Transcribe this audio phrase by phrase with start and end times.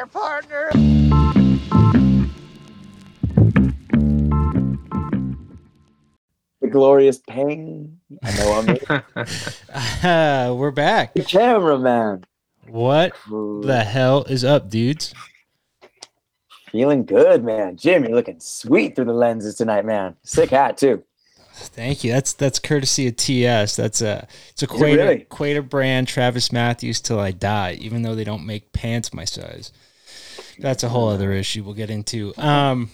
[0.00, 0.70] there, partner.
[6.60, 7.98] The glorious ping.
[8.22, 9.24] I know I'm
[10.02, 11.14] Uh, we're back.
[11.14, 12.24] the cameraman.
[12.68, 15.14] What the hell is up, dudes?
[16.70, 17.76] Feeling good, man.
[17.76, 20.16] Jim, you're looking sweet through the lenses tonight, man.
[20.22, 21.02] Sick hat too.
[21.52, 22.12] Thank you.
[22.12, 23.76] That's that's courtesy of TS.
[23.76, 25.18] That's a it's a it Quater really?
[25.20, 29.72] Quater brand Travis Matthews till I die, even though they don't make pants my size.
[30.60, 32.32] That's a whole other issue we'll get into.
[32.36, 32.90] Um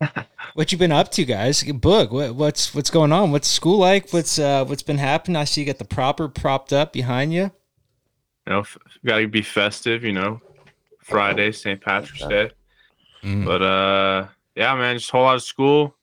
[0.54, 1.62] what you been up to, guys?
[1.62, 3.30] Boog, what, what's what's going on?
[3.32, 4.10] What's school like?
[4.12, 5.36] What's uh what's been happening?
[5.36, 7.50] I see you got the proper propped up behind you.
[8.46, 10.04] You know, f- gotta be festive.
[10.04, 10.40] You know,
[11.02, 11.80] Friday, St.
[11.80, 12.50] Patrick's Day.
[13.22, 13.44] Mm.
[13.44, 15.94] But uh, yeah, man, just a whole lot of school.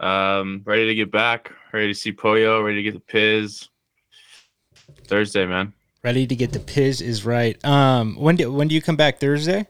[0.00, 1.52] Um, ready to get back.
[1.72, 2.64] Ready to see Poyo.
[2.64, 3.68] Ready to get the Piz.
[5.06, 5.72] Thursday, man.
[6.02, 7.62] Ready to get the piz is right.
[7.64, 9.18] Um when do when do you come back?
[9.18, 9.66] Thursday?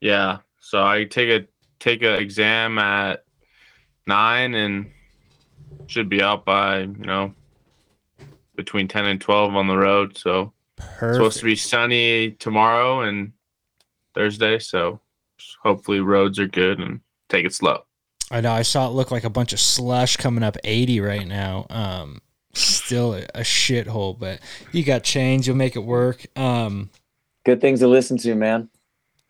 [0.00, 0.38] Yeah.
[0.60, 1.46] So I take a
[1.80, 3.24] take a exam at
[4.06, 4.90] nine and
[5.86, 7.34] should be out by you know
[8.56, 10.16] between ten and twelve on the road.
[10.16, 10.52] So
[10.98, 13.32] supposed to be sunny tomorrow and
[14.14, 14.58] Thursday.
[14.58, 15.00] So
[15.62, 17.84] hopefully roads are good and take it slow.
[18.30, 18.52] I know.
[18.52, 21.66] I saw it look like a bunch of slush coming up 80 right now.
[21.70, 22.20] Um,
[22.54, 24.40] still a, a shithole, but
[24.72, 25.46] you got change.
[25.46, 26.26] You'll make it work.
[26.36, 26.90] Um,
[27.44, 28.68] Good things to listen to, man.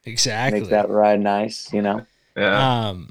[0.05, 0.61] exactly.
[0.61, 2.05] Make that ride nice, you know.
[2.37, 2.89] Yeah.
[2.89, 3.11] Um,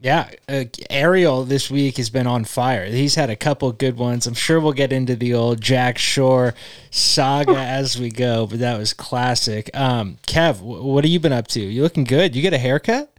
[0.00, 0.30] yeah.
[0.48, 2.86] Uh, Ariel this week has been on fire.
[2.86, 4.26] He's had a couple good ones.
[4.26, 6.54] I'm sure we'll get into the old Jack Shore
[6.90, 9.70] saga as we go, but that was classic.
[9.74, 11.60] Um, Kev, wh- what have you been up to?
[11.60, 12.34] You looking good?
[12.36, 13.12] You get a haircut?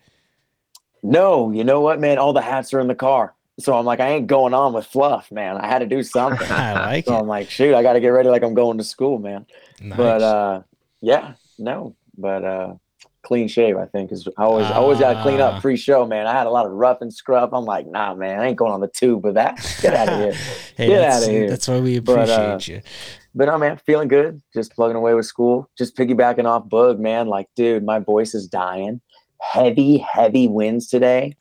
[1.03, 2.17] No, you know what, man?
[2.17, 3.33] All the hats are in the car.
[3.59, 5.57] So I'm like, I ain't going on with fluff, man.
[5.57, 6.49] I had to do something.
[6.51, 7.19] I like so it.
[7.19, 9.45] I'm like, shoot, I got to get ready like I'm going to school, man.
[9.81, 9.97] Nice.
[9.97, 10.61] But uh,
[11.01, 12.73] yeah, no, but uh,
[13.21, 15.55] clean shave, I think is I always I always got to clean Ah.
[15.57, 16.25] up pre-show, man.
[16.25, 17.53] I had a lot of rough and scrub.
[17.53, 19.57] I'm like, nah, man, I ain't going on the tube with that.
[19.81, 20.33] Get out of here.
[20.77, 21.49] hey, get out of here.
[21.49, 22.81] that's why we But, appreciate uh, you.
[23.35, 24.41] But no, man, feeling good.
[24.53, 25.69] Just plugging away with school.
[25.77, 27.27] Just piggybacking off Boog, man.
[27.27, 29.01] Like, dude, my voice is dying.
[29.41, 31.35] Heavy, heavy winds today.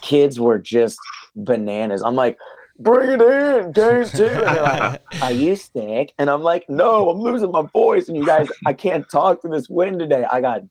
[0.00, 0.98] Kids were just
[1.44, 2.02] bananas.
[2.02, 2.38] I'm like,
[2.78, 4.26] bring it in, games two.
[4.26, 6.12] And they're like, are you sick?
[6.18, 8.08] And I'm like, no, I'm losing my voice.
[8.08, 10.24] And you guys, I can't talk through this wind today.
[10.30, 10.62] I got,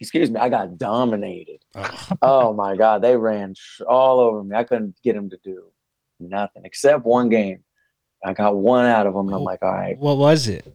[0.00, 1.60] excuse me, I got dominated.
[1.74, 2.18] Ugh.
[2.22, 3.54] Oh my God, they ran
[3.88, 4.56] all over me.
[4.56, 5.64] I couldn't get them to do
[6.18, 7.60] nothing except one game.
[8.24, 9.28] I got one out of them.
[9.28, 10.66] And I'm like, all right, What was it?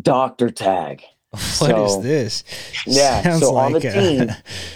[0.00, 1.02] doctor tag.
[1.58, 2.44] What is So, this?
[2.86, 3.22] Yeah.
[3.24, 4.30] Sounds so on the like a- team,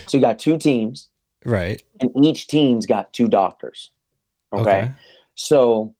[0.06, 1.08] so you got two teams,
[1.44, 1.82] right.
[2.00, 3.90] and each team's got two doctors.
[4.52, 4.90] Okay.
[5.34, 5.94] So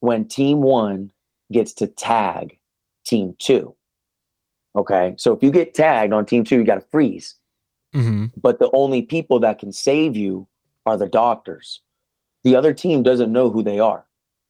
[0.00, 1.10] when team one
[1.52, 2.58] gets to tag
[3.04, 3.74] team two,
[4.74, 5.14] okay.
[5.18, 7.36] So if you get tagged on team two, you got to freeze.
[7.94, 10.46] hmm But the only people that can save you
[10.84, 11.80] are the doctors.
[12.44, 14.04] The other team doesn't know who they are.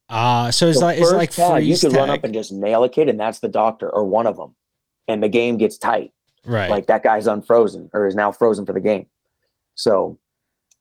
[0.09, 2.83] Ah, so it's So like it's like tag, you can run up and just nail
[2.83, 4.55] a kid, and that's the doctor or one of them,
[5.07, 6.11] and the game gets tight.
[6.45, 6.69] right.
[6.69, 9.07] like that guy's unfrozen or is now frozen for the game.
[9.77, 10.17] So,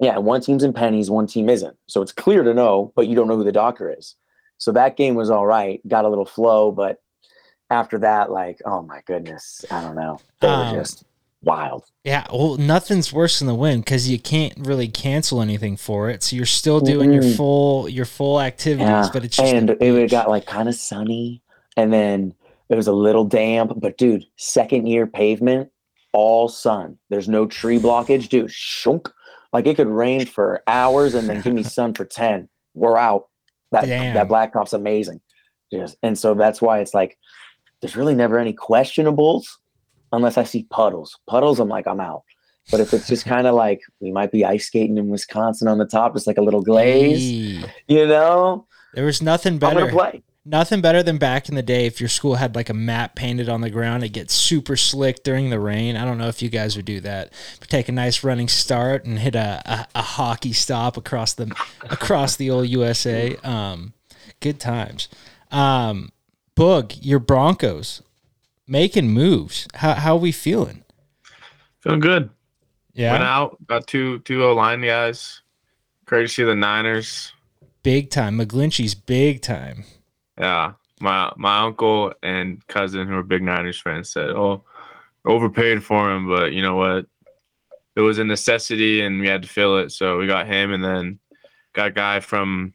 [0.01, 1.77] yeah, one team's in pennies, one team isn't.
[1.87, 4.17] So it's clear to know, but you don't know who the doctor is.
[4.59, 7.01] So that game was all right, got a little flow, but
[7.71, 10.19] after that, like, oh my goodness, I don't know.
[10.41, 11.05] They Um, were just
[11.43, 11.85] wild.
[12.05, 12.27] yeah.
[12.33, 16.23] Well, nothing's worse than the win because you can't really cancel anything for it.
[16.23, 17.37] So you're still doing your Mm.
[17.37, 21.43] full your full activities, Yeah, but it's just and it got like kind of sunny,
[21.77, 22.35] and then
[22.69, 23.73] it was a little damp.
[23.77, 25.71] But dude, second year pavement,
[26.17, 26.97] all sun.
[27.11, 28.51] There's no tree blockage, dude.
[28.51, 29.11] Shunk.
[29.53, 32.49] Like it could rain for hours and then give me sun for ten.
[32.75, 33.29] We're out.
[33.73, 34.15] That Damn.
[34.15, 35.21] that blacktop's amazing.
[35.73, 37.19] Just and so that's why it's like
[37.81, 39.45] there's really never any questionables
[40.13, 41.19] unless I see puddles.
[41.29, 42.23] Puddles, I'm like I'm out.
[42.71, 45.79] But if it's just kind of like we might be ice skating in Wisconsin on
[45.79, 47.23] the top, just like a little glaze,
[47.89, 49.81] you know, There was nothing I'm better.
[49.81, 50.23] gonna play.
[50.49, 53.49] Nothing better than back in the day if your school had like a map painted
[53.49, 54.05] on the ground.
[54.05, 55.97] It gets super slick during the rain.
[55.97, 57.33] I don't know if you guys would do that.
[57.59, 61.53] But take a nice running start and hit a, a, a hockey stop across the
[61.91, 63.35] across the old USA.
[63.39, 63.93] Um,
[64.39, 65.09] good times.
[65.51, 66.13] Um,
[66.55, 68.03] Boog, your Broncos
[68.69, 69.67] making moves.
[69.75, 70.85] How how we feeling?
[71.81, 72.31] Feeling good.
[72.95, 73.13] Yeah.
[73.13, 75.41] Went out, got two two O line guys.
[76.05, 77.33] Great to see the Niners.
[77.83, 78.39] big time.
[78.39, 79.85] McGlinchey's big time.
[80.39, 80.73] Yeah.
[81.01, 84.65] My my uncle and cousin who are big Niners fans said, Oh,
[85.25, 87.07] overpaid for him, but you know what?
[87.97, 89.91] It was a necessity and we had to fill it.
[89.93, 91.19] So we got him and then
[91.75, 92.73] got a guy from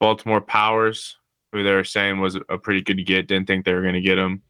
[0.00, 1.16] Baltimore Powers,
[1.52, 3.26] who they were saying was a pretty good get.
[3.28, 4.42] Didn't think they were gonna get him.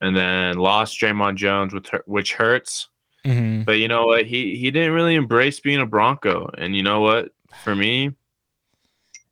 [0.00, 2.88] and then lost Dre'Mont Jones, which which hurts.
[3.24, 3.64] Mhm.
[3.64, 4.26] But you know what?
[4.26, 7.30] He he didn't really embrace being a Bronco, and you know what?
[7.62, 8.10] For me,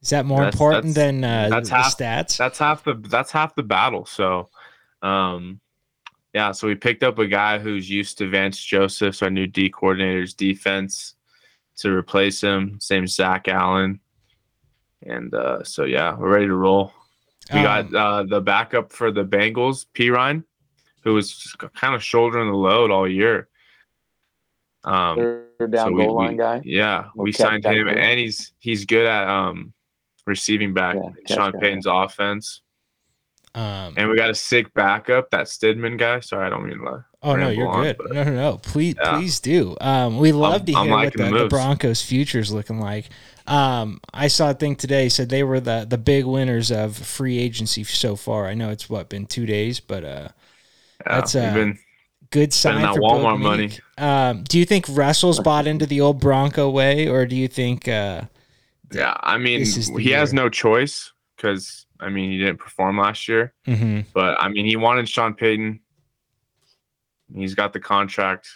[0.02, 2.36] Is that more That's- important that's- than uh, that's the half- stats?
[2.38, 4.06] that's half the that's half the battle.
[4.06, 4.48] So,
[5.02, 5.60] um,
[6.32, 6.52] yeah.
[6.52, 10.32] So we picked up a guy who's used to Vance Joseph's, our new D coordinator's
[10.32, 11.16] defense,
[11.76, 12.80] to replace him.
[12.80, 14.00] Same Zach Allen,
[15.02, 16.92] and uh, so yeah, we're ready to roll.
[17.52, 20.44] We Um, got uh, the backup for the Bengals, Perine,
[21.04, 23.48] who was kind of shouldering the load all year.
[24.84, 25.16] Um,
[25.58, 26.62] Third down so we- goal line we- guy.
[26.64, 29.74] Yeah, We'll we signed him, and he's he's good at um
[30.30, 32.62] receiving back Yeah, catch Sean back, Payton's offense.
[33.54, 36.20] um, And we got a sick backup, that Stidham guy.
[36.20, 37.04] Sorry, I don't mean to.
[37.22, 37.96] oh no, you're on, good.
[37.98, 38.56] but- No, no, no.
[38.62, 39.16] Please, Yeah.
[39.18, 39.76] please do.
[39.80, 41.48] Um, we love I'm- to I'm hear what the, the the moves.
[41.50, 43.10] Broncos' future's looking like.
[43.46, 47.38] Um, I saw a thing today said they were the the big winners of free
[47.38, 48.46] agency so far.
[48.46, 50.28] I know it's what been two days, but uh,
[51.06, 51.78] Yeah, That's, we've uh, been
[52.30, 53.70] good sign that for Walmart Boat money.
[53.98, 57.88] Um, do you think Russell's bought into the old Bronco way, or do you think?
[57.88, 58.22] Uh,
[58.92, 59.16] yeah.
[59.20, 62.98] I mean, This is the he has no choice because I mean he didn't perform
[62.98, 63.52] last year.
[63.66, 64.04] mhm.
[64.12, 65.80] But I mean, he wanted Sean Payton.
[67.34, 68.48] He's got the contract.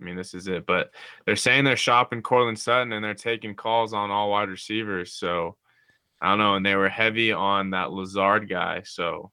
[0.00, 0.66] I mean, this is it.
[0.66, 0.90] But
[1.24, 5.12] they're saying they're shopping Courtland Sutton and they're taking calls on all wide receivers.
[5.14, 5.56] So
[6.20, 6.54] I don't know.
[6.56, 8.82] And they were heavy on that Lazard guy.
[8.84, 9.30] So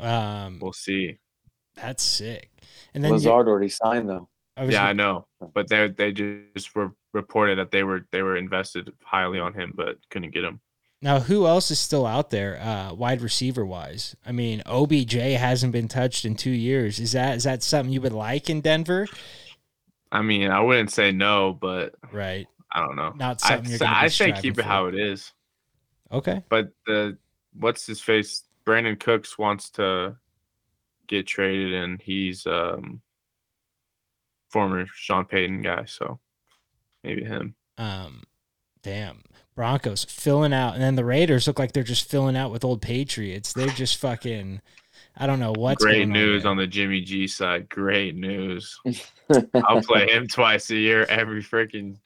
[0.00, 1.18] um, we'll see.
[1.76, 2.50] that's sick.
[2.94, 4.28] And then you- Lazard already signed though.
[4.56, 5.26] I Yeah, I gonna- know.
[5.54, 9.72] But they they just were reported that they were they were invested highly on him,
[9.74, 10.60] but couldn't get him.
[11.02, 14.16] Now, who else is still out there, uh, wide receiver wise?
[14.24, 16.98] I mean, OBJ hasn't been touched in two years.
[17.00, 19.06] Is that is that something you would like in Denver?
[20.12, 23.12] I mean, I wouldn't say no, but Right, I don't know.
[23.16, 24.68] not I, something you're gonna I say keep it for.
[24.68, 25.32] how it is.
[26.12, 27.18] Okay, But the
[27.58, 28.44] what's his face?
[28.64, 30.16] Brandin Cooks wants to
[31.08, 33.02] get traded, and he's um
[34.50, 36.18] former Sean Payton guy, so
[37.06, 37.54] maybe him.
[37.78, 38.22] um,
[38.82, 39.22] damn,
[39.54, 42.82] Broncos filling out, and then the Raiders look like they're just filling out with old
[42.82, 43.52] Patriots.
[43.52, 44.60] They're just fucking.
[45.18, 46.52] I don't know what's Great going news on.
[46.52, 47.68] on the Jimmy G side.
[47.70, 48.78] Great news.
[49.54, 51.96] I'll play him twice a year, every freaking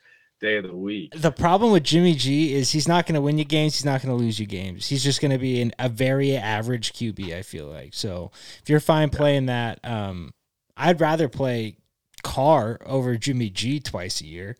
[0.40, 1.12] day of the week.
[1.16, 3.74] the problem with Jimmy G is he's not going to win you games.
[3.74, 4.86] He's not going to lose you games.
[4.86, 7.34] He's just going to be an, a very average QB.
[7.34, 8.30] I feel like so.
[8.62, 10.32] If you're fine playing that, um,
[10.76, 11.76] I'd rather play
[12.22, 14.56] Carr over Jimmy G twice a year.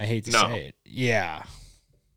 [0.00, 0.48] I hate to No.
[0.48, 0.74] say it.
[0.84, 1.42] Yeah.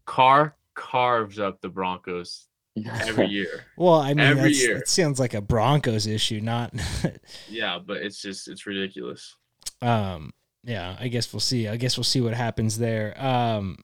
[0.06, 2.48] Carr carves up the Broncos
[3.02, 3.66] every year.
[3.78, 4.76] Well, I mean, Every year.
[4.80, 6.74] that sounds like a Broncos issue, not.
[7.50, 9.36] yeah, but it's just it's ridiculous.
[9.82, 10.32] um.
[10.66, 10.96] Yeah.
[10.98, 11.68] I guess we'll see.
[11.68, 13.14] I guess we'll see what happens there.
[13.22, 13.80] Um,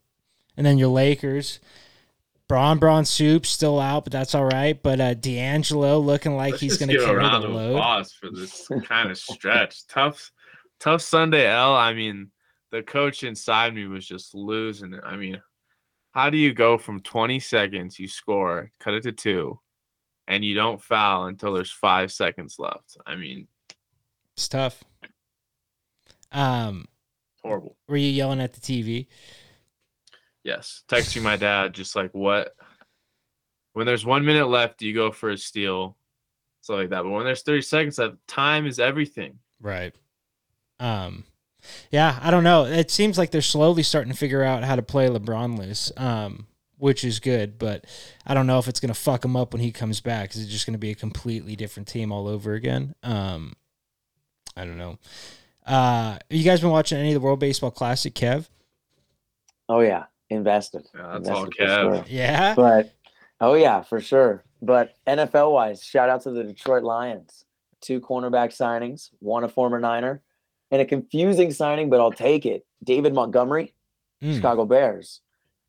[0.55, 1.59] and then your Lakers.
[2.47, 4.81] Braun Braun Soup still out, but that's all right.
[4.81, 7.75] But uh, D'Angelo looking like Let's he's going to carry the of load.
[7.75, 9.85] applause for this kind of stretch.
[9.87, 10.31] tough,
[10.79, 11.75] tough Sunday L.
[11.75, 12.31] I mean,
[12.71, 15.01] the coach inside me was just losing it.
[15.03, 15.41] I mean,
[16.11, 19.59] how do you go from 20 seconds, you score, cut it to two,
[20.27, 22.97] and you don't foul until there's five seconds left?
[23.05, 23.47] I mean,
[24.35, 24.83] It's tough.
[26.31, 26.85] Um,
[27.43, 27.75] horrible.
[27.87, 29.07] were you yelling at the TV?
[30.43, 30.83] Yes.
[30.87, 32.55] Texting my dad, just like, what?
[33.73, 35.97] When there's one minute left, you go for a steal,
[36.61, 37.03] stuff like that.
[37.03, 39.39] But when there's 30 seconds left, time is everything.
[39.61, 39.93] Right.
[40.79, 41.25] Um,
[41.91, 42.65] yeah, I don't know.
[42.65, 46.47] It seems like they're slowly starting to figure out how to play LeBron loose, um,
[46.77, 47.57] which is good.
[47.57, 47.85] But
[48.25, 50.35] I don't know if it's going to fuck him up when he comes back.
[50.35, 52.95] Is it just going to be a completely different team all over again?
[53.03, 53.53] Um,
[54.55, 54.97] I don't know.
[55.65, 58.47] Uh, you guys been watching any of the World Baseball Classic, Kev?
[59.67, 60.87] Oh yeah, invested.
[60.95, 61.95] Yeah, that's all Invested for Kev.
[61.95, 62.05] sure.
[62.07, 62.55] Yeah.
[62.55, 62.93] But
[63.39, 64.43] oh yeah, for sure.
[64.61, 67.45] But NFL wise, shout out to the Detroit Lions.
[67.81, 70.21] Two cornerback signings, one a former Niner,
[70.71, 72.65] and a confusing signing, but I'll take it.
[72.83, 73.73] David Montgomery,
[74.23, 74.35] Mm.
[74.35, 75.21] Chicago Bears.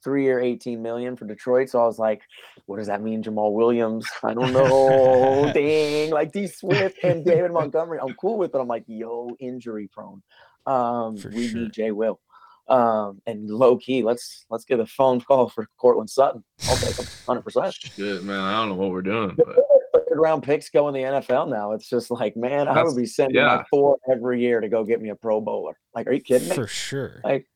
[0.03, 1.69] Three year, 18 million for Detroit.
[1.69, 2.23] So I was like,
[2.67, 4.09] what does that mean, Jamaal Williams?
[4.25, 5.51] I don't know.
[5.55, 6.11] Dang.
[6.11, 7.99] Like D Swift and David Montgomery.
[8.01, 8.59] I'm cool with it.
[8.59, 10.23] I'm like, yo, injury prone.
[10.67, 11.61] Um, For we sure.
[11.61, 12.19] need Jay Will.
[12.67, 16.45] Um, and low key, let's let's get a phone call for Courtland Sutton.
[16.69, 19.80] I'll take him 100 percent Shit, man, I don't know what we're doing, but third
[20.21, 21.73] round picks go in the NFL now.
[21.73, 23.57] It's just like, man, I would be sending yeah.
[23.57, 25.79] my four every year to go get me a Pro Bowler.
[25.95, 26.55] Like, are you kidding me?
[26.55, 27.21] For sure.
[27.25, 27.47] Like,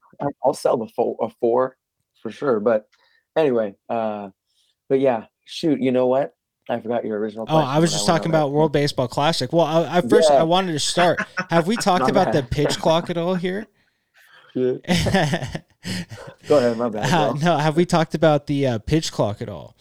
[0.44, 1.76] I'll sell the four, a four
[2.23, 2.61] for sure.
[2.61, 2.87] But
[3.37, 4.30] anyway, uh,
[4.88, 6.35] but yeah, shoot, you know what?
[6.68, 7.44] I forgot your original.
[7.49, 8.52] Oh, I was just went talking about that.
[8.52, 9.52] World Baseball Classic.
[9.52, 10.40] Well, I, I first Yeah.
[10.40, 11.21] I wanted to start.
[11.50, 13.66] Have we talked My about the pitch clock at all here?
[14.54, 14.80] Go
[16.59, 17.12] ahead, my bad.
[17.12, 19.76] Uh, no, have we talked about the uh, pitch clock at all?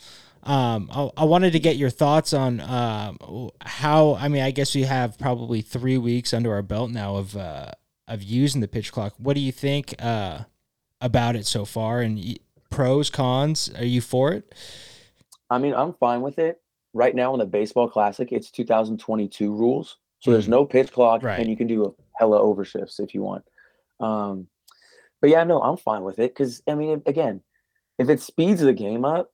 [0.46, 4.16] Um, I, I wanted to get your thoughts on um, how.
[4.16, 7.72] I mean, I guess we have probably three weeks under our belt now of uh,
[8.08, 9.14] of using the pitch clock.
[9.18, 10.40] What do you think uh,
[11.00, 12.02] about it so far?
[12.02, 12.38] And
[12.70, 13.72] pros, cons?
[13.78, 14.54] Are you for it?
[15.50, 16.62] I mean, I'm fine with it.
[16.94, 19.98] Right now in the baseball classic, it's 2022 rules.
[20.20, 20.50] So there's Mhm.
[20.52, 21.40] no pitch clock Right.
[21.40, 23.44] and you can do a hella overshifts if you want.
[24.00, 24.48] Um,
[25.22, 27.42] but yeah, no, I'm fine with it because I mean, if, again,
[27.98, 29.32] if it speeds the game up,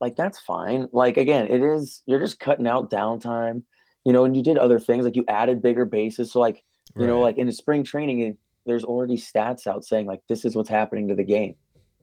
[0.00, 0.88] like that's fine.
[0.92, 3.62] Like again, it is you're just cutting out downtime,
[4.04, 6.32] you know, and you did other things like you added bigger bases.
[6.32, 6.62] So like
[6.96, 10.44] you know, like in the spring training, it- there's already stats out saying like this
[10.46, 11.54] is what's happening to the game.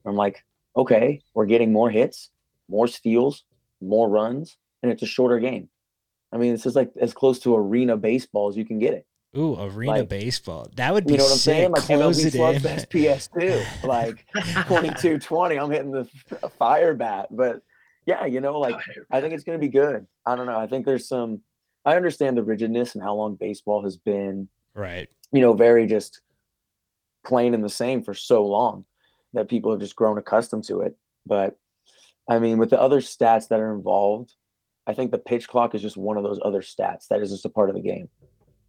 [0.06, 0.44] I'm like,
[0.78, 2.30] okay, we're getting more hits,
[2.70, 3.46] more steals,
[3.82, 5.70] more runs, and it's a shorter game.
[6.32, 9.06] I mean, this is like as close to arena baseball as you can get it.
[9.36, 10.68] Ooh, arena like- baseball.
[10.76, 11.54] That would be You know what I'm sick.
[11.54, 11.72] saying?
[11.72, 12.64] Like Close MLB it Slug's in.
[12.64, 14.26] best PS2, like
[14.68, 15.56] 22 20.
[15.58, 16.06] I'm hitting the
[16.60, 17.28] fire bat.
[17.32, 17.62] But
[18.06, 18.76] yeah, you know, like
[19.12, 20.08] I think it's going to be good.
[20.26, 20.60] I don't know.
[20.60, 21.42] I think there's some,
[21.86, 25.10] I understand the rigidness and how long baseball has been right.
[25.32, 26.22] you know, very just
[27.26, 28.86] plain and the same for so long
[29.34, 30.96] that people have just grown accustomed to it.
[31.26, 31.58] But
[32.30, 34.34] I mean, with the other stats that are involved,
[34.88, 37.46] I think the pitch clock is just one of those other stats that is just
[37.46, 38.10] a part of the game,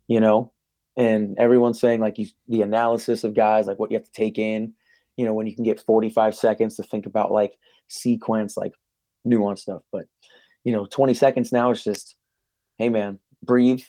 [0.09, 0.53] you know?
[0.97, 4.39] And everyone's saying like you, the analysis of guys, like what you have to take
[4.39, 4.75] in,
[5.17, 7.55] you know, when you can get 45 seconds to think about like
[7.89, 8.73] sequence, like
[9.27, 9.83] nuanced stuff.
[9.93, 10.07] But,
[10.65, 12.17] you know, 20 seconds now is just,
[12.79, 13.83] hey man, breathe,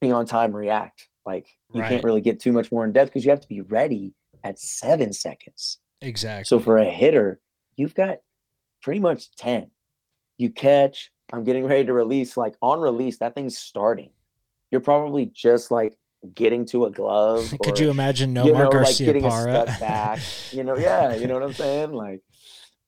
[0.00, 1.08] be on time, react.
[1.24, 1.88] Like you Right.
[1.88, 4.58] can't really get too much more in depth because you have to be ready at
[4.58, 5.78] seven seconds.
[6.00, 6.44] Exactly.
[6.44, 7.40] So for a hitter,
[7.76, 8.18] you've got
[8.82, 9.70] pretty much 10.
[10.38, 12.36] You catch, I'm getting ready to release.
[12.36, 14.10] Like on release, that thing's starting.
[14.70, 15.96] You're probably just like
[16.34, 17.52] getting to a glove.
[17.62, 19.62] Could or, you imagine no you Mark know, like Garcia getting a Parra?
[19.62, 20.20] step back.
[20.52, 21.92] You know, yeah, you know what I'm saying?
[21.92, 22.20] Like,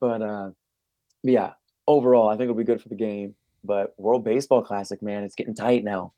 [0.01, 0.51] but uh
[1.23, 1.53] yeah,
[1.87, 3.35] overall, I think it'll be good for the game.
[3.65, 6.13] But World Baseball Classic, man, it's getting tight now.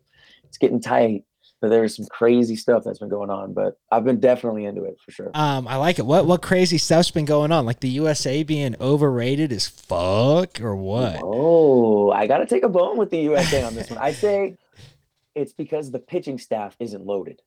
[0.45, 1.25] It's getting tight.
[1.61, 3.53] But there's some crazy stuff that's been going on.
[3.53, 5.31] But I've been definitely into it for sure.
[5.35, 6.07] Um, I like it.
[6.07, 7.67] What what crazy stuff's been going on?
[7.67, 11.21] Like the USA being overrated as fuck, or what?
[11.23, 13.99] Oh, I got to take a bone with the USA on this one.
[13.99, 14.57] I say
[15.35, 17.43] it's because the pitching staff isn't loaded.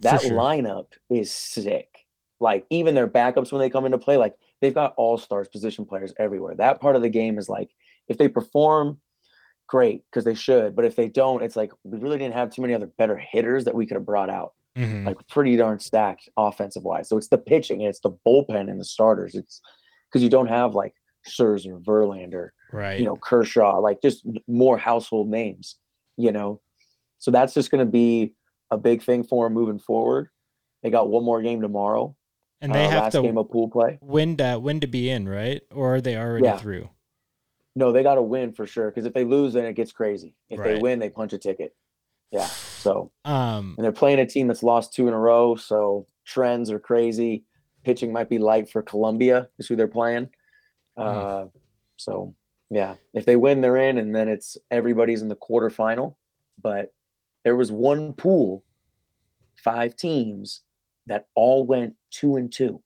[0.00, 0.30] That sure.
[0.30, 1.97] lineup is sick.
[2.40, 5.84] Like even their backups when they come into play, like they've got all stars, position
[5.84, 6.54] players everywhere.
[6.54, 7.70] That part of the game is like
[8.06, 9.00] if they perform,
[9.66, 10.76] great because they should.
[10.76, 13.64] But if they don't, it's like we really didn't have too many other better hitters
[13.64, 14.54] that we could have brought out.
[14.76, 15.06] Mhm.
[15.06, 17.08] Like pretty darn stacked offensive wise.
[17.08, 19.34] So it's the pitching and it's the bullpen and the starters.
[19.34, 19.60] It's
[20.08, 20.94] because you don't have like
[21.28, 22.98] Scherzer, or Verlander, right.
[22.98, 25.76] you know Kershaw, like just more household names,
[26.16, 26.60] you know.
[27.18, 28.34] So that's just going to be
[28.70, 30.28] a big thing for them moving forward.
[30.82, 32.14] They got one more game tomorrow.
[32.60, 33.98] And they uh, have to game of pool play.
[34.02, 35.62] win to win to be in, right?
[35.72, 36.58] Or are they already Yeah.
[36.58, 36.90] through?
[37.76, 40.34] No, they got to win for sure because if they lose, then it gets crazy.
[40.50, 40.74] If Right.
[40.74, 41.76] they win, they punch a ticket.
[42.32, 42.46] Yeah.
[42.46, 46.70] So Um, and they're playing a team that's lost two in a row, so trends
[46.70, 47.44] are crazy.
[47.84, 50.28] Pitching might be light for Colombia, is who they're playing.
[50.96, 51.46] Uh,
[51.96, 52.34] so
[52.70, 56.16] yeah, if they win, they're in, and then it's everybody's in the quarterfinal.
[56.60, 56.92] But
[57.44, 58.64] there was one pool,
[59.56, 60.62] five teams
[61.08, 62.82] that all went two and two.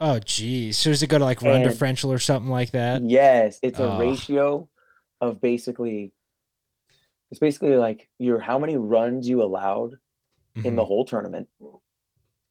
[0.00, 0.78] oh geez.
[0.78, 3.02] So does it go to like run And- differential or something like that?
[3.02, 4.68] Yes, it's a ratio
[5.20, 6.12] of basically.
[7.30, 9.96] It's basically like your how many runs you allowed
[10.54, 10.86] in the Mhm.
[10.86, 11.48] whole tournament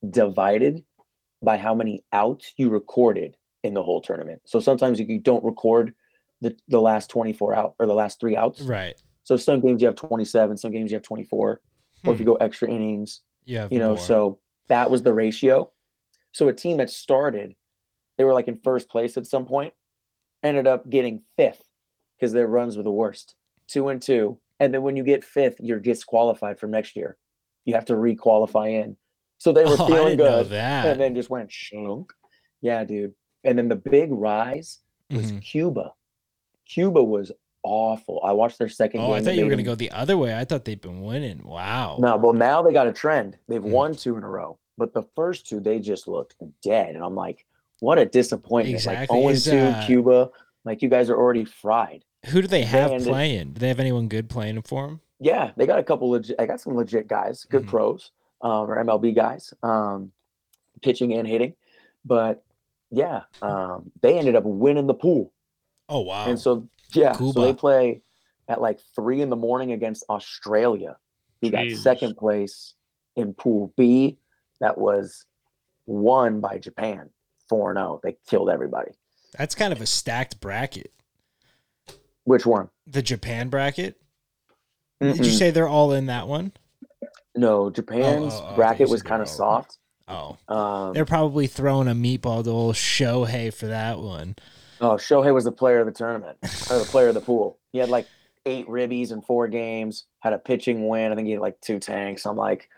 [0.07, 0.83] divided
[1.41, 4.41] by how many outs you recorded in the whole tournament.
[4.45, 5.93] So sometimes you, you don't record
[6.41, 8.61] the, the last 24 out or the last three outs.
[8.61, 8.95] Right.
[9.23, 11.59] So some games you have 27, some games you have 24,
[12.05, 13.67] or if you go extra innings, Yeah.
[13.71, 15.71] you know, so that was the ratio.
[16.31, 17.55] So a team that started,
[18.17, 19.73] they were like in first place at some point,
[20.43, 21.63] ended up getting fifth
[22.17, 23.35] because their runs were the worst.
[23.67, 24.39] Two and two.
[24.59, 27.17] And then when you get fifth, you're disqualified for next year.
[27.65, 28.97] You have to re-qualify in.
[29.37, 30.51] So they were oh, feeling good
[30.85, 32.11] and then just went shunk.
[32.61, 33.13] Yeah, dude.
[33.43, 34.79] And then the big rise
[35.11, 35.41] was Mhm.
[35.43, 35.93] Cuba.
[36.65, 37.31] Cuba was
[37.63, 38.21] awful.
[38.23, 39.09] I watched their second game.
[39.09, 40.35] Oh, I thought you were gonna go the other way.
[40.37, 41.41] I thought they'd been winning.
[41.43, 41.97] Wow.
[41.99, 43.37] No, well now they got a trend.
[43.47, 43.71] They've Mm.
[43.71, 47.15] won two in a row, but the first two they just looked dead, and I'm
[47.15, 47.45] like,
[47.79, 48.75] what a disappointment!
[48.75, 49.23] Exactly.
[49.23, 50.29] Like 0 2 uh, Cuba,
[50.65, 52.03] like you guys are already fried.
[52.27, 53.53] Who do they have playing?
[53.53, 55.01] Do they have anyone good playing for them?
[55.19, 56.35] Yeah, they got a couple legit.
[56.39, 57.67] I got some legit guys, good Mhm.
[57.69, 58.11] pros,
[58.41, 60.11] um, or MLB guys, um,
[60.81, 61.53] pitching and hitting.
[62.05, 62.43] But
[62.91, 65.31] yeah, um, they ended up winning the pool,
[65.89, 66.25] Oh wow.
[66.27, 68.01] and so yeah, so they play
[68.47, 70.97] at like three in the morning against Australia.
[71.41, 71.83] He got Jesus.
[71.83, 72.73] second place
[73.15, 74.17] in Pool B.
[74.59, 75.25] That was
[75.85, 77.09] won by Japan,
[77.49, 77.99] four and zero.
[78.03, 78.91] They killed everybody.
[79.37, 80.91] That's kind of a stacked bracket.
[82.23, 82.69] Which one?
[82.85, 84.01] The Japan bracket.
[84.99, 86.53] Did you say they're all in that one?
[87.35, 89.77] No, Japan's oh, okay, bracket was kind of soft.
[90.07, 94.35] Oh, Um, they're probably throwing a meatball to old Shohei for that one.
[94.81, 97.57] Oh, Shohei was the player of the tournament, or the player of the pool.
[97.71, 98.07] He had like
[98.45, 101.11] eight ribbies in four games, had a pitching win.
[101.11, 102.25] I think he had like two tanks.
[102.25, 102.69] I'm like,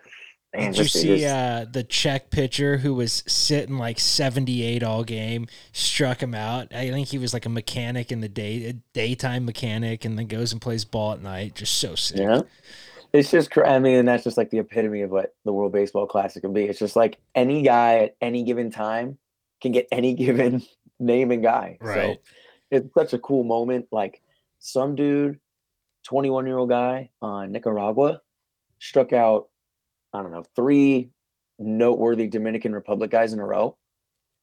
[0.53, 5.47] man, Did you see uh, the Czech pitcher who was sitting like 78 all game,
[5.71, 6.73] struck him out?
[6.73, 10.27] I think he was like a mechanic in the day, a daytime mechanic, and then
[10.27, 11.55] goes and plays ball at night.
[11.55, 12.17] Just so sick.
[12.17, 12.41] Yeah.
[13.11, 16.05] It's just, I mean, and that's just like the epitome of what the World Baseball
[16.05, 16.65] Classic can be.
[16.65, 19.17] It's just like any guy at any given time
[19.61, 20.61] can get any given
[20.99, 21.77] name and guy.
[21.81, 22.17] Right.
[22.17, 22.21] So
[22.71, 23.87] it's such a cool moment.
[23.91, 24.21] Like
[24.59, 25.39] some dude,
[26.05, 28.21] 21 year old guy on Nicaragua,
[28.79, 29.49] struck out,
[30.13, 31.09] I don't know, three
[31.57, 33.77] noteworthy Dominican Republic guys in a row,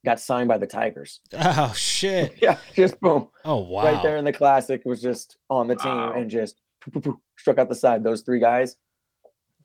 [0.05, 1.21] got signed by the Tigers.
[1.35, 2.37] Oh shit!
[2.43, 3.85] Yeah, just boom Oh wow!
[3.85, 6.13] right there in the classic was just on the team Wow.
[6.13, 8.05] and just poo, poo, poo, struck out the side.
[8.05, 8.77] Those three guys.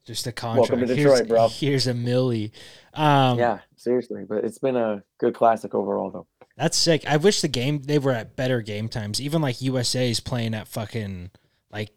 [0.06, 0.72] Just a contract.
[0.72, 1.48] Welcome to here's, Detroit, bro.
[1.50, 2.52] Here's a millie.
[2.96, 4.24] Um, yeah, seriously.
[4.28, 6.28] But it's been a good classic overall, though.
[6.62, 7.04] That's sick.
[7.08, 9.20] I wish the game they were at better game times.
[9.20, 11.32] Even like USA is playing at fucking
[11.72, 11.90] like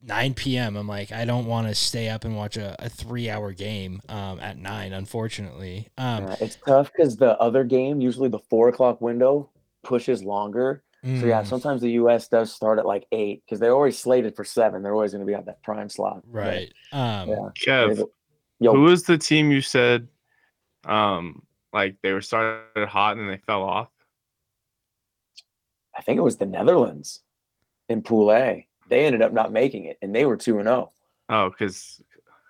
[0.00, 0.76] 9 p.m.
[0.76, 4.00] I'm like, I don't want to stay up and watch a, a three hour game
[4.08, 5.88] um, at nine, unfortunately.
[5.98, 9.50] Um, Yeah, it's tough because the other game, usually the four o'clock window,
[9.82, 10.84] pushes longer.
[11.04, 12.28] So yeah, mm, sometimes the U.S.
[12.28, 14.84] does start at like eight because they're always slated for seven.
[14.84, 16.22] They're always going to be at that prime slot.
[16.30, 16.72] But, right.
[16.92, 17.48] Um, yeah.
[17.66, 18.06] Kev,
[18.60, 20.06] Yo, who was the team you said,
[20.84, 23.88] um, like they were started hot and then they fell off?
[25.96, 27.20] I think it was the Netherlands
[27.88, 28.66] in Pool A.
[28.88, 30.72] They ended up not making it, and they were two and oh.
[30.72, 30.92] zero.
[31.28, 32.02] Oh, because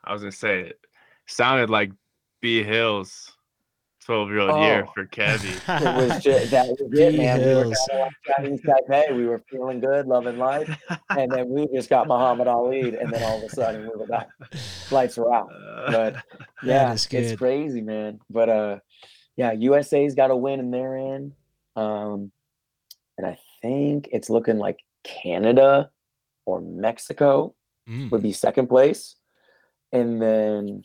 [0.04, 0.80] I was gonna say it
[1.26, 1.92] sounded like
[2.40, 3.32] B Hill's
[4.04, 4.92] twelve year old year Oh.
[4.92, 5.54] for Kevy.
[6.02, 7.38] It was just that was it, man.
[7.40, 7.88] We were Hills.
[8.36, 9.16] kinda like Taipei.
[9.16, 10.68] We were feeling good, loving life,
[11.10, 14.06] and then we just got Muhammad Ali, and then all of a sudden we were
[14.06, 14.28] back.
[14.90, 15.50] Lights were out.
[15.92, 16.16] But
[16.62, 18.20] yeah, it's crazy, man.
[18.30, 18.78] But uh,
[19.36, 21.32] yeah, USA's got a win and they're in.
[21.76, 22.32] Um,
[23.18, 25.90] and I think it's looking like Canada
[26.44, 27.54] or Mexico
[27.88, 29.16] Mm, would be second place,
[29.90, 30.84] and then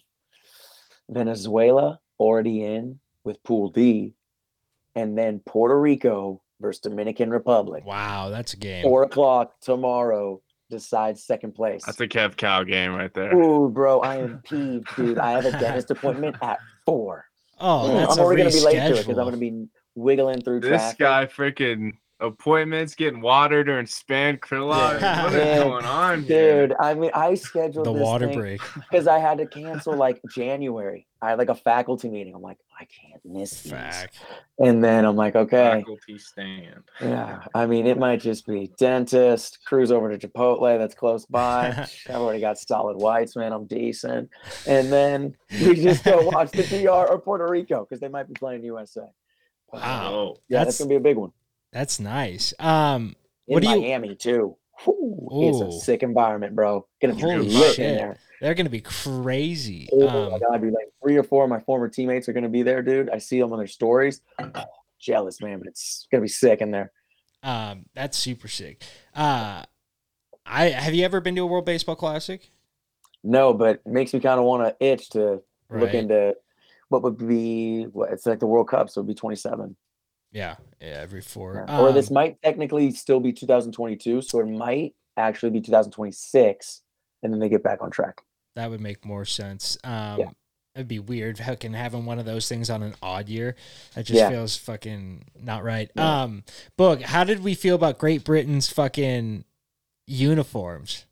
[1.09, 4.15] Venezuela already in with Pool D,
[4.95, 7.85] and then Puerto Rico versus Dominican Republic.
[7.85, 8.81] wow, that's a game.
[8.81, 11.83] Four o'clock tomorrow decides second place.
[11.85, 13.31] That's a Kev Cal game right there.
[13.35, 15.19] Ooh, bro, I am peeved, dude.
[15.19, 17.25] I have a dentist appointment at four.
[17.59, 20.41] Oh, Mm, that's I'm already gonna be late to it because I'm gonna be wiggling
[20.41, 20.99] through This traffic.
[20.99, 24.71] guy freaking appointments getting water during span krill.
[24.99, 25.23] Yeah.
[25.23, 26.67] What is Man, going on, here?
[26.67, 28.61] Dude, I mean, I scheduled the this water thing break.
[28.75, 31.07] because I had to cancel like January.
[31.21, 32.35] I had like a faculty meeting.
[32.35, 33.73] I'm like, I can't miss these.
[34.59, 36.83] And then I'm like, okay, Faculty stand.
[37.01, 37.43] yeah.
[37.55, 41.69] I mean, it might just be dentist, cruise over to Chipotle that's close by.
[42.09, 43.51] I've already got solid whites, man.
[43.51, 44.29] I'm decent.
[44.67, 48.33] And then we just go watch the DR or Puerto Rico because they might be
[48.33, 49.01] playing USA.
[49.73, 50.11] Wow.
[50.13, 51.31] Oh, Yeah, That's- that's gonna be a big one.
[51.71, 52.53] That's nice.
[52.59, 53.15] Um,
[53.47, 54.57] in What do you- Miami too.
[54.83, 56.87] Whew, it's a sick environment, bro.
[57.01, 57.85] Gonna be Holy lit shit.
[57.91, 58.17] in there.
[58.41, 59.89] they're gonna be crazy.
[59.91, 60.73] Oh my Um, god, dude!
[60.73, 63.09] Like three or four of my former teammates are gonna be there, dude.
[63.09, 64.21] I see them on their stories.
[64.39, 64.51] Oh,
[64.99, 66.91] jealous, man, but it's gonna be sick in there.
[67.43, 68.83] um, that's super sick.
[69.15, 69.63] Uh,
[70.45, 72.49] I have you ever been to a World Baseball Classic?
[73.23, 75.81] No, but it makes me kind of want to itch to Right.
[75.81, 76.35] look into
[76.89, 79.75] what would be what it's like the World Cup, so it'd be 27.
[80.31, 81.65] Yeah, yeah, every four.
[81.67, 81.79] Yeah.
[81.79, 86.81] or this Um, might technically still be 2022, so it might actually be 2026,
[87.23, 88.21] and then they get back on track.
[88.55, 89.77] that would make more sense.
[89.83, 90.35] Um,
[90.73, 93.55] it'd be weird fucking having one of those things on an odd year.
[93.93, 94.29] That just Yeah.
[94.31, 95.91] feels fucking not right.
[95.95, 96.23] Yeah.
[96.23, 96.43] Um,
[96.77, 99.43] Boog, how did we feel about Great Britain's fucking
[100.07, 101.05] uniforms?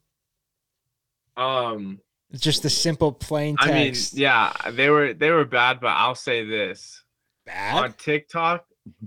[1.37, 2.01] um,
[2.33, 4.13] Just the simple plain I mean, text.
[4.15, 7.03] yeah, they were they were bad, but I'll say this
[7.45, 7.75] bad.
[7.83, 8.65] on TikTok,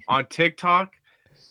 [0.09, 0.95] on TikTok,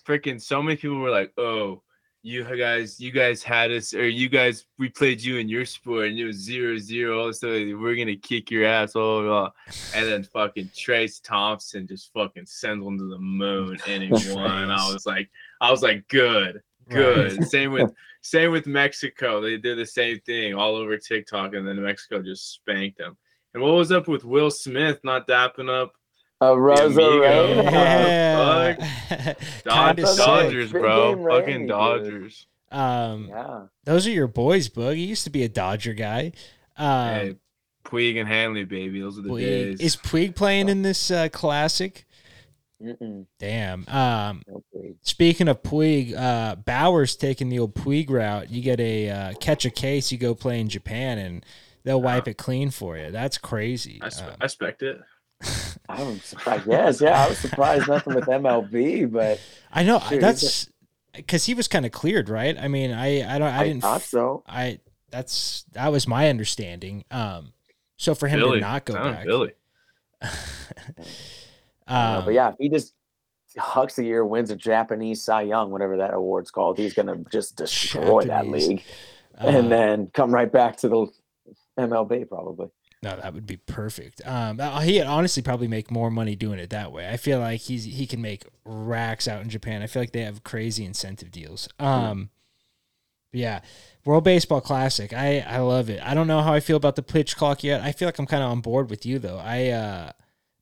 [0.05, 1.81] freaking so many people were like, "Oh,
[2.23, 6.07] you guys, you guys had us, or you guys, we played you in your sport,
[6.07, 7.31] and it was zero zero.
[7.31, 7.51] Stuff.
[7.51, 9.51] We're gonna kick your ass, blah, blah, blah."
[9.95, 14.71] And then fucking Trayce Thompson just fucking sends one to the moon, and he won.
[14.71, 15.29] I was like,
[15.61, 17.43] I was like, good, good.
[17.49, 19.39] Same with same with Mexico.
[19.39, 23.15] They did the same thing all over TikTok, and then Mexico just spanked them.
[23.53, 25.93] And what was up with Will Smith not dapping up
[26.41, 27.21] Uh, Rosa amigo.
[27.21, 27.63] Reina.
[27.71, 29.33] Yeah.
[29.63, 30.25] Dod- Kinda sick.
[30.25, 31.15] Dodgers, Big bro?
[31.15, 31.67] game Fucking Randy, dude.
[31.69, 32.47] Dodgers.
[32.71, 33.61] Um, Yeah.
[33.85, 34.95] those are your boys, Boog.
[34.95, 36.33] He used to be a Dodger guy.
[36.77, 37.35] Um, hey,
[37.85, 38.99] Puig and Hanley, baby.
[39.01, 39.39] Those are the Puig.
[39.39, 39.79] days.
[39.79, 42.05] Is Puig playing in this uh, classic?
[42.83, 43.25] Mm-mm.
[43.39, 43.85] Damn.
[43.87, 44.61] Um, No
[45.01, 48.51] speaking of Puig, uh, Bauer's taking the old Puig route.
[48.51, 51.45] You get a uh, catch a case, you go play in Japan, and
[51.83, 53.09] they'll wipe it clean for you.
[53.09, 53.97] That's crazy.
[54.03, 54.97] I, spe- Um, I expect it.
[55.89, 56.67] I was surprised.
[56.67, 59.39] Yes, yeah, I was surprised nothing with MLB, but
[59.71, 60.69] I know Dude, he's that's
[61.13, 62.57] because he was kind of cleared, right?
[62.57, 64.43] I mean, I I don't I, I, didn't thought so.
[64.47, 67.03] I that's that was my understanding.
[67.11, 67.53] Um,
[67.97, 68.59] so for him Billy.
[68.59, 69.53] to not go back, Billy.
[70.21, 70.27] Uh,
[71.87, 72.93] um, but yeah, if he just
[73.57, 77.55] hucks a year, wins a Japanese Cy Young, whatever that award's called, he's gonna just
[77.55, 78.83] destroy that league,
[79.39, 81.07] uh, and then come right back to the
[81.79, 82.69] MLB probably.
[83.03, 84.21] No, that would be perfect.
[84.25, 87.07] Um, uh, he'd honestly probably make more money doing it that way.
[87.07, 89.83] I feel like he's he can make racks out in Japan.
[89.83, 91.69] I feel like they have crazy incentive deals.
[91.79, 92.29] Um,
[93.31, 93.59] but yeah,
[94.03, 95.13] World Baseball Classic.
[95.13, 96.01] I I love it.
[96.01, 97.81] I don't know how I feel about the pitch clock yet.
[97.81, 99.37] I feel like I'm kind of on board with you though.
[99.37, 100.11] I uh,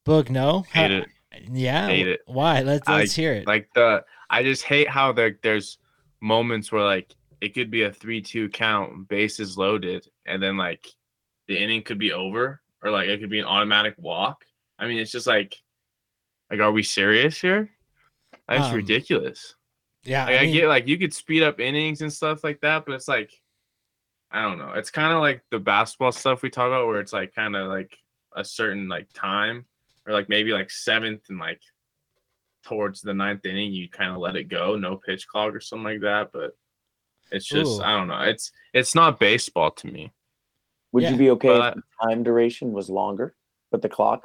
[0.06, 1.08] Boog, no, Hate it.
[1.52, 2.22] Yeah, Hate it.
[2.26, 2.62] Why?
[2.62, 3.48] Let's let's hear it.
[3.48, 5.78] Like the I just hate how there there's
[6.22, 10.95] moments where like it could be a three two count, bases loaded, and then like
[11.48, 14.44] the inning could be over, or like it could be an automatic walk.
[14.80, 15.56] I mean, it's just like
[16.52, 17.70] like are we serious here?
[18.48, 19.56] That's Um, ridiculous.
[20.04, 22.86] yeah, Like, I, I get like you could speed up innings and stuff like that,
[22.86, 23.32] but it's like
[24.32, 24.74] I don't know.
[24.74, 27.70] It's kind of like the basketball stuff we talk about, where it's like kind of
[27.70, 27.98] like
[28.36, 29.66] a certain like time,
[30.06, 31.62] or like maybe like seventh and like
[32.64, 35.84] towards the ninth inning, you kind of let it go, no pitch clock or something
[35.86, 36.32] like that.
[36.34, 36.52] But
[37.32, 37.84] it's just Ooh.
[37.84, 38.20] I don't know.
[38.22, 40.12] It's it's not baseball to me.
[40.96, 43.36] Would Yeah, you be okay but- if the time duration was longer,
[43.70, 44.24] but the clock?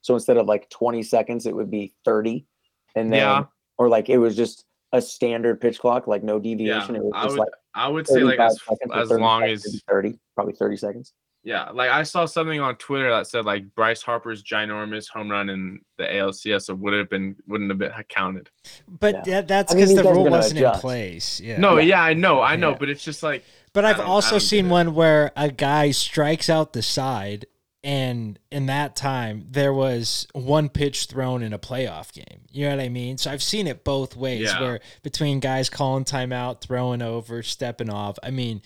[0.00, 2.46] So instead of like 20 seconds, it would be 30,
[2.94, 3.44] and then Yeah.
[3.76, 6.96] or like it was just a standard pitch clock, like no deviation.
[6.96, 8.58] it was I just would like I would say like as,
[8.94, 11.12] as long as maybe 30, probably 30 seconds.
[11.44, 15.48] Yeah, like I saw something on Twitter that said like Bryce Harper's ginormous home run
[15.50, 18.48] in the ALCS would have been wouldn't have been counted.
[18.88, 19.42] but yeah.
[19.42, 21.38] that, that's I mean, because the rule wasn't in place.
[21.40, 21.58] Yeah.
[21.58, 21.82] No, Yeah.
[21.82, 22.76] yeah, I know, I know, Yeah.
[22.80, 23.44] but it's just like
[23.76, 27.44] But I've also seen one where a guy strikes out the side,
[27.84, 32.40] and in that time there was one pitch thrown in a playoff game.
[32.50, 33.18] You know what I mean?
[33.18, 34.60] So I've seen it both ways, Yeah.
[34.62, 38.18] where between guys calling timeout, throwing over, stepping off.
[38.22, 38.62] I mean,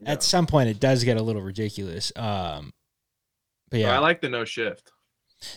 [0.00, 0.10] Yeah.
[0.10, 2.12] at some point it does get a little ridiculous.
[2.16, 2.72] Um,
[3.70, 4.90] but But yeah, I like the no shift.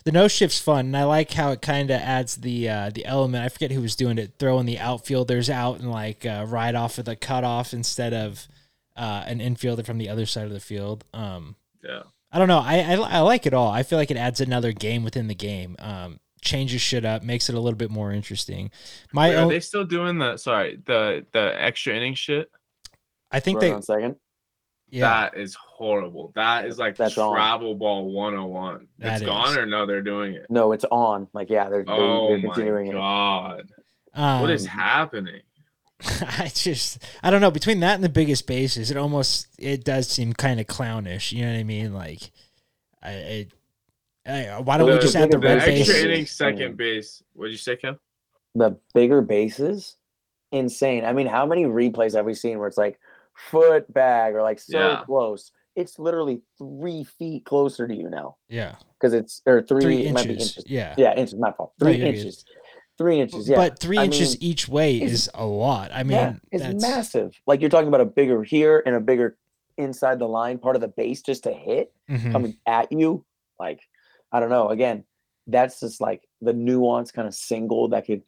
[0.06, 3.06] the no shift's fun, and I like how it kind of adds the uh, the
[3.06, 3.44] element.
[3.44, 7.00] I forget who was doing it, throwing the outfielders out and like uh, right off
[7.00, 8.48] of the cutoff instead of
[8.96, 11.04] uh, an infielder from the other side of the field.
[11.14, 12.04] Um, Yeah.
[12.34, 12.60] I don't know.
[12.60, 13.70] I, I I like it all.
[13.70, 15.76] I feel like it adds another game within the game.
[15.80, 18.72] Um, changes shit up, makes it a little bit more interesting.
[19.12, 22.50] My Wait, are own, they still doing the sorry the the extra inning shit?
[23.32, 24.16] I think Run they, on second.
[24.90, 25.02] yeah,
[25.32, 26.32] That is horrible.
[26.36, 27.34] That is like That's on.
[27.34, 28.88] travel ball 101.
[29.00, 29.86] That it's gone or no?
[29.86, 30.46] They're doing it.
[30.50, 31.28] No, it's on.
[31.34, 32.94] Like, yeah, they're, they're, Oh they're my continuing it.
[32.94, 33.70] god!
[34.14, 35.42] um, what is happening?
[36.22, 40.08] I just I don't know between that and the biggest bases, it almost it does
[40.08, 41.32] seem kind of clownish.
[41.32, 41.94] You know what I mean?
[41.94, 42.32] Like,
[43.04, 43.52] I, it,
[44.26, 46.04] I why don't we just add the the the red extra base?
[46.04, 47.22] inning second base.
[47.34, 47.98] What did you say, Kev?
[48.56, 49.96] The bigger bases,
[50.52, 51.06] insane.
[51.06, 53.00] I mean, how many replays have we seen where it's like
[53.36, 55.04] foot bag or like so Yeah.
[55.06, 55.52] close?
[55.76, 60.14] It's literally three feet closer to you now Yeah, because it's or three, three it
[60.14, 60.58] might be inches.
[60.58, 60.66] inches.
[60.68, 61.40] Yeah, Yeah, inches.
[61.40, 61.74] My fault.
[61.80, 62.34] Three you're good.
[63.10, 63.32] Inches.
[63.34, 63.50] Three inches.
[63.50, 65.92] Yeah, but three I inches mean, each way is a lot.
[65.94, 67.40] I mean, yeah, it's that's massive.
[67.48, 69.38] Like you're talking about a bigger here and a bigger
[69.78, 72.32] inside the line part of the base just to hit Mhm.
[72.32, 73.26] coming at you.
[73.60, 73.80] Like,
[74.32, 74.70] I don't know.
[74.70, 75.04] Again,
[75.48, 78.24] that's just like the nuance kind of single that could,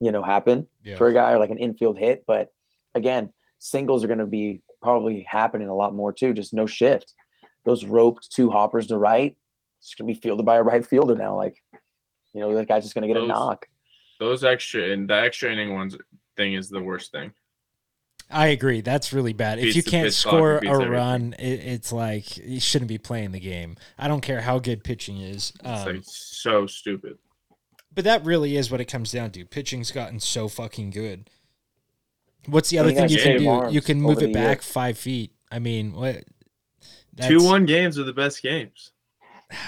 [0.00, 0.96] you know, happen Yeah.
[0.96, 2.24] for a guy or like an infield hit.
[2.26, 2.52] But
[2.94, 6.32] again, singles are going to be probably happening a lot more too.
[6.32, 7.12] Just no shift.
[7.64, 9.36] Those roped two hoppers to right,
[9.80, 11.36] it's going to be fielded by a right fielder now.
[11.36, 11.56] Like,
[12.32, 13.66] you know, that guy's just going to get a knock.
[14.18, 15.96] Those extra and the extra inning ones
[16.36, 17.32] thing is the worst thing.
[18.30, 18.80] I agree.
[18.80, 19.58] That's really bad.
[19.58, 20.90] If you can't score a everything.
[20.90, 23.76] run, it, it's like you shouldn't be playing the game.
[23.98, 25.52] I don't care how good pitching is.
[25.62, 27.18] It's Um, like so stupid.
[27.94, 29.44] but that really is what it comes down to.
[29.44, 31.28] Pitching's gotten so fucking good.
[32.46, 33.72] What's the other you thing you can do?
[33.72, 34.34] You can move the it year.
[34.34, 35.32] back five feet.
[35.52, 36.24] I mean, what?
[37.20, 38.92] Two one games are the best games.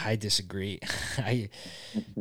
[0.04, 0.80] I disagree.
[1.18, 1.48] I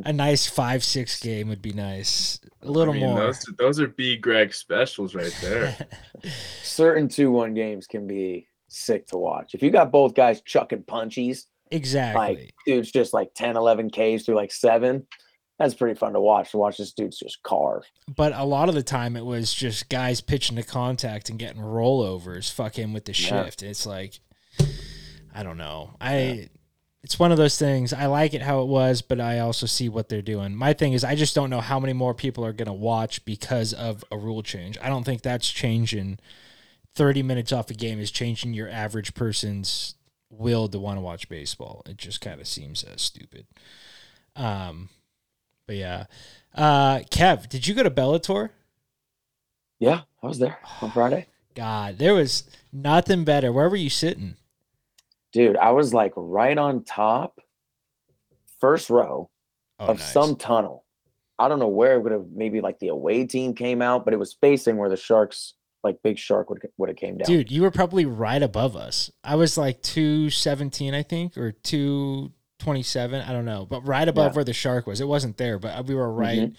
[0.04, 2.40] a nice five six game would be nice.
[2.62, 3.20] A little I mean, more.
[3.20, 5.76] Those, those are B Greg specials right there.
[6.62, 9.54] Certain 2 1 games can be sick to watch.
[9.54, 12.20] If you got both guys chucking punchies, exactly.
[12.36, 15.06] Like dude's just like 10, 11 Ks through like seven.
[15.58, 16.50] That's pretty fun to watch.
[16.50, 17.84] To watch this dude's just carve.
[18.14, 21.62] But a lot of the time, it was just guys pitching to contact and getting
[21.62, 23.44] rollovers, fucking with the Yeah.
[23.44, 23.62] shift.
[23.62, 24.20] It's like,
[25.34, 25.96] I don't know.
[26.00, 26.50] I
[27.06, 27.92] it's one of those things.
[27.92, 30.56] I like it how it was, but I also see what they're doing.
[30.56, 33.24] My thing is, I just don't know how many more people are going to watch
[33.24, 34.76] because of a rule change.
[34.82, 36.18] I don't think that's changing.
[36.96, 39.94] 30 minutes off a game is changing your average person's
[40.30, 41.82] will to want to watch baseball.
[41.86, 43.46] It just kind of seems uh, stupid.
[44.34, 44.88] Um,
[45.68, 46.06] but yeah.
[46.56, 48.50] Uh, Kev, did you go to Bellator?
[49.78, 51.28] Yeah, I was there on Friday.
[51.54, 53.52] God, there was nothing better.
[53.52, 54.34] Where were you sitting?
[55.32, 57.40] Dude, I was like right on top,
[58.60, 59.30] first row
[59.78, 60.12] Oh, of nice.
[60.12, 60.84] some tunnel.
[61.38, 64.14] I don't know where it would have maybe like the away team came out, but
[64.14, 65.52] it was facing where the sharks,
[65.84, 67.26] like big shark would would have came down.
[67.26, 69.10] Dude, you were probably right above us.
[69.22, 73.20] I was like 217, I think, or 227.
[73.20, 74.36] I don't know, but right above Yeah.
[74.36, 75.02] where the shark was.
[75.02, 76.52] It wasn't there, but we were right,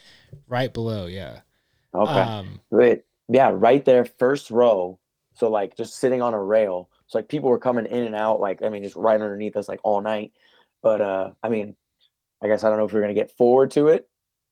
[0.47, 1.07] right below.
[1.07, 1.39] Yeah.
[1.95, 2.11] okay.
[2.11, 2.59] Um.
[3.29, 4.99] Yeah, right there, first row.
[5.33, 6.89] So like just sitting on a rail.
[7.07, 9.67] So like people were coming in and out, like I mean, just right underneath us,
[9.69, 10.33] like all night.
[10.81, 11.75] But uh I mean,
[12.43, 14.07] I guess I don't know if we're gonna get forward to it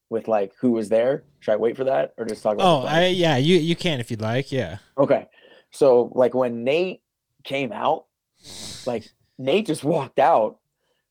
[0.10, 1.24] with like who was there.
[1.40, 2.66] Should I wait for that or just talk about?
[2.66, 4.52] oh, I, yeah, you, you can if you'd like.
[4.52, 4.78] Yeah.
[4.98, 5.28] okay.
[5.72, 7.02] So like when Nate
[7.44, 8.06] came out,
[8.86, 10.58] like Nate just walked out,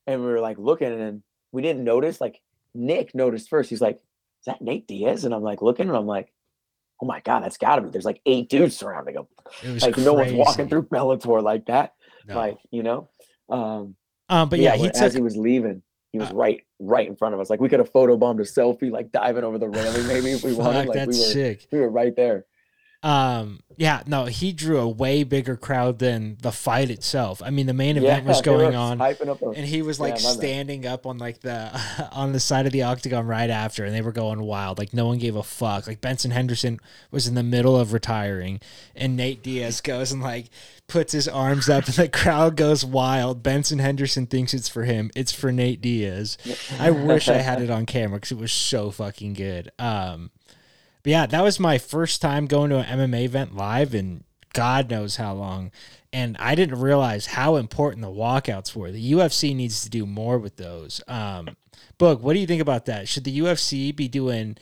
[0.07, 2.21] and we were like looking, and we didn't notice.
[2.21, 2.41] Like
[2.75, 3.71] Nick noticed first.
[3.71, 6.33] He's like, "Is that Nate Diaz?" And I'm like looking, and I'm like,
[7.03, 9.27] "Oh my god, that's got to be." There's like eight dudes surrounding him.
[9.81, 11.95] Like no one's walking through Bellator like that.
[12.27, 12.37] No.
[12.37, 13.09] Like you know,
[13.49, 13.97] um,
[14.29, 17.07] um, but yeah, he when- took, as he was leaving, he was Uh, right right
[17.07, 17.51] in front of us.
[17.51, 20.55] Like we could have photobombed a selfie, like diving over the railing, maybe if we
[20.55, 20.89] wanted.
[20.89, 21.67] Like we were sick.
[21.71, 22.47] we were right there.
[23.05, 27.43] Um, yeah, no, he drew a way bigger crowd than the fight itself.
[27.45, 28.99] I mean, the main Yeah, event was going on.
[28.99, 29.43] hyping up.
[29.43, 30.21] a- and he was like bad.
[30.23, 31.71] standing up on like the
[32.13, 35.05] on the side of the octagon right after and they were going wild like no
[35.07, 38.59] one gave a fuck like benson henderson was in the middle of retiring
[38.97, 40.47] and nate diaz goes and like
[40.87, 45.11] puts his arms up and the crowd goes wild benson henderson thinks it's for him
[45.17, 46.39] it's for nate diaz
[46.79, 50.31] i wish i had it on camera because it was so fucking good um
[51.05, 54.91] but yeah that was my first time going to an mma event live and god
[54.91, 55.71] knows how long
[56.15, 58.93] and I didn't realize how important the walkouts were.
[58.93, 61.03] The UFC needs to do more with those.
[61.09, 61.57] Um,
[61.99, 63.09] Boog, what do you think about that?
[63.09, 64.57] Should the UFC be doing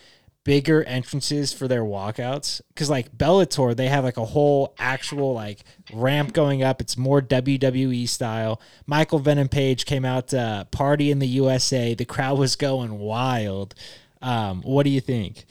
[0.45, 2.63] bigger entrances for their walkouts?
[2.69, 6.81] Because like Bellator, they have like a whole actual like ramp going up.
[6.81, 8.59] It's more WWE style.
[8.87, 11.95] Michael Venom Page came out to party in the USA.
[11.95, 13.75] The crowd was going wild.
[14.23, 15.45] Um, what do you think?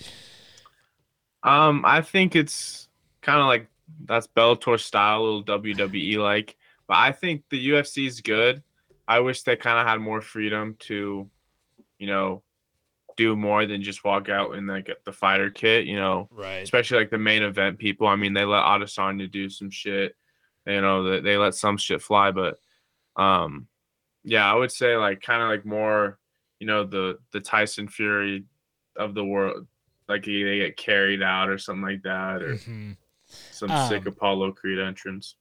[1.44, 2.88] Um, I think it's
[3.22, 3.68] kind of like
[4.06, 6.56] that's Bellator style, a little WWE like.
[6.88, 8.62] But I think the UFC is good.
[9.08, 11.30] I wish they kind of had more freedom to,
[12.00, 12.44] you know,
[13.18, 15.86] do more than just walk out in like the fighter kit.
[15.86, 16.62] You know, Right.
[16.64, 18.08] especially like the main event people.
[18.08, 20.16] I mean, they let Adesanya do some shit.
[20.66, 22.60] You know, they, they let some shit fly, but
[23.16, 23.68] um,
[24.24, 26.20] yeah, I would say like kind of like more,
[26.60, 28.44] you know, the the Tyson Fury
[28.96, 29.66] of the world,
[30.12, 32.98] like they get carried out or something like that, or Mhm.
[33.52, 35.36] some Um, sick Apollo Creed entrance.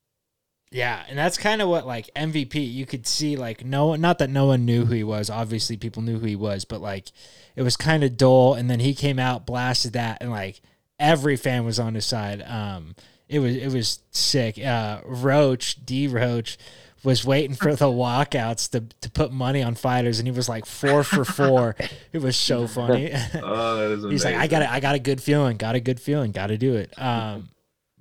[0.72, 2.60] Yeah, and that's kind of what like MVP.
[2.60, 5.28] You could see like no not that no one knew who he was.
[5.28, 7.08] Obviously, people knew who he was, but like
[7.56, 8.54] it was kind of dull.
[8.54, 10.60] And then he came out, blasted that, and like
[10.98, 12.40] every fan was on his side.
[12.42, 12.94] Um,
[13.28, 14.64] it was it was sick.
[14.64, 16.56] Uh, Roach D Roach
[17.02, 20.66] was waiting for the walkouts to to put money on fighters, and he was like
[20.66, 21.76] four for four.
[22.12, 23.12] it was so funny.
[23.42, 24.70] Oh, that is He's like, I got it.
[24.70, 25.56] I got a good feeling.
[25.56, 26.32] Got a good feeling.
[26.32, 26.92] Got to do it.
[27.00, 27.50] Um,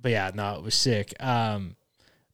[0.00, 1.14] but yeah, no, it was sick.
[1.22, 1.76] Um,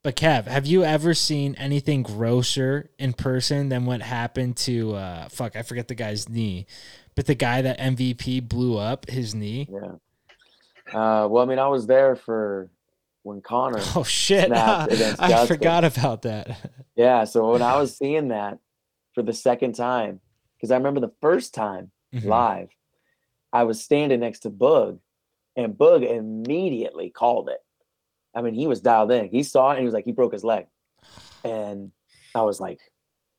[0.03, 5.29] but Kev, have you ever seen anything grosser in person than what happened to uh,
[5.29, 5.57] fuck?
[5.57, 6.67] I forget the guy's knee,
[7.15, 9.69] but the guy that MVP blew up his knee.
[9.71, 9.97] Yeah.
[10.93, 12.71] Uh, well, I mean, I was there for
[13.27, 13.81] when Conor.
[13.97, 14.51] Oh shit!
[14.53, 16.71] I forgot about that.
[16.97, 17.25] Yeah.
[17.25, 18.59] So when I was seeing that
[19.15, 20.21] for the second time,
[20.57, 22.25] because I remember the first time Mhm.
[22.25, 22.69] live,
[23.53, 25.01] I was standing next to Boog,
[25.57, 27.59] and Boog immediately called it.
[28.35, 29.29] I mean, he was dialed in.
[29.29, 30.67] He saw it and he was like, he broke his leg.
[31.45, 31.93] And
[32.35, 32.81] I was like,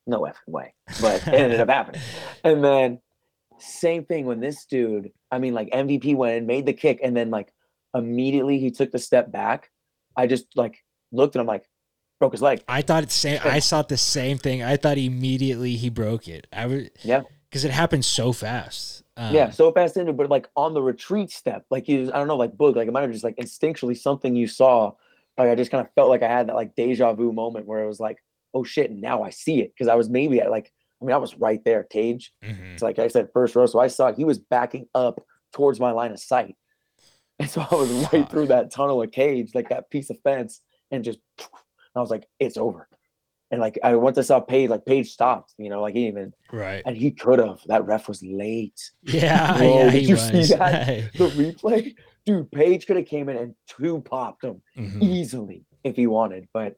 [0.05, 0.73] no effing way.
[1.01, 2.01] But it ended up happening.
[2.43, 2.99] And then
[3.59, 7.17] same thing when this dude, I mean, like MVP went and made the kick, and
[7.17, 7.51] then like
[7.95, 9.71] immediately he took the step back.
[10.17, 11.63] I just like looked and I'm like,
[12.19, 12.63] broke his leg.
[12.67, 13.39] I thought it's same.
[13.43, 14.63] I saw the same thing.
[14.63, 16.47] I thought immediately he broke it.
[16.51, 17.21] I was Yeah.
[17.49, 19.03] because it happened so fast.
[19.15, 22.27] Um, yeah, so fast into, but like on the retreat step, like you, I don't
[22.27, 24.91] know, like Boog, like it might have just like instinctually something you saw.
[25.37, 27.83] Like I just kind of felt like I had that like deja vu moment where
[27.83, 28.17] it was like,
[28.53, 31.17] oh shit, now I see it because I was maybe at like, I mean, I
[31.17, 32.31] was right there, cage.
[32.43, 32.73] mhm.
[32.73, 35.19] It's like I said, first row, so I saw he was backing up
[35.53, 36.55] towards my line of sight,
[37.39, 40.61] and so I was right through that tunnel of cage, like that piece of fence,
[40.91, 41.19] and just,
[41.95, 42.87] I was like, it's over.
[43.49, 46.33] And like I once I saw Page, like Page stopped, you know, like he even
[46.51, 46.83] Right.
[46.85, 47.61] and he could have.
[47.67, 48.77] That ref was late.
[49.03, 50.27] Yeah, Whoa, yeah, did you was.
[50.49, 50.83] see that?
[50.83, 51.09] Hey.
[51.15, 51.95] The replay,
[52.25, 55.01] dude, Page could have came in and two popped him Mhm.
[55.01, 56.49] easily if he wanted.
[56.53, 56.75] But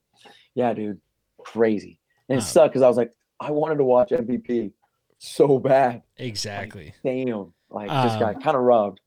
[0.53, 1.01] yeah, dude,
[1.39, 1.97] crazy.
[2.29, 4.71] And it sucked because I was like, I wanted to watch MVP
[5.17, 6.03] so bad.
[6.17, 6.93] Exactly.
[7.03, 8.99] Damn, like just got Um, kind of robbed.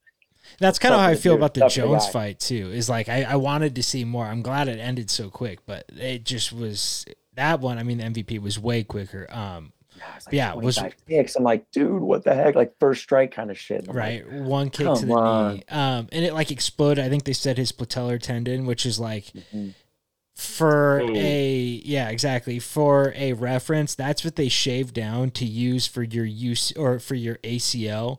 [0.59, 2.13] That's kind of how I feel about the tough for the Jones guy.
[2.13, 2.71] fight too.
[2.73, 4.27] Is like I, I wanted to see more.
[4.27, 7.79] I'm glad it ended so quick, but it just was that one.
[7.79, 9.27] I mean, the MVP was way quicker.
[9.31, 11.37] Um, Yeah, it's yeah, it was- 25 kicks.
[11.37, 12.55] I'm like, dude, what the heck?
[12.55, 13.87] Like first strike kind of shit.
[13.89, 15.55] I'm like, right, one kick to the on.
[15.57, 15.65] knee.
[15.69, 17.05] Um, and it like exploded.
[17.05, 19.75] I think they said his patellar tendon, which is like mhm.
[20.35, 21.15] for Ooh.
[21.15, 26.25] a yeah exactly for a reference that's what they shave down to use for your
[26.25, 28.19] use or for your acl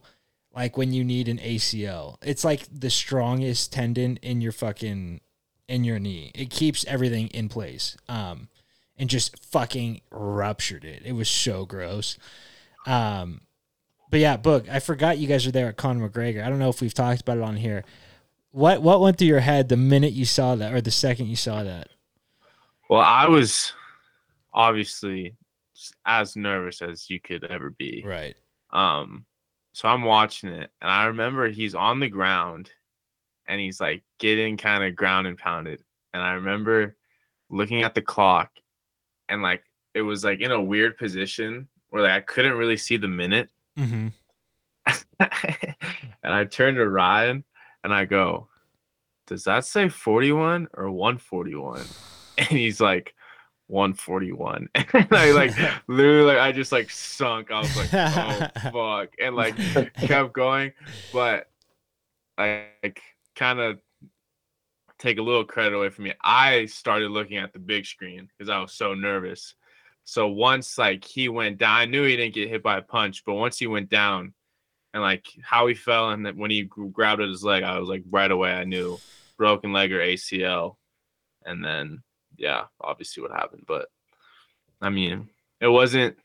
[0.56, 5.20] like when you need an acl it's like the strongest tendon in your fucking
[5.68, 6.32] in your knee.
[6.36, 8.50] It keeps everything in place um
[8.98, 11.02] and just fucking ruptured it.
[11.04, 12.18] It was so gross.
[12.86, 13.42] Um
[14.10, 16.44] but yeah Boog i forgot you guys are there at conor mcgregor.
[16.44, 17.84] I don't know if we've talked about it on here.
[18.52, 21.36] What what went through your head the minute you saw that or the second you
[21.36, 21.88] saw that?
[22.90, 23.74] Well, I was
[24.54, 25.36] obviously
[26.06, 28.04] as nervous as you could ever be.
[28.06, 28.36] Right.
[28.72, 29.26] Um,
[29.74, 32.70] so I'm watching it, and I remember he's on the ground,
[33.48, 35.84] and he's like getting kind of ground and pounded,
[36.14, 36.96] and I remember
[37.50, 38.52] looking at the clock,
[39.30, 42.98] and like it was like in a weird position where like I couldn't really see
[42.98, 44.10] the minute, Mm-hmm.
[45.20, 47.44] and I turned to Ryan,
[47.84, 48.48] and I go,
[49.28, 51.82] "Does that say 41 or 141?"
[52.38, 53.14] And he's like.
[53.68, 55.52] 141 and I like
[55.88, 57.52] literally like I just like sunk.
[57.52, 59.14] I was like, oh fuck.
[59.20, 59.56] And like
[59.96, 60.74] kept going.
[61.12, 61.50] But
[62.38, 63.02] I like
[63.36, 63.80] kind of
[65.00, 66.14] take a little credit away from me.
[66.22, 69.56] I started looking at the big screen because I was so nervous.
[70.06, 73.24] So once like he went down, I knew he didn't get hit by a punch,
[73.26, 74.34] but once he went down
[74.94, 77.90] and like how he fell and that when he grabbed at his leg, I was
[77.90, 79.00] like right away I knew
[79.38, 80.76] broken leg or ACL.
[81.46, 82.04] And then
[82.38, 83.64] yeah, obviously what happened.
[83.68, 83.88] But
[84.82, 85.30] I mean,
[85.62, 86.18] it wasn't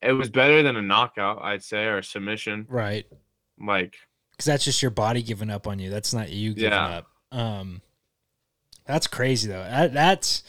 [0.00, 2.66] it was better than a knockout, I'd say, or a submission.
[2.68, 3.04] right.
[3.60, 3.96] Like
[4.30, 5.90] Because that's just your body giving up on you.
[5.90, 7.02] That's not you giving Yeah.
[7.02, 7.06] up.
[7.32, 7.82] Um,
[8.86, 9.64] that's crazy though.
[9.64, 10.44] That, that's,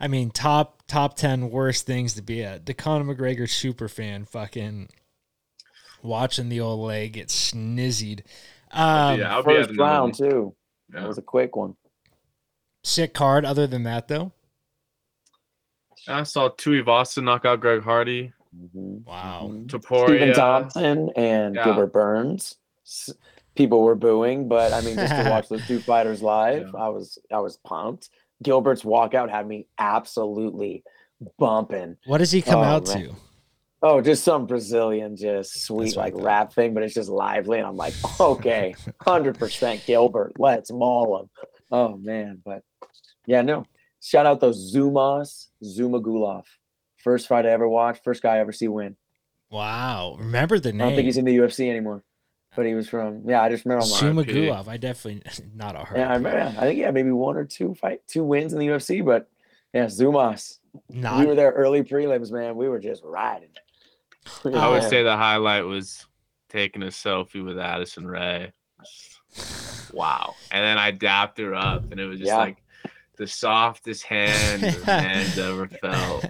[0.00, 2.64] I mean, top top ten worst things to be at.
[2.64, 4.88] The Conor McGregor super fan, fucking
[6.02, 8.20] watching the old leg get snizzied.
[8.70, 10.30] Um, yeah, I'll be at First another round one.
[10.30, 10.54] too.
[10.94, 11.00] Yeah.
[11.00, 11.76] That was a quick one.
[12.82, 13.44] Sick card.
[13.44, 14.32] Other than that though,
[16.06, 18.32] I saw Tuivasa knock out Greg Hardy.
[18.56, 19.50] Mhm, Wow.
[19.66, 20.06] Topuria.
[20.08, 21.64] Stephen Thompson and Yeah.
[21.64, 22.56] Gilbert Burns.
[23.54, 26.80] People were booing, but I mean, just to watch those two fighters live, Yeah.
[26.80, 28.08] I was I was pumped.
[28.42, 30.84] Gilbert's walkout had me absolutely
[31.38, 31.96] bumping.
[32.06, 33.02] what does he come Oh, out man.
[33.08, 33.14] to?
[33.82, 36.22] Oh, just some Brazilian, just sweet That's I like thought.
[36.22, 41.20] rap thing, but it's just lively, and I'm like, okay, hundred percent Gilbert, let's maul
[41.20, 41.30] him.
[41.70, 42.62] Oh man, but
[43.28, 43.64] yeah, no.
[44.00, 46.44] Shout out those Zumas, Zhumagulov.
[46.96, 48.96] First fight I ever watched, first guy I ever see win.
[49.50, 50.16] Wow.
[50.18, 50.80] Remember the name.
[50.80, 52.02] I don't think he's in the UFC anymore,
[52.56, 53.22] but he was from.
[53.28, 53.84] Yeah, I just remember.
[53.84, 54.68] I'm like, Zhumagulov.
[54.68, 55.22] I definitely
[55.54, 55.96] not a hard.
[55.96, 56.54] yeah, I remember.
[56.58, 59.28] I think yeah, maybe one or two fight, two wins in the UFC, but
[59.72, 60.58] yeah, Zumas.
[60.90, 62.56] Not we were there early prelims, man.
[62.56, 63.48] We were just riding.
[64.44, 64.88] I would Yeah.
[64.88, 66.06] say the highlight was
[66.50, 68.52] taking a selfie with Addison Rae.
[69.92, 70.34] Wow.
[70.50, 72.36] And then I dapped her up, and it was just Yeah.
[72.38, 72.62] like
[73.18, 76.24] the softest hand the hand ever felt.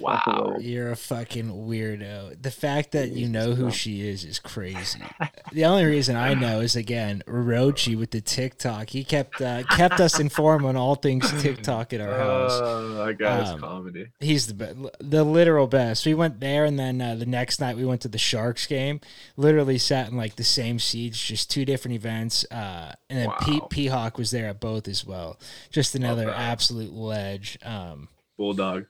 [0.00, 0.56] Wow.
[0.60, 2.40] You're a fucking weirdo.
[2.42, 5.02] The fact that you know who she is is crazy.
[5.52, 8.90] the only reason I know is again Rochi with the TikTok.
[8.90, 12.52] He kept uh, kept us informed on all things TikTok at our house.
[12.54, 14.08] Oh, that guy's Um, comedy.
[14.20, 16.06] He's the best, the literal best.
[16.06, 19.00] We went there, and then uh, the next night we went to the Sharks game.
[19.36, 22.44] Literally sat in like the same seats, just two different events.
[22.50, 23.68] Uh, and then Pete Wow.
[23.70, 25.38] P Hawk was there at both as well.
[25.70, 26.38] Just another that.
[26.38, 27.58] absolute ledge.
[27.64, 28.86] Um, Bulldog.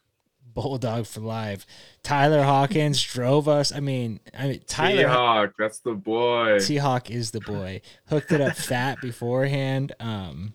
[0.54, 1.66] Bulldog for life.
[2.02, 3.72] Tyler Hawkins drove us.
[3.72, 6.58] I mean, I mean Tyler Hawk, that's the boy.
[6.58, 7.80] T Hawk is the boy.
[8.08, 9.92] Hooked it up fat beforehand.
[9.98, 10.54] Um,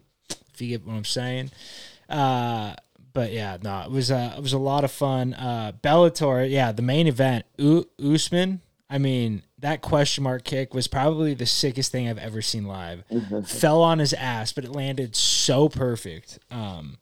[0.54, 1.52] if you get what I'm saying.
[2.10, 2.76] Uh,
[3.14, 5.34] but yeah, no, it was uh, it was a lot of fun.
[5.34, 7.46] Uh, Bellator, yeah, the main event.
[7.58, 8.62] U- Usman.
[8.90, 13.04] I mean, that question mark kick was probably the sickest thing I've ever seen live.
[13.46, 16.40] Fell on his ass, but it landed so perfect.
[16.52, 16.98] Um,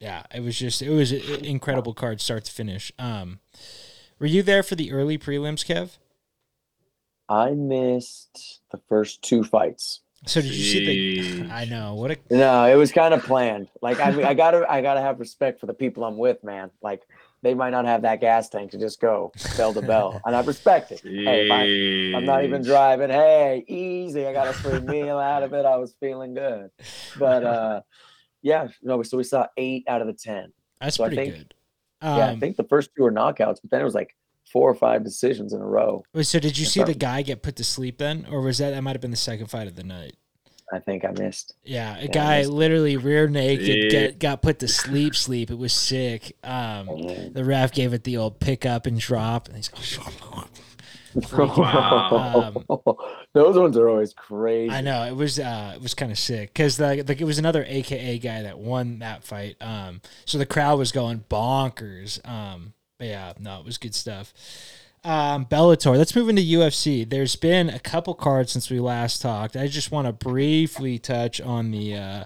[0.00, 2.92] yeah, it was just it was an incredible card start to finish.
[2.98, 3.40] Um,
[4.18, 5.96] were you there for the early prelims, Kev?
[7.28, 10.00] I missed the first two fights.
[10.26, 11.50] So did you see the?
[11.52, 13.68] I know what a No, it was kind of planned.
[13.82, 16.70] Like I mean, I gotta I gotta have respect for the people I'm with, man.
[16.82, 17.02] Like
[17.46, 20.40] they might not have that gas tank to just go bell to bell, and I
[20.42, 21.00] respect it.
[21.00, 21.48] Hey,
[22.12, 23.08] I, I'm not even driving.
[23.08, 24.26] Hey, easy.
[24.26, 25.64] I got a free meal out of it.
[25.64, 26.70] I was feeling good.
[27.18, 27.80] But uh
[28.42, 30.52] yeah, no, so we saw eight out of the ten.
[30.80, 31.54] that's So I pretty think- good.
[32.02, 34.16] yeah, I Um, think the first two were knockouts, but then it was like
[34.52, 36.02] four or five decisions in a row.
[36.14, 38.70] wait, so did you see the guy get put to sleep then, or was that
[38.70, 40.14] that might have been the second fight of the night?
[40.72, 41.54] I think I missed.
[41.64, 45.14] Yeah, a I guy missed- literally rear naked get, got put to sleep.
[45.14, 45.50] Sleep.
[45.50, 46.36] It was sick.
[46.42, 46.86] Um,
[47.32, 49.70] the ref gave it the old pick up and drop, and he's
[51.14, 52.52] Wow.
[53.32, 54.70] Those ones are always crazy.
[54.70, 57.38] I know it was uh it was kind of sick because like like it was
[57.38, 59.56] another AKA guy that won that fight.
[59.60, 62.26] Um, so the crowd was going bonkers.
[62.28, 64.32] Um, but yeah, no, it was good stuff.
[65.04, 65.96] Um, Bellator.
[65.96, 67.08] Let's move into UFC.
[67.08, 69.56] There's been a couple cards since we last talked.
[69.56, 72.24] I just want to briefly touch on the uh,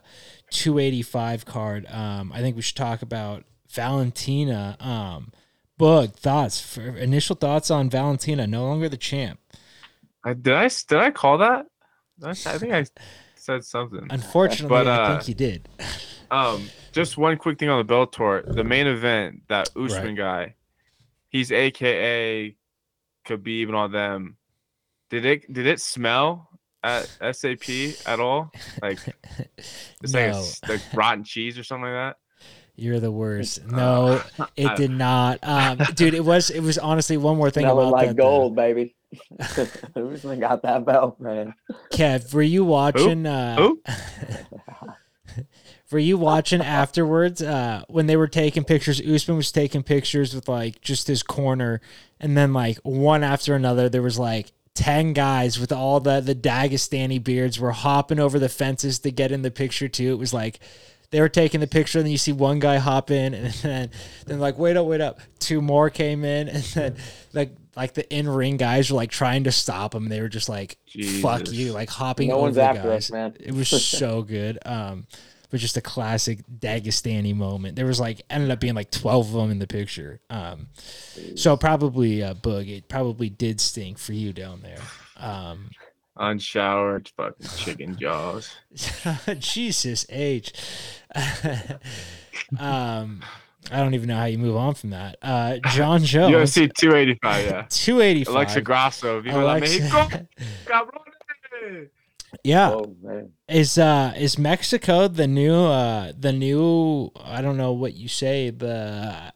[0.50, 1.86] 285 card.
[1.90, 4.76] Um, I think we should talk about Valentina.
[4.80, 5.32] Um,
[5.78, 8.46] Boog thoughts for initial thoughts on Valentina.
[8.46, 9.40] No longer the champ.
[10.24, 11.66] I, did I did I call that?
[12.22, 12.84] I, I, I think I
[13.34, 14.06] said something.
[14.10, 15.68] Unfortunately, But, I uh, think he did.
[16.30, 20.16] Um, just one quick thing on the Bellator, the main event, that Usman Right.
[20.16, 20.54] guy,
[21.30, 22.56] he's AKA
[23.26, 24.36] Khabib and all them.
[25.10, 26.48] Did it did it smell
[26.82, 27.68] at SAP
[28.06, 28.50] at all?
[28.82, 28.98] Like
[30.02, 30.38] it's like, a No.
[30.38, 32.16] s like rotten cheese or something like that.
[32.76, 33.58] You're the worst.
[33.60, 34.22] Uh, No,
[34.56, 35.38] it I- did not.
[35.42, 38.16] Um, dude, it was it was honestly one more thing about like that.
[38.16, 38.22] though.
[38.22, 38.96] gold, baby.
[39.94, 41.52] Who's got that belt, man?
[41.92, 43.26] Kev, were you watching?
[43.26, 43.82] Uh, Who?
[45.90, 49.00] Were you watching afterwards uh, when they were taking pictures?
[49.00, 51.80] Usman was taking pictures with like just his corner,
[52.20, 54.52] and then like one after another, there was like.
[54.76, 59.32] 10 guys with all the the Dagestani beards were hopping over the fences to get
[59.32, 60.12] in the picture too.
[60.12, 60.60] It was like
[61.10, 63.90] they were taking the picture and then you see one guy hop in and then
[64.26, 66.96] then like wait up wait up two more came in and then
[67.34, 70.78] like like the in-ring guys were like trying to stop him they were just like
[71.20, 73.06] fuck you like hopping No over one's the after guys.
[73.06, 73.36] us, man.
[73.40, 75.06] it was so good um
[75.50, 79.32] but just a classic Dagestani moment there was like ended up being like 12 of
[79.32, 80.68] them in the picture um
[81.36, 84.80] so probably uh Boog it probably did stink for you down there
[85.16, 85.70] um?
[86.16, 88.54] Unshowered fucking chicken jaws.
[89.38, 90.52] Jesus H.
[92.58, 93.22] um,
[93.70, 95.16] I don't even know how you move on from that.
[95.22, 97.66] Uh, John Jones, UFC 285, yeah.
[97.70, 98.34] two eighty five.
[98.34, 99.60] Alexa Grasso, Viva
[100.66, 101.88] cabrones.
[102.44, 107.72] Yeah, Oh man, is uh is Mexico the new uh the new I don't know
[107.72, 109.32] what you say the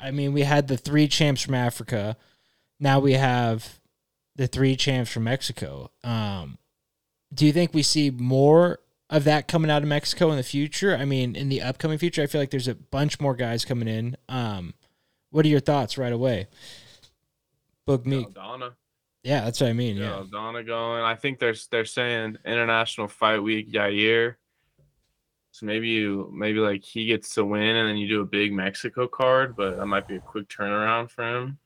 [0.00, 2.16] I mean we had the three champs from Africa,
[2.80, 3.78] now we have
[4.36, 5.90] the three champs from Mexico.
[6.02, 6.58] Um,
[7.32, 10.96] do you think we see more of that coming out of Mexico in the future?
[10.96, 13.88] I mean, in the upcoming future, I feel like there's a bunch more guys coming
[13.88, 14.16] in.
[14.28, 14.74] Um,
[15.30, 16.48] what are your thoughts right away?
[17.88, 18.32] Boog Meek.
[18.34, 18.74] Donna.
[19.24, 19.96] Yeah, that's what I mean.
[19.96, 20.24] Yeah, Yeah.
[20.30, 21.02] Donna going.
[21.02, 24.36] I think they're they're saying International Fight Week Yair.
[25.50, 28.52] So maybe you maybe like he gets to win and then you do a big
[28.52, 31.58] Mexico card, but that might be a quick turnaround for him.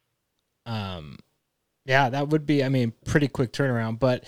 [0.66, 1.18] Um,
[1.86, 3.98] yeah, that would be, I mean, pretty quick turnaround.
[3.98, 4.24] But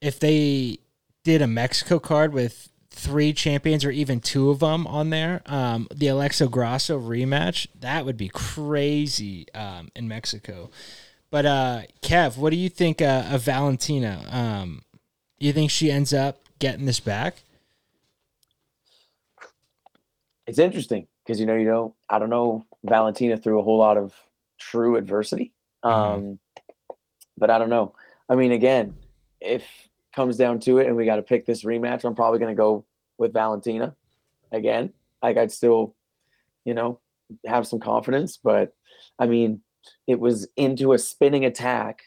[0.00, 0.78] if they
[1.22, 5.86] did a Mexico card with three champions or even two of them on there, um,
[5.94, 10.70] the Alexa Grasso rematch, that would be crazy um, in Mexico.
[11.34, 14.24] But uh, Kev, what do you think uh, of Valentina?
[14.30, 14.82] Um,
[15.40, 17.42] you think she ends up getting this back?
[20.46, 23.96] it's interesting because you know you know I don't know Valentina through a whole lot
[23.96, 24.14] of
[24.60, 25.52] true adversity.
[25.82, 26.38] Um,
[27.36, 27.96] but I don't know.
[28.28, 28.94] I mean, again,
[29.40, 29.64] if
[30.14, 32.56] comes down to it and we got to pick this rematch, I'm probably going to
[32.56, 32.84] go
[33.18, 33.96] with Valentina
[34.52, 34.92] again.
[35.20, 35.96] Like I'd still,
[36.64, 37.00] you know,
[37.44, 38.72] have some confidence, but
[39.18, 39.62] I mean,
[40.06, 42.02] it was into a spinning attack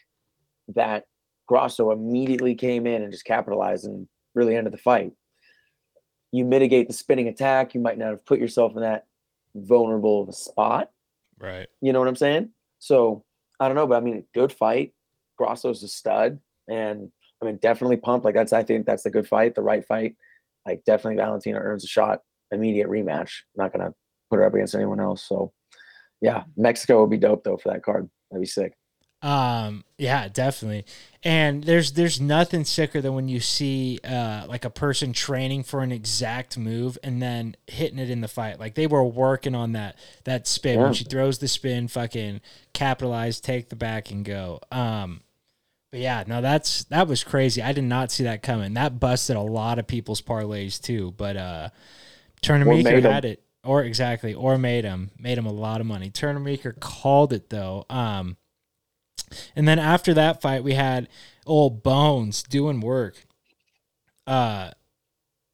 [0.74, 1.06] that
[1.46, 5.12] Grasso immediately came in and just capitalized and really ended the fight.
[6.30, 9.06] You mitigate the spinning attack, you might not have put yourself in that
[9.54, 10.90] vulnerable of a spot.
[11.38, 11.66] Right.
[11.80, 12.50] You know what I'm saying?
[12.78, 13.24] So
[13.60, 14.92] I don't know, but I mean, good fight.
[15.36, 17.10] Grasso's a stud, and
[17.40, 18.24] I mean, definitely pumped.
[18.24, 20.16] Like that's, I think that's the good fight, the right fight.
[20.66, 22.20] Like definitely, Valentina earns a shot,
[22.50, 23.30] immediate rematch.
[23.56, 23.94] Not gonna
[24.30, 25.22] put her up against anyone else.
[25.26, 25.52] So
[26.20, 28.08] yeah, Mexico would be dope though for that card.
[28.30, 28.74] That'd be sick.
[29.20, 30.84] Um, yeah, definitely.
[31.24, 35.80] And there's there's nothing sicker than when you see uh like a person training for
[35.82, 38.60] an exact move and then hitting it in the fight.
[38.60, 40.78] Like they were working on that that spin.
[40.78, 40.84] Yeah.
[40.84, 42.40] When she throws the spin, fucking
[42.72, 44.60] capitalize, take the back and go.
[44.70, 45.22] Um
[45.90, 47.60] But yeah, no, that's that was crazy.
[47.60, 48.74] I did not see that coming.
[48.74, 51.12] That busted a lot of people's parlays too.
[51.16, 51.68] But uh
[52.40, 53.12] Turner Or Meeker made 'em.
[53.12, 53.42] had it.
[53.68, 55.10] Or exactly, or made him.
[55.18, 56.10] Made him a lot of money.
[56.10, 57.84] Turner Meeker called it though.
[57.90, 58.36] Um
[59.54, 61.08] and then after that fight we had
[61.46, 63.26] old Bones doing work.
[64.26, 64.70] Uh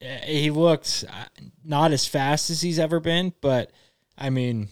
[0.01, 1.25] he looked uh,
[1.65, 3.71] not as fast as he's ever been, but
[4.19, 4.69] I mean,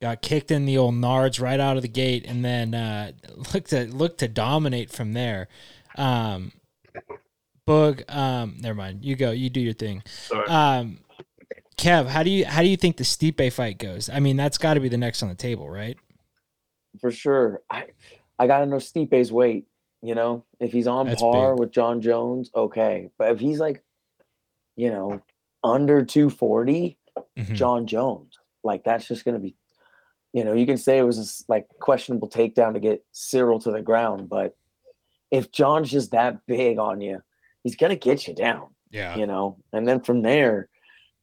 [0.00, 3.12] got kicked in the old nards right out of the gate, and then uh,
[3.54, 5.48] looked to looked to dominate from there.
[5.96, 6.52] Um,
[7.66, 9.04] Boog, um, never mind.
[9.04, 9.30] You go.
[9.30, 10.02] You do your thing.
[10.06, 10.48] Sorry.
[10.48, 11.00] Um,
[11.78, 14.10] Kev, how do you how do you think the Stipe fight goes?
[14.10, 15.96] I mean, that's got to be the next on the table, right?
[17.00, 17.62] for sure.
[17.70, 17.84] I
[18.38, 19.66] I gotta know Stipe's weight.
[20.02, 21.60] You know, if he's on That's par big.
[21.60, 23.10] with Jon Jones, okay.
[23.18, 23.82] But if he's like,
[24.76, 25.20] you know,
[25.62, 26.96] under 240,
[27.36, 27.54] Mhm.
[27.54, 29.54] Jon Jones, like that's just gonna be,
[30.32, 31.18] you know, you can say it was
[31.48, 34.56] a like questionable takedown to get Ciryl to the ground, but
[35.30, 37.20] if John's just that big on you,
[37.62, 38.68] he's gonna get you down.
[38.90, 39.16] Yeah.
[39.18, 40.70] you know and then from there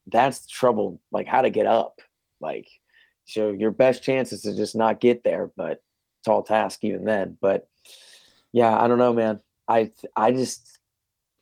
[0.08, 2.02] that's the trouble like how to get up
[2.40, 2.68] like
[3.26, 5.82] so your best chance is to just not get there but
[6.24, 7.68] tall task even then but
[8.52, 10.80] yeah i don't know man i i just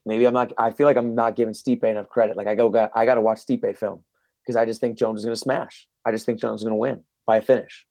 [0.05, 2.69] maybe i'm not i feel like i'm not giving Stipe enough credit like i go
[2.69, 4.03] got i got to watch Stipe film
[4.41, 7.01] because i just think jones is to smash i just think jones is to win
[7.25, 7.85] by a finish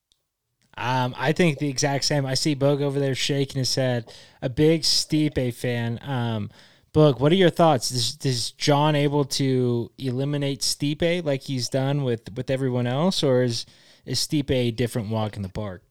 [0.74, 2.24] Um, I think the exact same.
[2.24, 4.10] I see Boog over there shaking his head.
[4.40, 6.00] A big Stipe fan.
[6.02, 6.50] Um,
[6.94, 7.90] Boog, what are your thoughts?
[7.90, 13.42] Is, is John able to eliminate Stipe like he's done with with everyone else, or
[13.42, 13.64] is
[14.04, 15.82] is Stipe a different walk in the park?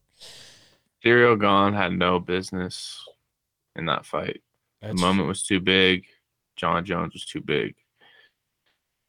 [1.04, 3.04] Ciryl Gane had no business
[3.76, 4.42] in that fight.
[4.82, 6.06] The moment was too big.
[6.56, 7.76] Jon Jones was too big.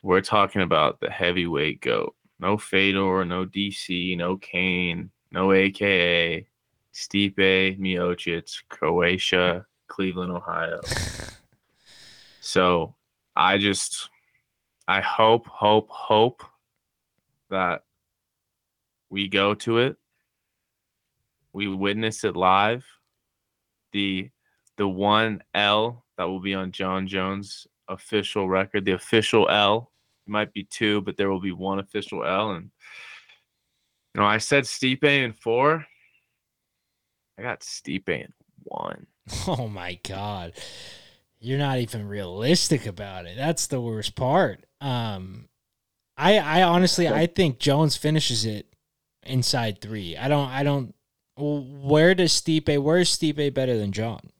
[0.03, 2.15] We're talking about the heavyweight goat.
[2.41, 6.47] No Fedor, no DC, no Cain, no AKA,
[6.95, 10.81] Stipe Miocic, Croatia, Cleveland, Ohio.
[12.45, 12.97] So
[13.37, 14.11] I just,
[14.89, 16.43] I hope, hope, hope
[17.51, 17.85] that
[19.11, 19.97] we go to it.
[21.53, 22.85] We witness it live.
[23.93, 24.29] The
[24.77, 29.93] the one L that will be on Jon Jones' official record, the official L.
[30.27, 32.53] It might be two, but there will be one official L.
[32.53, 32.71] And
[34.15, 35.87] you know, I said Stipe in four.
[37.39, 38.33] I got Stipe in
[38.65, 39.07] one.
[39.47, 40.55] Oh my god.
[41.43, 43.37] You're not even realistic about it.
[43.37, 44.65] That's the worst part.
[44.81, 45.49] Um
[46.17, 48.67] I I honestly I think Jones finishes it
[49.25, 50.17] inside 3.
[50.17, 50.95] I don't I don't
[51.37, 54.31] where does Stipe where's Stipe better than John?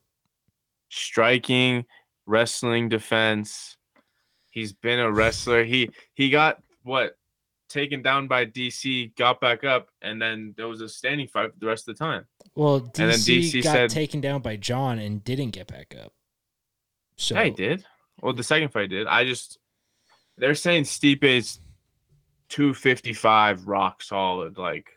[0.89, 1.85] striking,
[2.25, 3.77] wrestling, defense.
[4.51, 5.63] He's been a wrestler.
[5.63, 7.17] He he got what
[7.69, 11.65] taken down by DC, got back up, and then there was a standing fight the
[11.65, 12.25] rest of the time.
[12.55, 16.13] Well, DC, DC got said- taken down by John and didn't get back up.
[17.17, 17.85] So Yeah, he did.
[18.21, 19.07] Well, the second fight did.
[19.07, 19.57] I just
[20.37, 21.59] they're saying Stipe's
[22.49, 24.89] 255 rock solid, like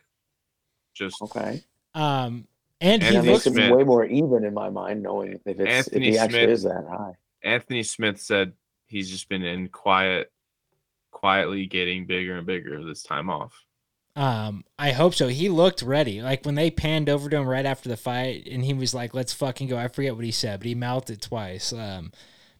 [0.95, 1.63] just okay
[1.95, 2.47] um
[2.81, 3.73] and he And that Anthony looks makes it Smith.
[3.73, 6.51] way more even in my mind knowing if it's Anthony if he actually Smith.
[6.51, 7.13] is that high
[7.43, 8.53] Anthony Smith said
[8.87, 10.33] he's just been in quiet,
[11.11, 13.55] quietly getting bigger and bigger this time off.
[14.17, 15.29] Um, I hope so.
[15.29, 16.23] He looked ready.
[16.23, 19.13] Like when they panned over to him right after the fight, and he was like,
[19.13, 21.73] "Let's fucking go." I forget what he said, but he mouthed it twice.
[21.73, 22.13] Um,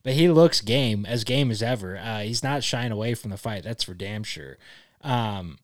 [0.03, 1.97] but he looks game as game as ever.
[1.97, 3.65] Uh, he's not shying away from the fight.
[3.65, 4.59] That's for damn sure.
[5.01, 5.59] Um,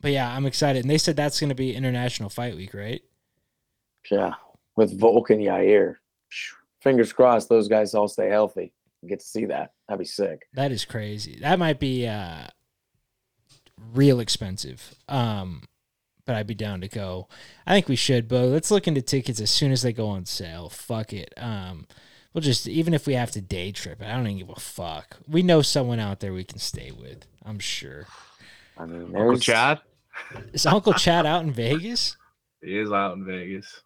[0.00, 0.82] but yeah, I'm excited.
[0.82, 3.02] And they said that's going to be International Fight Week, right?
[4.10, 4.34] Yeah,
[4.76, 5.96] with Volk and Yair.
[6.82, 8.74] Fingers crossed those guys all stay healthy.
[9.08, 9.72] Get to see that.
[9.88, 10.42] That'd be sick.
[10.52, 11.38] That is crazy.
[11.40, 12.46] That might be uh,
[13.92, 14.94] real expensive.
[15.08, 15.62] Um,
[16.26, 17.28] but I'd be down to go.
[17.66, 20.24] I think we should, but let's look into tickets as soon as they go on
[20.24, 20.70] sale.
[20.70, 21.34] Fuck it.
[21.36, 21.86] Um,
[22.32, 24.60] we'll just even if we have to day trip it, I don't even give a
[24.60, 25.18] fuck.
[25.28, 27.26] We know someone out there we can stay with.
[27.44, 28.06] I'm sure.
[28.78, 29.80] I mean, Uncle Chad,
[30.52, 32.16] Is Uncle Chad out in Vegas?
[32.62, 33.82] he is out in Vegas.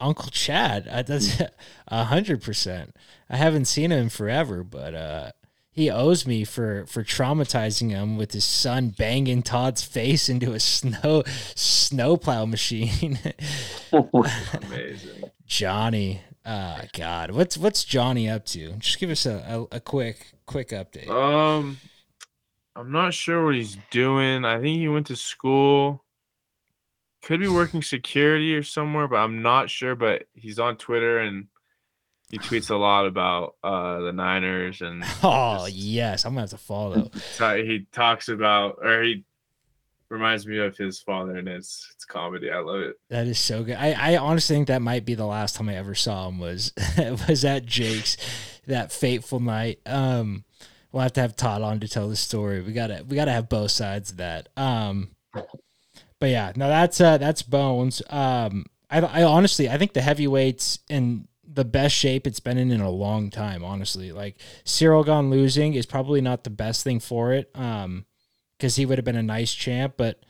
[0.00, 0.84] Uncle Chad.
[1.06, 1.40] That's
[1.88, 2.94] a hundred percent.
[3.28, 5.32] I haven't seen him forever, but uh,
[5.76, 10.58] he owes me for for traumatizing him with his son banging Todd's face into a
[10.58, 11.22] snow
[11.54, 13.18] snowplow machine.
[13.92, 15.30] Amazing.
[15.44, 18.72] Johnny, uh, God, what's what's Johnny up to?
[18.78, 21.10] Just give us a, a, a quick quick update.
[21.10, 21.76] Um,
[22.74, 24.46] I'm not sure what he's doing.
[24.46, 26.02] I think he went to school.
[27.22, 29.94] Could be working security or somewhere, but I'm not sure.
[29.94, 31.48] But he's on Twitter and
[32.30, 36.50] he tweets a lot about uh the Niners and oh just- yes, I'm gonna have
[36.50, 37.10] to follow.
[37.38, 39.24] he talks about or he
[40.08, 42.50] reminds me of his father, and it's it's comedy.
[42.50, 42.96] I love it.
[43.10, 43.76] That is so good.
[43.76, 46.72] I, I honestly think that might be the last time I ever saw him was
[47.28, 48.16] was at Jake's
[48.66, 49.80] that fateful night.
[49.86, 50.44] Um,
[50.92, 52.60] we'll have to have Todd on to tell the story.
[52.60, 54.48] We gotta we gotta have both sides of that.
[54.56, 58.00] Um, but yeah, no, that's uh that's Bones.
[58.08, 62.70] Um, I I honestly I think the heavyweights in the best shape it's been in
[62.70, 63.64] in a long time.
[63.64, 67.50] Honestly, like Ciryl Gane losing is probably not the best thing for it.
[67.54, 68.04] Um,
[68.58, 70.20] because he would have been a nice champ, but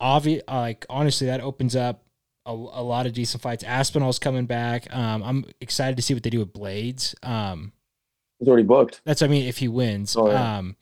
[0.00, 2.02] obvious like honestly that opens up
[2.46, 3.62] a, a lot of decent fights.
[3.64, 4.92] Aspinall's coming back.
[4.94, 7.14] Um, I'm excited to see what they do with Blades.
[7.22, 7.72] Um,
[8.38, 9.02] He's already booked.
[9.04, 10.16] that's I mean if he wins.
[10.16, 10.58] Oh, yeah.
[10.58, 10.76] Um,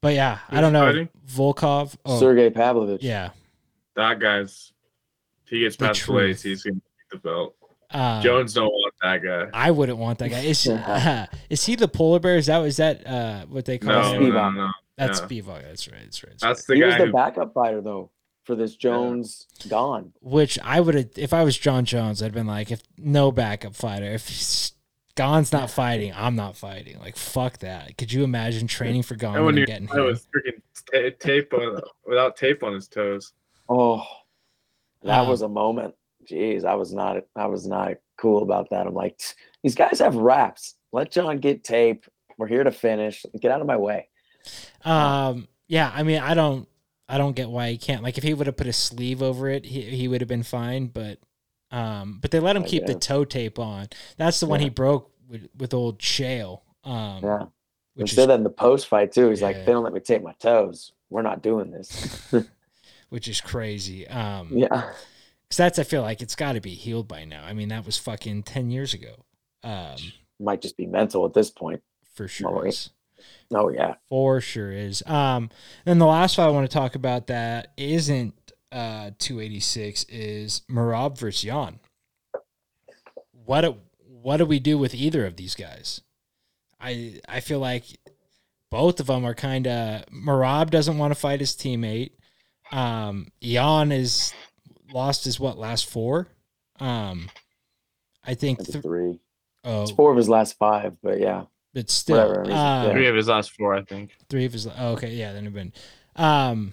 [0.00, 1.08] but yeah, I don't know fighting?
[1.28, 1.94] Volkov.
[2.04, 3.02] Oh, Sergey Pavlovich.
[3.04, 3.30] yeah.
[3.94, 4.72] That guy's
[5.44, 6.14] if he gets The past truth.
[6.16, 7.54] Blades, he's gonna take the belt.
[7.94, 9.46] Um, Jones don't want that guy.
[9.52, 10.40] I wouldn't want that guy.
[10.40, 10.66] Is,
[11.50, 12.36] is he the polar bear?
[12.36, 14.22] Is that is that uh, what they call No, him?
[14.22, 14.54] Spivac.
[14.54, 14.70] no, no.
[14.96, 15.26] That's yeah.
[15.26, 15.62] Spivac.
[15.62, 16.00] That's right.
[16.02, 16.30] That's right.
[16.32, 16.74] That's That's right.
[16.74, 18.10] the he was the who- backup fighter though
[18.44, 20.12] for this Jones Gane.
[20.20, 23.74] Which I would have, if I was Jon Jones, I'd been like, if no backup
[23.76, 24.72] fighter, if
[25.14, 26.98] Gane's not fighting, I'm not fighting.
[26.98, 27.96] Like fuck that.
[27.98, 30.06] Could you imagine training for Gon and and when then you getting fight hit?
[30.06, 33.32] with freaking ta- tape on, without tape on his toes.
[33.68, 34.04] Oh,
[35.02, 35.94] that Um, was a moment.
[36.30, 37.24] Jeez, I was not.
[37.36, 38.86] I was not cool about that.
[38.86, 39.20] I'm like,
[39.62, 40.74] these guys have wraps.
[40.92, 42.06] Let John get tape.
[42.38, 43.24] We're here to finish.
[43.40, 44.08] Get out of my way.
[44.84, 46.68] Um, yeah, I mean, I don't,
[47.08, 48.02] I don't get why he can't.
[48.02, 50.42] Like, if he would have put a sleeve over it, he he would have been
[50.42, 50.86] fine.
[50.86, 51.18] But,
[51.70, 53.88] um, but they let him I keep the toe tape on.
[54.16, 56.60] That's the one he broke with, with old Chael.
[56.84, 57.44] Um, Yeah.
[57.94, 59.28] He which said is that in the post fight too.
[59.28, 60.92] He's like, they don't let me tape my toes.
[61.10, 62.32] We're not doing this.
[63.10, 64.08] which is crazy.
[64.08, 64.90] Um, yeah.
[65.52, 67.44] Because that's I feel like it's got to be healed by now.
[67.44, 69.26] I mean, that was fucking ten years ago.
[69.62, 69.96] Um,
[70.40, 71.82] Might just be mental at this point.
[72.14, 72.70] for sure.
[73.52, 73.96] Oh yeah.
[74.08, 75.02] For sure is.
[75.04, 75.50] Um,
[75.84, 78.32] and the last fight I want to talk about that isn't
[78.72, 81.80] uh 286 is Merab versus Yan.
[83.44, 83.76] What do,
[84.06, 86.00] what do we do with either of these guys?
[86.80, 87.84] I I feel like
[88.70, 92.12] both of them are kind of Merab doesn't want to fight his teammate.
[92.70, 94.32] Um, Yan is
[94.92, 96.28] lost his what last four.
[96.80, 97.28] Um,
[98.24, 99.18] I think th- three.
[99.64, 101.44] oh, It's four of his last five, but yeah.
[101.74, 102.92] but still, whatever, um, yeah.
[102.92, 104.16] Three of his last four, I think.
[104.28, 104.66] Three of his.
[104.66, 105.72] Oh, okay, yeah, then it been.
[106.16, 106.72] Um,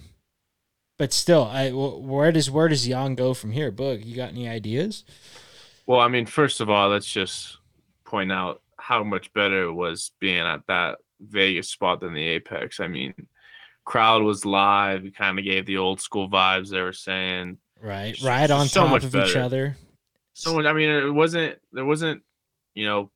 [0.98, 3.72] but still, I where does where does Yan go from here?
[3.72, 5.04] Boog, you got any ideas?
[5.86, 7.56] Well, I mean, first of all, let's just
[8.04, 12.80] point out how much better it was being at that Vegas spot than the Apex.
[12.80, 13.14] I mean,
[13.84, 15.04] crowd was live.
[15.04, 17.58] It kind of gave the old school vibes they were saying.
[17.82, 19.40] Right, right on so top much of each better.
[19.40, 19.76] other.
[20.34, 22.22] Someone, I mean, it wasn't there wasn't
[22.74, 23.10] you know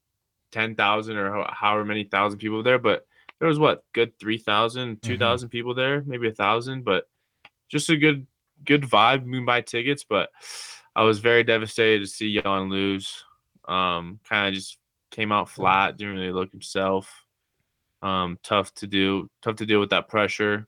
[0.52, 3.06] ten thousand or however many thousand people there, but
[3.40, 7.08] there was what good 3,000, 2,000 people there, maybe a thousand, but
[7.68, 8.26] just a good
[8.64, 9.30] good vibe.
[9.30, 10.30] Can buy tickets, but
[10.96, 13.24] I was very devastated to see Yan lose.
[13.66, 14.78] Um, kind of just
[15.10, 17.24] came out flat, didn't really look himself.
[18.02, 20.66] Um, tough to do, tough to deal with that pressure.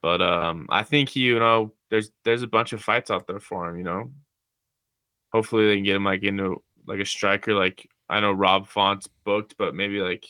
[0.00, 3.40] But um, I think he, you know, there's there's a bunch of fights out there
[3.40, 3.76] for him.
[3.78, 4.10] You know,
[5.32, 7.54] hopefully they can get him like into like a striker.
[7.54, 10.26] Like I know Rob Font's booked, but maybe like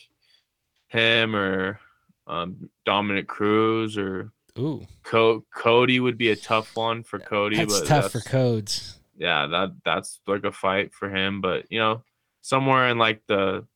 [0.89, 1.81] him or
[2.27, 7.57] um, Dominick Cruz or Ooh, Co- Cody would be a tough one for Cody.
[7.57, 8.99] that's but tough for codes.
[9.17, 11.41] yeah, that that's like a fight for him.
[11.41, 12.03] But you know,
[12.43, 13.67] somewhere in like the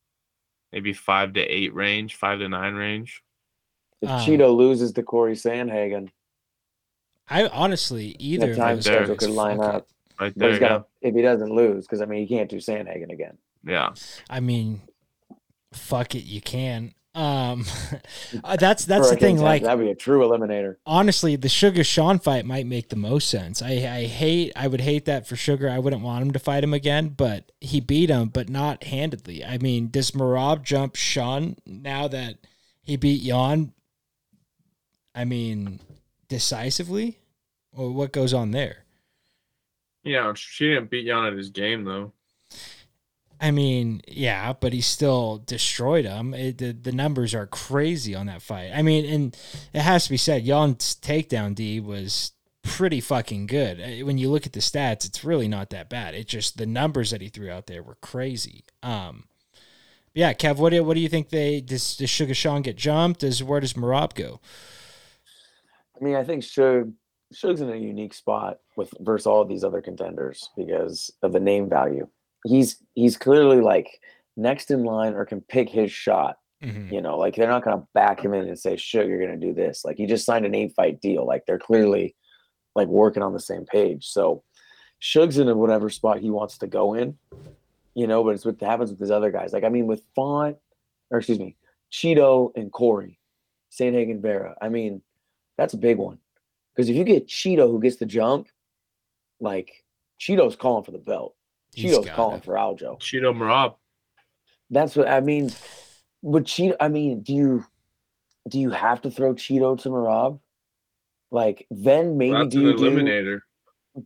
[0.73, 3.23] maybe five to eight range, five to nine range.
[4.01, 6.09] If Um, Chito loses to Corey Sandhagen,
[7.33, 9.89] I honestly either the time schedule guys, could line fuck up.
[10.21, 10.51] Right But there.
[10.51, 10.69] he's Yeah.
[10.69, 13.39] got if he doesn't lose, because I mean he can't do Sandhagen again.
[13.65, 13.91] yeah.
[14.31, 14.83] I mean,
[15.73, 16.93] fuck it, you can.
[17.15, 17.67] Um,
[18.45, 19.37] uh, that's that's the thing.
[19.37, 20.77] contender, Like that'd be a true eliminator.
[20.87, 23.61] honestly, the Sugar Sean fight might make the most sense.
[23.61, 25.69] I, I hate, I would hate that for Sugar.
[25.69, 29.45] I wouldn't want him to fight him again, but he beat him, but not handedly.
[29.45, 32.37] I mean, does Merab jump Sean now that
[32.83, 33.75] he beat Yan?
[35.15, 35.81] I mean,
[36.29, 37.19] decisively,
[37.73, 38.85] or what goes on there?
[40.05, 42.13] Yeah, she didn't beat Yan at his game though.
[43.41, 46.33] I mean, yeah, but he still destroyed him.
[46.33, 48.71] It, the, the numbers are crazy on that fight.
[48.73, 49.37] I mean, and
[49.73, 53.81] it has to be said, Yan's takedown D was pretty fucking good.
[53.81, 56.15] Uh, When you look at the stats, it's really not that bad.
[56.15, 58.65] It just the numbers that he threw out there were crazy.
[58.81, 59.25] Um,
[60.15, 61.31] yeah, Kev, what do what do you think?
[61.31, 63.21] They does, does Sugar Sean get jumped?
[63.21, 64.41] Does where does Merab go?
[66.01, 66.93] I mean, I think Suge
[67.33, 71.69] Suge's in a unique spot with versus all these other contenders because of the name
[71.69, 72.09] value.
[72.47, 74.01] He's he's clearly like
[74.37, 76.93] next in line or can pick his shot Mhm.
[76.93, 79.53] You know, like they're not gonna back him in and say, "Suge, you're gonna do
[79.53, 81.27] this." Like he just signed an eight fight deal.
[81.27, 82.15] Like they're clearly
[82.77, 84.07] like working on the same page.
[84.07, 84.45] So
[85.01, 87.19] Suge's in whatever spot he wants to go in.
[87.95, 89.53] You know, but it's what happens with these other guys.
[89.53, 90.57] Like I mean, with Font,
[91.11, 91.57] or excuse me,
[91.91, 93.19] Chito and Corey,
[93.73, 94.57] Sandhagen Vera.
[94.63, 95.03] I mean,
[95.59, 96.19] that's a big one
[96.75, 98.49] because if you get Chito who gets the jump,
[99.41, 99.85] like
[100.21, 101.35] Chito's calling for the belt.
[101.75, 102.45] He's Chito's calling it.
[102.45, 103.01] for Aljo.
[103.01, 103.75] Chito Merab.
[104.71, 105.51] That's what I mean.
[106.23, 107.65] But Chito, I mean, do you
[108.49, 110.39] do you have to throw Chito to Merab?
[111.31, 113.41] Like then maybe That's do you do, eliminator.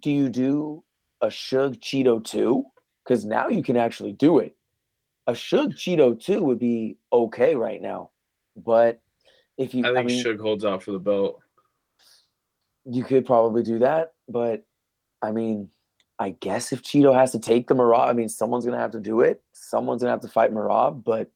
[0.01, 0.85] do you do
[1.21, 2.65] a Shug Chito two?
[3.05, 4.57] Because now you can actually do it.
[5.27, 8.11] A Shug Chito two would be okay right now,
[8.57, 9.01] but
[9.59, 11.41] if you, I I, think mean, Suge holds out for the belt.
[12.89, 14.13] You could probably do that.
[14.29, 14.65] But
[15.23, 15.71] I mean,
[16.19, 19.01] I guess if Chito has to take the Merab, I mean, someone's gonna have to
[19.01, 19.43] do it.
[19.53, 21.05] Someone's gonna have to fight Merab.
[21.05, 21.31] But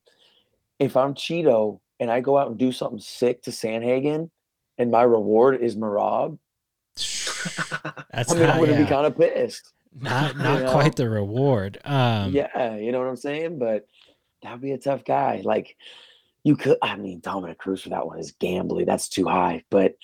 [0.79, 4.31] if I'm Chito and I go out and do something sick to Sandhagen,
[4.79, 6.39] and my reward is Merab,
[8.13, 9.73] That's I mean, not, I'm gonna yeah, be kind of pissed.
[9.99, 10.73] not you not know?
[10.73, 11.79] quite the reward.
[11.85, 13.59] Um, yeah, you know what I'm saying?
[13.59, 13.87] But
[14.43, 15.43] that'd be a tough guy.
[15.45, 15.77] Like
[16.45, 18.87] you could, I mean, Dominick Cruz for that one is gambly.
[18.87, 19.65] That's too high.
[19.71, 19.95] But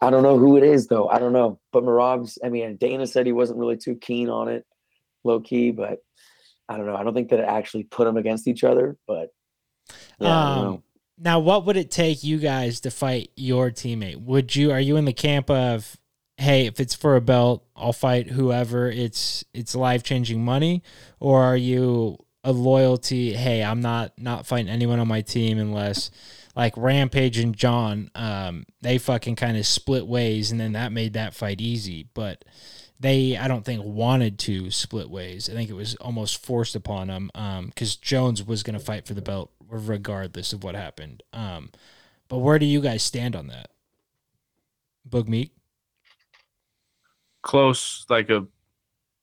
[0.00, 1.08] I don't know who it is though.
[1.08, 1.60] I don't know.
[1.72, 4.64] But Merab's, I mean, Dana said he wasn't really too keen on it,
[5.22, 5.70] low key.
[5.70, 5.98] But
[6.68, 6.96] I don't know.
[6.96, 8.96] I don't think that it actually put them against each other.
[9.06, 9.28] But
[10.18, 10.82] yeah, Um.
[11.16, 14.20] Now, what would it take you guys to fight your teammate?
[14.20, 15.96] Would you are you in the camp of,
[16.38, 18.90] hey, if it's for a belt, I'll fight whoever.
[18.90, 20.82] It's it's life changing money,
[21.20, 23.32] or are you a loyalty?
[23.32, 26.10] Hey, I'm not not fighting anyone on my team unless
[26.54, 31.14] like Rampage and John, um, they fucking kind of split ways, and then that made
[31.14, 32.06] that fight easy.
[32.14, 32.44] But
[33.00, 35.50] they, I don't think, wanted to split ways.
[35.50, 37.30] I think it was almost forced upon them
[37.66, 41.22] because Jones was going to fight for the belt regardless of what happened.
[41.32, 41.70] Um,
[42.28, 43.70] but where do you guys stand on that?
[45.08, 45.52] Boog Meek?
[47.42, 48.46] Close, like a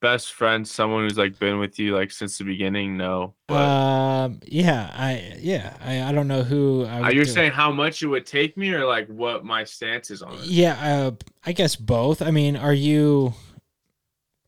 [0.02, 2.98] best friend, someone who's like been with you like since the beginning.
[2.98, 3.80] No, but
[4.24, 6.86] Um, yeah, I yeah, I, I don't know who.
[6.86, 10.10] I are you saying how much it would take me, or like what my stance
[10.10, 10.46] is on it?
[10.46, 11.12] Yeah, uh,
[11.46, 12.22] I guess both.
[12.22, 13.34] I mean, are you?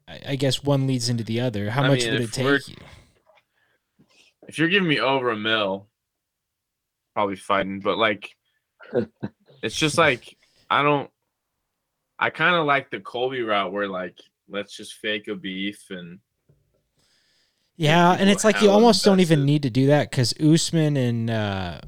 [0.08, 1.70] I, I guess one leads into the other.
[1.72, 2.76] How I much mean, would it take you?
[4.47, 5.88] If you're giving me over a mil,
[7.14, 7.80] probably fighting.
[7.80, 8.36] But like,
[9.64, 10.38] it's just like
[10.70, 11.10] I don't.
[12.20, 14.18] I kind of like the Colby route where like
[14.48, 16.20] let's just fake a beef and
[17.76, 19.46] Yeah, and it's like you almost don't even invested.
[19.52, 21.82] need to do that because Usman and uh,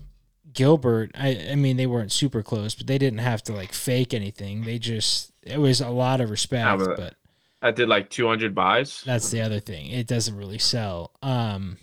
[0.54, 1.12] Gilbert.
[1.16, 4.64] I I mean, they weren't super close, but they didn't have to like fake anything.
[4.64, 7.16] They just it was a lot of respect, but- but
[7.62, 9.02] I did like 200 buys.
[9.06, 9.88] that's the other thing.
[9.90, 11.12] It doesn't really sell.
[11.24, 11.78] Um,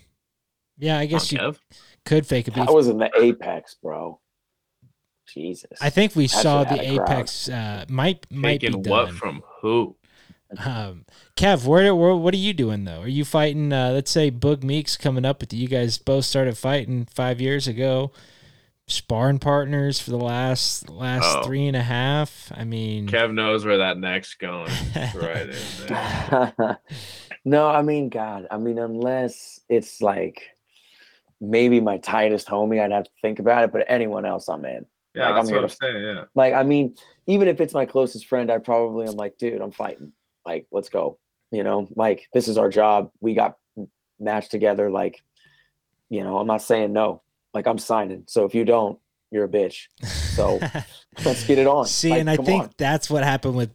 [0.77, 1.57] yeah, I on guess you Kev.
[2.05, 2.65] could fake a beef.
[2.67, 4.19] That was in the apex, bro.
[5.27, 5.77] Jesus.
[5.81, 7.09] I think we That saw the had crowd.
[7.09, 8.83] Apex uh, might might be done.
[8.83, 9.95] what from who?
[10.65, 13.01] Um, Kev, where, where what are you doing though?
[13.01, 13.71] Are you fighting?
[13.73, 15.59] Uh, let's say Boog Meek's coming up with you.
[15.61, 18.11] You guys both started fighting five years ago.
[18.85, 21.43] Sparring partners for the last last Oh.
[21.43, 22.51] three and a half.
[22.53, 24.69] I mean, Kev knows where that neck's going.
[25.15, 26.75] Right in
[27.45, 30.41] no, I mean, God, I mean, unless it's like
[31.39, 33.71] maybe my tightest homie, I'd have to think about it.
[33.71, 34.85] But anyone else, I'm in.
[35.15, 36.03] Yeah, Like, that's I'm what I'm to- saying.
[36.03, 36.23] Yeah.
[36.35, 36.95] Like, I mean,
[37.27, 40.11] even if it's my closest friend, I probably am like, dude, I'm fighting.
[40.45, 41.17] Like, let's go.
[41.51, 43.11] You know, like this is our job.
[43.21, 43.57] We got
[44.19, 44.89] matched together.
[44.89, 45.21] Like,
[46.09, 47.21] you know, I'm not saying no.
[47.53, 48.23] Like, I'm signing.
[48.27, 48.97] So if you don't,
[49.31, 49.87] you're a bitch.
[50.03, 50.59] So
[51.25, 51.85] let's get it on.
[51.85, 52.69] See, Like, and I think on.
[52.77, 53.71] that's what happened with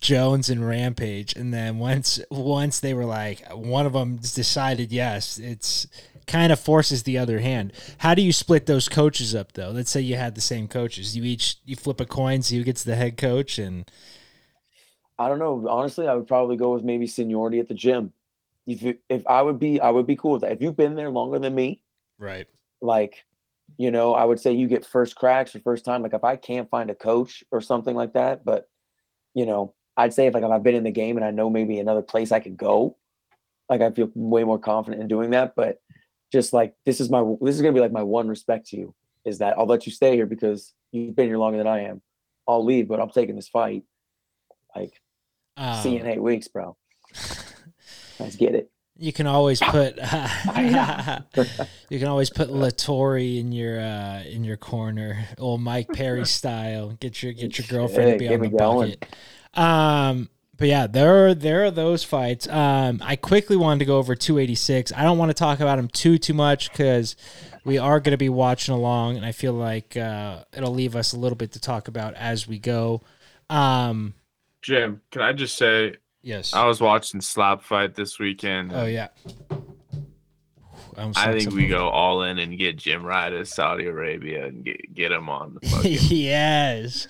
[0.00, 1.34] Jones and Rampage.
[1.34, 5.86] And then once once they were like, one of them decided yes, it's
[6.26, 7.72] kind of forces the other hand.
[7.98, 9.70] How do you split those coaches up though?
[9.70, 11.16] Let's say you had the same coaches.
[11.16, 13.90] You each you flip a coin, see who gets the head coach, and
[15.18, 15.66] I don't know.
[15.68, 18.12] Honestly, I would probably go with maybe seniority at the gym.
[18.66, 20.52] If you, if I would be, I would be cool with that.
[20.52, 21.80] If you've been there longer than me,
[22.18, 22.46] right.
[22.80, 23.24] like,
[23.76, 26.02] you know, I would say you get first cracks or first time.
[26.02, 28.68] Like if I can't find a coach or something like that, but
[29.34, 31.50] you know, I'd say if like if I've been in the game and I know
[31.50, 32.96] maybe another place I could go,
[33.68, 35.54] like I feel way more confident in doing that.
[35.56, 35.80] But
[36.32, 38.94] just like this is my this is gonna be like my one respect to you
[39.24, 42.00] is that I'll let you stay here because you've been here longer than I am.
[42.46, 43.84] I'll leave, but I'm taking this fight.
[44.74, 45.00] Like
[45.58, 46.76] Um, see you in eight weeks, bro.
[48.18, 48.70] Let's get it.
[48.96, 55.26] You can always put you can always put Latori in your uh, in your corner,
[55.38, 56.96] old Mike Perry style.
[57.00, 58.90] Get your get your girlfriend to be on the me going.
[58.90, 59.16] bucket.
[59.54, 62.48] Um, but yeah, there are there are those fights.
[62.48, 64.92] Um, I quickly wanted to go over 286.
[64.92, 67.14] I don't want to talk about them too too much because
[67.64, 71.12] we are going to be watching along, and I feel like uh, it'll leave us
[71.12, 73.02] a little bit to talk about as we go.
[73.48, 74.14] Um,
[74.62, 76.54] Jim, can I just say yes.
[76.54, 78.72] I was watching Slap Fight this weekend.
[78.72, 79.08] oh yeah.
[80.96, 84.94] I think we go all in and get Jim right as Saudi Arabia and get
[84.94, 87.06] get him on the fucking yes.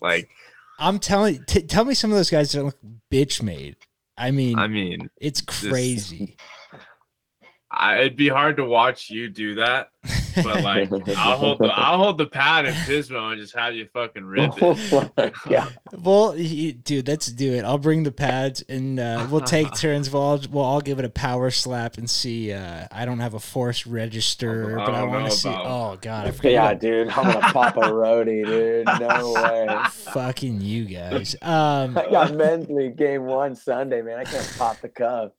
[0.00, 0.30] like.
[0.78, 1.42] I'm telling.
[1.46, 2.76] T- tell me some of those guys that look
[3.10, 3.76] bitch made.
[4.18, 6.36] I mean, I mean, it's crazy.
[7.70, 9.88] I, it'd be hard to watch you do that,
[10.36, 13.86] but like I'll hold the I'll hold the pad in Pismo and just have you
[13.92, 15.34] fucking rip it.
[15.50, 15.68] yeah.
[15.92, 17.64] well, y- dude, let's do it.
[17.64, 20.10] I'll bring the pads and uh, we'll take turns.
[20.10, 22.52] We'll all, we'll all give it a power slap and see.
[22.52, 25.48] Uh, I don't have a force register, I but I want to see.
[25.48, 26.50] about- Oh god, I forgot.
[26.52, 27.08] Yeah, about dude.
[27.10, 28.86] I'm gonna pop a roadie, dude.
[29.00, 29.68] No way.
[29.90, 31.34] Fucking you guys.
[31.42, 34.18] Um, I got men's league game one Sunday, man.
[34.18, 35.34] I can't pop the cup.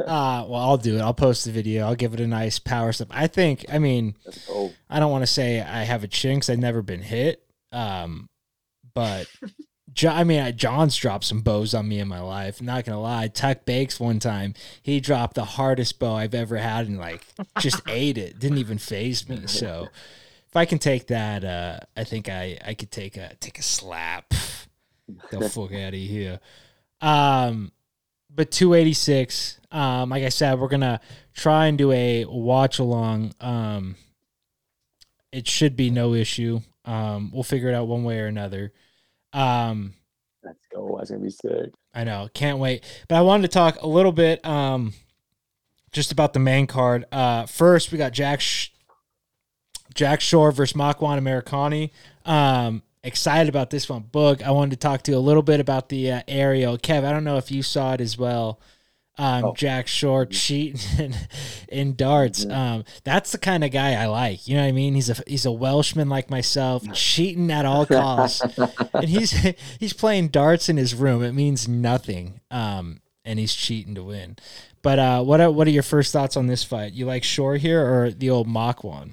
[0.00, 1.00] Uh, well, I'll do it.
[1.00, 1.86] I'll post the video.
[1.86, 3.08] I'll give it a nice power slap.
[3.12, 3.64] I think.
[3.72, 4.14] I mean,
[4.90, 7.44] I don't want to say I have a chin 'cause I've never been hit.
[7.70, 8.28] Um,
[8.92, 9.26] but
[10.08, 12.60] I mean, I, John's dropped some bows on me in my life.
[12.60, 16.86] Not gonna lie, Tuck Bakes one time he dropped the hardest bow I've ever had
[16.88, 17.24] and like
[17.60, 18.38] just ate it.
[18.40, 19.42] Didn't even faze me.
[19.46, 19.88] So
[20.48, 23.62] if I can take that, uh, I think I I could take a take a
[23.62, 24.32] slap.
[25.30, 26.40] The fuck out of here.
[27.00, 27.70] Um,
[28.34, 29.60] but 286.
[29.70, 31.00] Um, like I said, we're gonna
[31.34, 33.34] try and do a watch along.
[33.40, 33.96] Um,
[35.32, 36.60] it should be no issue.
[36.84, 38.72] Um, we'll figure it out one way or another.
[39.32, 39.94] Um,
[40.42, 40.96] Let's go.
[40.98, 41.72] That's gonna be sick.
[41.94, 42.84] I know, can't wait.
[43.08, 44.94] But I wanted to talk a little bit, um,
[45.92, 47.04] just about the main card.
[47.10, 48.68] Uh, first we got Jack Sh-
[49.94, 51.90] Jack Shore versus Makwan Amirkhani.
[52.28, 54.02] Um, excited about this one.
[54.12, 54.42] Boog.
[54.42, 56.78] I wanted to talk to you a little bit about the uh, Ariel.
[56.78, 58.58] Kev, I don't know if you saw it as well.
[59.16, 59.52] Um, Oh.
[59.54, 61.14] Jack Shore cheating in,
[61.68, 62.44] in darts.
[62.44, 62.52] Mhm.
[62.52, 64.48] Um, that's the kind of guy I like.
[64.48, 64.94] You know what I mean?
[64.96, 68.40] He's a he's a Welshman like myself, cheating at all costs
[68.92, 69.30] and he's
[69.78, 71.22] he's playing darts in his room.
[71.22, 72.40] It means nothing.
[72.50, 74.36] Um, and he's cheating to win.
[74.82, 76.92] But uh, what are, what are your first thoughts on this fight?
[76.92, 79.12] You like Shore here or the old Makwan?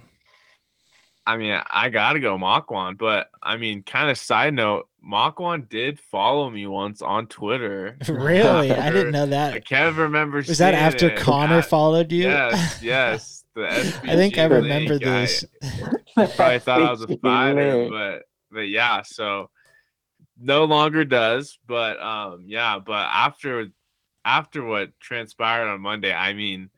[1.26, 6.00] I mean, I gotta go Makwan, but I mean, kind of side note, Makwan did
[6.00, 7.98] follow me once on Twitter.
[8.10, 8.72] really?
[8.72, 9.54] I didn't know that.
[9.54, 10.38] I can't remember.
[10.38, 11.18] Was that after it.
[11.20, 12.24] Conor I- followed you?
[12.24, 13.44] Yes, yes.
[13.54, 15.46] The I think I SBG remember link, I- this.
[16.36, 17.22] probably thought I was a Link.
[17.22, 19.50] fighter, but but yeah, so
[20.40, 21.60] no longer does.
[21.68, 23.68] But um, yeah, but after
[24.26, 26.70] after what transpired on Monday, I mean,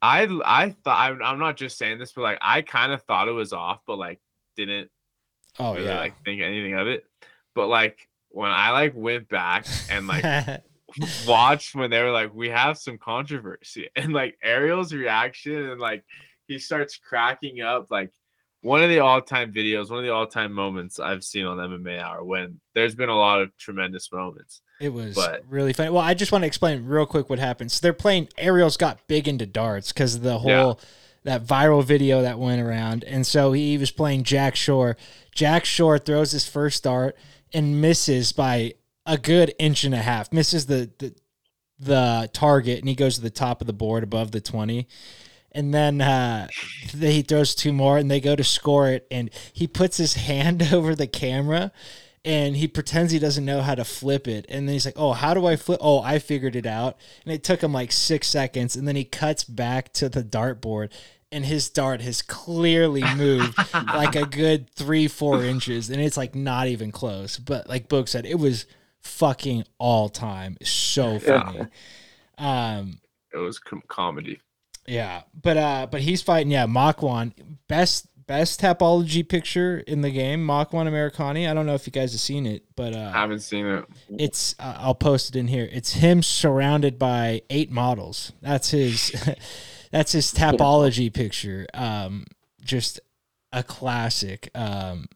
[0.00, 3.28] I I thought I'm, I'm not just saying this, but like I kind of thought
[3.28, 4.20] it was off, but like
[4.56, 4.90] didn't
[5.58, 5.98] Oh really yeah.
[5.98, 7.04] like think anything of it.
[7.54, 10.62] But like when I like went back and like
[11.26, 16.04] watched when they were like, we have some controversy, and like Ariel's reaction, and like
[16.46, 17.90] he starts cracking up.
[17.90, 18.12] Like
[18.62, 22.24] one of the all-time videos, one of the all-time moments I've seen on MMA Hour
[22.24, 24.60] when there's been a lot of tremendous moments.
[24.80, 25.90] It was But- really funny.
[25.90, 27.70] Well, I just want to explain real quick what happened.
[27.72, 28.28] So they're playing.
[28.38, 30.62] Ariel's got big into darts because of the Yeah.
[30.62, 30.80] whole
[31.24, 34.96] that viral video that went around, and so he was playing Jack Shore.
[35.34, 37.16] Jack Shore throws his first dart
[37.52, 40.32] and misses by a good inch and a half.
[40.32, 41.14] Misses the the,
[41.80, 44.86] the target, and he goes to the top of the board above the twenty.
[45.52, 46.48] And then uh,
[47.00, 50.62] he throws two more, and they go to score it, and he puts his hand
[50.72, 51.72] over the camera
[52.24, 54.44] and he pretends he doesn't know how to flip it.
[54.48, 55.78] And then he's like, Oh, how do I flip?
[55.82, 56.96] Oh, I figured it out.
[57.24, 58.76] And it took him like six seconds.
[58.76, 60.90] And then he cuts back to the dartboard,
[61.30, 65.90] and his dart has clearly moved like a good three, four inches.
[65.90, 67.38] And it's like not even close.
[67.38, 68.66] But like Boog said, it was
[69.00, 70.56] fucking all time.
[70.62, 71.66] So funny.
[72.36, 73.00] Um,
[73.32, 74.40] It was com- comedy.
[74.88, 76.50] Yeah, but uh, but he's fighting.
[76.50, 77.32] Yeah, Makwan,
[77.68, 80.46] best best tapology picture in the game.
[80.46, 81.50] Makwan Amirkhani.
[81.50, 83.84] I don't know if you guys have seen it, but uh, I Haven't seen it.
[84.08, 85.68] it's uh, I'll post it in here.
[85.72, 88.32] It's him surrounded by eight models.
[88.40, 89.12] That's his.
[89.90, 91.66] that's his tapology picture.
[91.74, 92.24] Um,
[92.62, 93.00] just
[93.52, 94.50] a classic.
[94.54, 95.06] Um,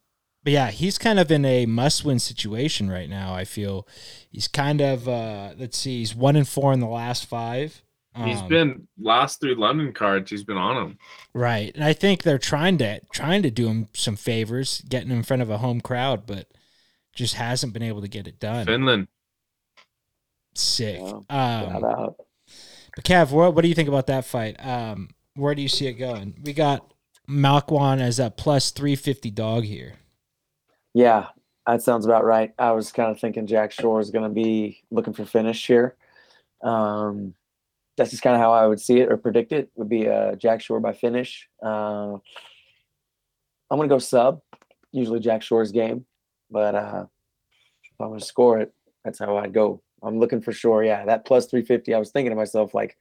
[0.43, 3.33] but yeah, he's kind of in a must-win situation right now.
[3.33, 3.87] I feel
[4.29, 5.07] he's kind of.
[5.07, 7.82] Uh, let's see, he's one and four in the last five.
[8.15, 10.29] He's Um, been last three London cards.
[10.29, 10.97] He's been on them.
[11.33, 11.71] Right.
[11.73, 15.41] And I think they're trying to trying to do him some favors, getting in front
[15.41, 16.47] of a home crowd, but
[17.13, 18.65] just hasn't been able to get it done.
[18.65, 19.07] Finland.
[20.55, 20.99] Sick.
[21.01, 21.81] Yeah, Um,
[22.95, 24.63] but Kev, what, what do you think about that fight?
[24.63, 26.35] Um, where do you see it going?
[26.43, 26.93] We got
[27.27, 29.93] Makwan as a plus 350 dog here.
[30.93, 31.29] Yeah,
[31.65, 32.53] that sounds about right.
[32.59, 35.95] I was kind of thinking Jack Shore is going to be looking for finish here.
[36.61, 37.33] Um,
[37.97, 39.69] that's just kind of how I would see it or predict it.
[39.75, 41.47] Would be uh, Jack Shore by finish.
[41.63, 42.13] Uh,
[43.69, 44.41] I'm gonna go sub.
[44.91, 46.05] Usually Jack Shore's game,
[46.51, 47.05] but uh,
[47.83, 48.73] if I'm gonna score it,
[49.03, 49.81] that's how I'd go.
[50.03, 50.83] I'm looking for Shore.
[50.83, 51.93] Yeah, that plus 350.
[51.93, 52.97] I was thinking to myself like,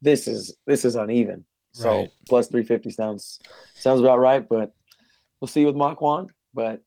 [0.00, 1.44] this is this is uneven.
[1.72, 2.10] So Right.
[2.28, 3.40] plus 350 sounds
[3.74, 4.72] sounds about right, but
[5.40, 6.28] we'll see with Makwan.
[6.54, 6.82] But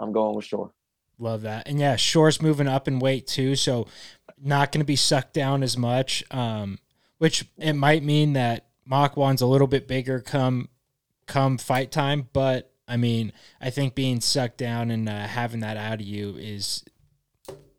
[0.00, 0.72] I'm going with Shore.
[1.18, 1.66] Love that.
[1.68, 3.86] And yeah, Shore's moving up in weight too, so
[4.38, 6.22] not going to be sucked down as much.
[6.30, 6.78] Um,
[7.18, 10.68] which it might mean that Makwan's a little bit bigger come
[11.26, 15.76] come fight time, but I mean, I think being sucked down and uh, having that
[15.76, 16.84] out of you is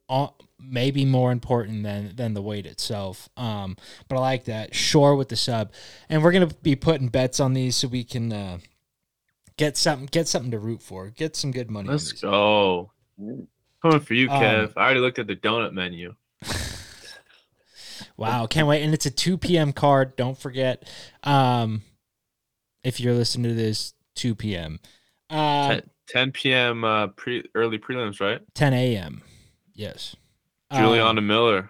[0.09, 0.27] uh,
[0.59, 3.29] maybe more important than than the weight itself.
[3.37, 3.77] Um,
[4.09, 5.71] but I like that Shore with the sub,
[6.09, 8.57] and we're gonna be putting bets on these so we can uh,
[9.55, 11.87] get something get something to root for, get some good money.
[11.87, 12.91] on Let's go.
[13.81, 14.73] Coming for you, Um, Kev.
[14.75, 16.15] I already looked at the donut menu.
[18.17, 18.81] Wow, can't wait.
[18.83, 19.71] And it's a 2 p.m.
[19.73, 20.15] card.
[20.15, 20.89] Don't forget.
[21.23, 21.83] Um,
[22.83, 24.79] if you're listening to this, 2 p.m.
[25.29, 26.83] Uh, 10, 10 p.m.
[26.83, 28.41] Uh, pre early prelims, right?
[28.55, 29.21] 10 a.m.
[29.73, 30.15] Yes.
[30.73, 31.69] Juliana Um, Miller,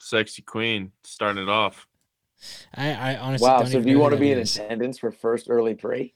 [0.00, 1.86] sexy queen, starting it off.
[2.74, 3.58] I, I honestly Wow.
[3.58, 4.56] don't So even do you want to be in is.
[4.56, 6.14] attendance for first early pre?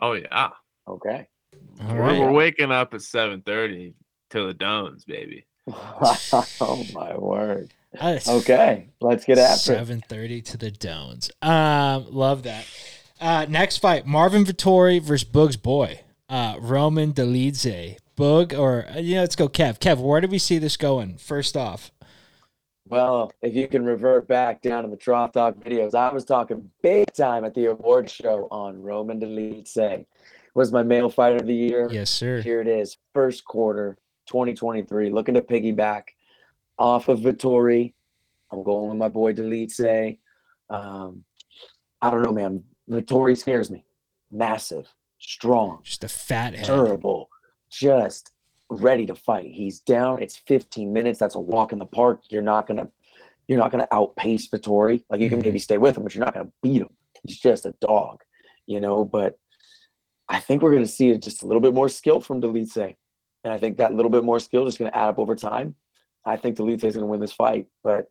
[0.00, 0.50] Oh yeah,
[0.88, 1.26] Okay.
[1.88, 2.20] All we're, right.
[2.20, 3.94] we're waking up at 7:30
[4.30, 5.46] to the Dones, baby.
[5.68, 7.72] oh my word.
[8.00, 9.76] Uh, Okay, let's get after it.
[9.86, 11.30] 7:30 to the Dones.
[11.42, 12.64] Um, love that.
[13.20, 17.96] Uh, next fight: Marvin Vettori versus Boog's boy, uh, Roman Dolidze.
[18.16, 19.78] Boog, or you know, let's go, Kev.
[19.78, 21.18] Kev, where do we see this going?
[21.18, 21.90] First off,
[22.88, 26.70] Well, if you can revert back down to the Trough Talk videos, I was talking
[26.82, 30.06] big time at the award show on Roman Dolidze.
[30.54, 31.88] Was my male fighter of the year.
[31.92, 32.40] yes, sir.
[32.40, 35.10] Here it is, first quarter, 2023.
[35.10, 36.04] Looking to piggyback
[36.78, 37.94] off of Vettori.
[38.52, 40.18] I'm going with my boy Dolidze.
[40.70, 41.24] Um,
[42.02, 42.62] I don't know, man.
[42.88, 43.84] Vettori scares me.
[44.30, 44.86] Massive,
[45.18, 46.66] strong, Just a fat head.
[46.66, 47.28] durable,
[47.70, 48.32] just
[48.68, 49.50] ready to fight.
[49.52, 50.20] He's down.
[50.22, 51.18] It's 15 minutes.
[51.18, 52.22] That's a walk in the park.
[52.30, 52.88] You're not gonna,
[53.48, 55.04] you're not gonna outpace Vettori.
[55.08, 55.44] Like you can Mhm.
[55.44, 56.90] maybe stay with him, but you're not gonna beat him.
[57.22, 58.22] He's just a dog,
[58.66, 59.04] you know.
[59.04, 59.38] But
[60.28, 62.96] I think we're gonna see just a little bit more skill from Dolidze,
[63.44, 65.76] and I think that little bit more skill is gonna add up over time.
[66.26, 68.08] I think Dolidze is gonna win this fight, but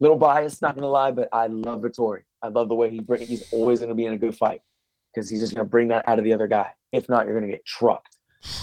[0.00, 1.10] little biased, not gonna lie.
[1.10, 2.22] But I love Vettori.
[2.42, 3.26] I love the way he bring.
[3.26, 4.60] He's always gonna be in a good fight
[5.12, 6.70] because he's just gonna bring that out of the other guy.
[6.92, 8.18] If not, you're gonna get trucked.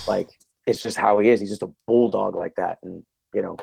[0.07, 0.29] Like
[0.67, 1.39] it's just how he is.
[1.39, 3.57] He's just a bulldog like that, and you know,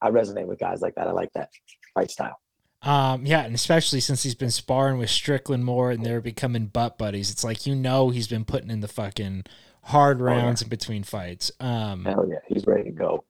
[0.00, 1.08] I resonate with guys like that.
[1.08, 1.50] I like that
[1.94, 2.38] fight style.
[2.82, 6.98] Um, yeah, and especially since he's been sparring with Strickland more and they're becoming butt
[6.98, 7.30] buddies.
[7.30, 9.44] It's like you know he's been putting in the fucking
[9.84, 10.26] hard yeah.
[10.26, 11.50] rounds in between fights.
[11.58, 13.24] Um, Hell yeah, he's ready to go.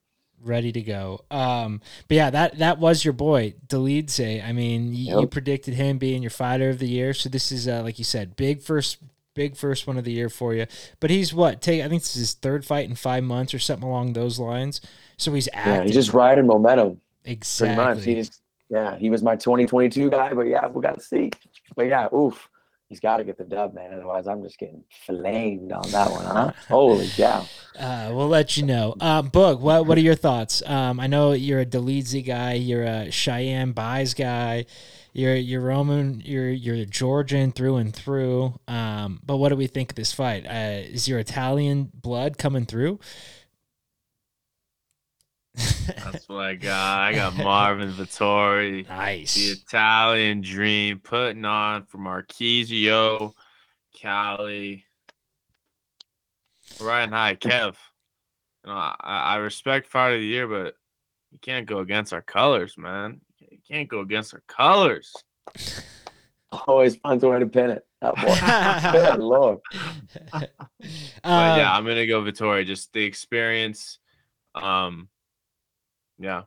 [0.47, 1.25] Ready to go.
[1.29, 4.43] Um, but yeah, that that was your boy Dolidze.
[4.43, 5.31] I mean, you Yep.
[5.31, 8.35] predicted him being your fighter of the year, so this is uh, like you said,
[8.35, 8.97] big first,
[9.33, 10.65] big first one of the year for you.
[10.99, 11.61] But he's what?
[11.61, 14.39] Take I think this is his third fight in five months or something along those
[14.39, 14.81] lines.
[15.17, 17.01] So he's Yeah, he's just riding momentum.
[17.25, 17.75] Exactly.
[17.75, 18.03] much.
[18.05, 21.31] He's yeah, he was my 2022 guy, but yeah, we got to see.
[21.75, 22.49] But yeah, oof,
[22.89, 23.93] he's got to get the dub, man.
[23.93, 26.51] Otherwise, I'm just getting flamed on that one, huh?
[26.67, 27.45] Holy cow!
[27.77, 28.95] Uh, we'll let you know.
[28.99, 30.61] Um, Boog, what what are your thoughts?
[30.65, 32.53] Um, I know you're a Dolidze guy.
[32.53, 34.65] You're a Cheyenne Buys guy.
[35.13, 36.21] You're you're Roman.
[36.23, 38.59] You're you're Georgian through and through.
[38.67, 40.45] Um, but what do we think of this fight?
[40.45, 42.99] Uh, is your Italian blood coming through?
[45.57, 46.99] That's what I got.
[46.99, 49.35] I got Marvin Vettori, Nice.
[49.35, 49.51] the.
[49.51, 53.33] Italian dream, putting on for Marquisio,
[53.95, 54.85] Cali.
[56.79, 57.75] Riding high, Kev.
[58.63, 60.75] You know, I, I respect fight of the year, but
[61.31, 63.21] you can't go against our colors, man.
[63.49, 65.13] You can't go against our colors.
[66.51, 67.85] Always finds a way to pin it.
[68.01, 68.91] Oh, boy.
[68.91, 69.59] Good lord.
[70.31, 70.51] But
[71.23, 72.65] yeah, I'm gonna go Vettori.
[72.65, 73.99] Just the experience.
[74.55, 75.07] Um,
[76.19, 76.43] yeah,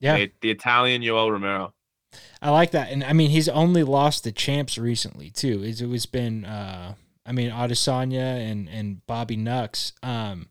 [0.00, 0.16] yeah.
[0.16, 1.74] the, the Italian Yoel Romero.
[2.40, 5.62] I like that, and I mean he's only lost the champs recently too.
[5.62, 6.94] It's always been, uh,
[7.26, 9.92] I mean Adesanya and and Bobby Nux.
[10.02, 10.48] Um,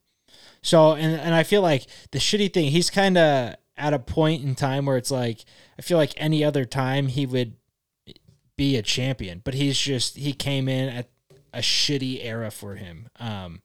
[0.62, 4.44] so and and I feel like the shitty thing, he's kind of at a point
[4.44, 5.46] in time where it's like
[5.78, 7.56] I feel like any other time he would
[8.58, 11.10] be a champion, but he's just he came in at
[11.54, 13.08] a shitty era for him.
[13.20, 13.62] Um,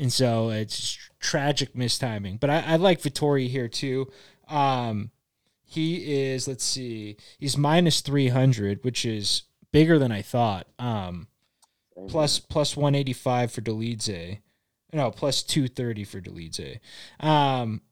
[0.00, 2.40] and so it's tragic mistiming.
[2.40, 4.10] But I, I like Vettori here too.
[4.48, 5.10] Um,
[5.62, 10.66] he is let's see, he's minus three hundred, which is bigger than I thought.
[10.78, 11.28] Um,
[12.08, 14.38] plus plus one eighty five for Dolidze.
[14.92, 16.80] No, plus two thirty for Dolidze.
[17.20, 17.82] Um,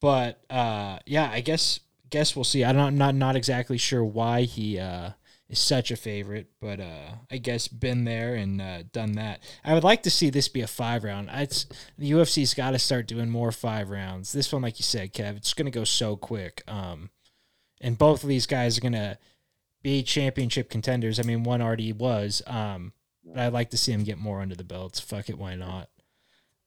[0.00, 1.80] but uh, yeah, I guess
[2.10, 2.64] guess we'll see.
[2.64, 5.10] I don't not not exactly sure why he uh,
[5.48, 9.40] is such a favorite, but uh, I guess been there and uh, done that.
[9.64, 11.30] I would like to see this be a five round.
[11.32, 14.32] It's the UFC's got to start doing more five rounds.
[14.32, 16.62] This one, like you said, Kev, it's going to go so quick.
[16.68, 17.10] Um,
[17.80, 19.18] and both of these guys are going to
[19.82, 21.18] be championship contenders.
[21.18, 22.42] I mean, one already was.
[22.46, 22.92] Um,
[23.24, 25.00] but I'd like to see him get more under the belts.
[25.00, 25.88] Fuck it, why not?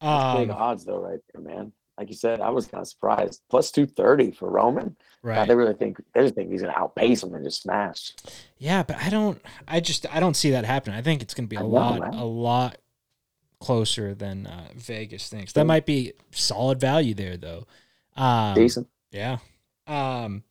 [0.02, 1.74] That's big Um, odds though, right there, man.
[2.02, 3.44] Like you said, I was kind of surprised.
[3.48, 4.96] Plus two thirty for Roman.
[5.24, 5.48] God, right.
[5.48, 8.14] they really think they just think he's gonna outpace him and just smash.
[8.58, 9.40] Yeah, but I don't.
[9.68, 10.98] I just I don't see that happening.
[10.98, 12.80] I think it's going to be a know, lot a lot
[13.60, 15.54] closer than uh, Vegas thinks.
[15.54, 17.68] That might be solid value there though.
[18.16, 18.88] Um, Decent.
[19.12, 19.38] Yeah.
[19.86, 20.42] Um,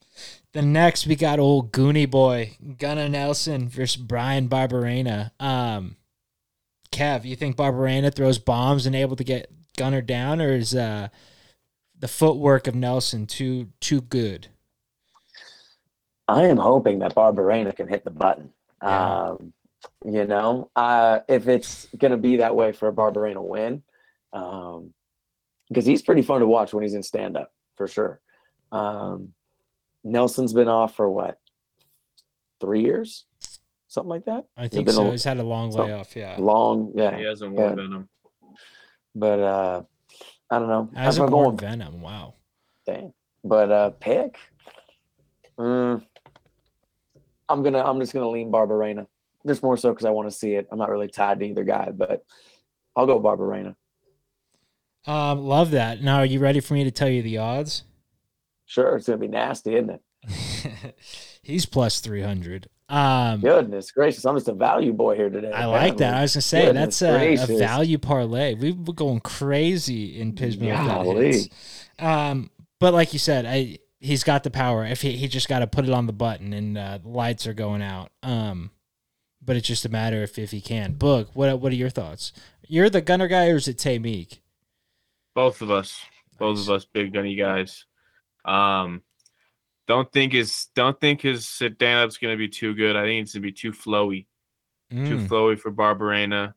[0.53, 5.33] the next we got old Goonie boy Gunnar Nelson versus Bryan Barberena.
[5.41, 5.97] Um,
[6.93, 11.09] Kev, you think Barberena throws bombs and able to get Gunnar down, or is uh,
[12.01, 14.49] the footwork of Nelson too too good?
[16.29, 18.51] I am hoping that Barberena can hit the button.
[18.83, 19.29] Yeah.
[19.31, 19.53] Um,
[20.05, 23.83] you know, uh, if it's gonna be that way for a Barberena win,
[24.33, 24.93] um,
[25.69, 28.21] because he's pretty fun to watch when he's in stand up for sure.
[28.73, 29.33] Um,
[30.05, 31.39] Nelson's been off for what
[32.61, 33.27] three years,
[33.89, 34.45] something like that.
[34.57, 35.09] I think been so.
[35.09, 36.15] a He's had a long so- layoff.
[36.17, 36.37] Yeah.
[36.39, 37.17] long, yeah.
[37.17, 37.61] He hasn't Yeah.
[37.67, 38.09] won Venom.
[39.15, 39.83] But uh,
[40.51, 40.91] I don't know.
[40.97, 42.01] As I'm going Venom.
[42.01, 42.35] Wow.
[42.87, 43.13] Dang.
[43.45, 44.37] But uh pick.
[45.59, 46.05] Mm,
[47.49, 49.07] I'm gonna I'm just gonna lean Barberena.
[49.47, 50.69] Just more so because I want to see it.
[50.71, 52.25] I'm not really tied to either guy, but
[52.95, 53.75] I'll go Barberena.
[55.07, 56.03] Um, love that.
[56.03, 57.85] Now, are you ready for me to tell you the odds?
[58.67, 60.95] Sure, it's gonna be nasty, isn't it?
[61.43, 62.69] He's plus three hundred.
[62.91, 65.53] Um, Goodness gracious, I'm just a value boy here today.
[65.53, 66.15] I like that.
[66.15, 68.55] I was gonna say Goodness that's a, a value parlay.
[68.55, 70.75] We were going crazy in Pismo.
[70.77, 71.51] Golly.
[72.01, 74.85] Um, but like you said, I he's got the power.
[74.85, 77.47] If he he just got to put it on the button and uh, the lights
[77.47, 78.11] are going out.
[78.25, 78.73] Um,
[79.41, 80.95] but it's just a matter if if he can.
[80.95, 81.29] Boog.
[81.35, 82.33] What what are your thoughts?
[82.67, 84.43] You're the gunner guy, or is it Tay Meek?
[85.35, 86.01] Both of us,
[86.39, 86.69] both Nice.
[86.69, 87.85] of us, big gunny guys.
[88.45, 89.03] Um,
[89.91, 92.95] don't think his don't think his sit down up's gonna be too good.
[92.95, 94.27] I think it's gonna be too flowy,
[94.89, 96.55] too Mm, flowy for Barberena.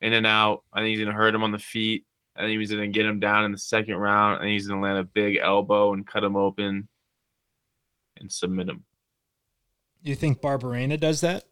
[0.00, 0.62] In and out.
[0.72, 2.06] I think he's gonna hurt him on the feet.
[2.36, 4.36] I think he's gonna get him down in the second round.
[4.36, 6.86] I think he's gonna land a big elbow and cut him open
[8.16, 8.84] and submit him.
[10.04, 11.42] You think Barberena does that?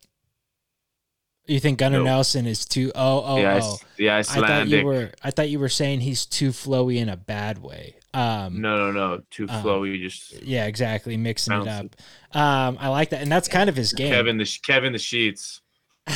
[1.46, 2.04] You think Gunnar No.
[2.04, 2.90] Nelson is too?
[2.94, 3.74] Oh oh yeah, oh.
[3.74, 5.10] I, yeah, I thought you were.
[5.22, 7.94] I thought you were saying he's too flowy in a bad way.
[8.12, 9.22] Um, No, no, no.
[9.30, 10.00] Too Um, flowy.
[10.02, 11.16] Just Yeah, exactly.
[11.16, 11.92] Mixing it Bouncy.
[12.34, 12.36] up.
[12.36, 14.10] Um, I like that, and that's kind of his game.
[14.12, 15.60] Kevin the Kevin the Sheets.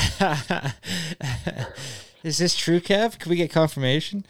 [2.23, 3.19] Is this true, Kev?
[3.19, 4.27] Can we get confirmation?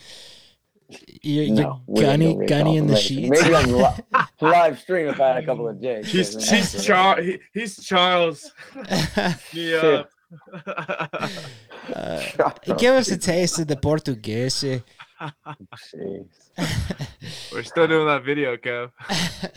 [1.23, 3.33] You're, No, you're we gunny, gonna gunny in the confirmation.
[3.35, 3.43] sheets.
[3.43, 6.11] Maybe on li- live stream if I had a couple of jigs.
[6.11, 7.25] He's he's that's- Charles.
[7.25, 8.53] He, he's Charles.
[9.53, 10.03] Yeah.
[11.95, 14.63] Uh, Shut up, give us a taste of the Portuguese.
[14.63, 16.27] Jeez.
[17.53, 18.91] We're still doing that video, Kev.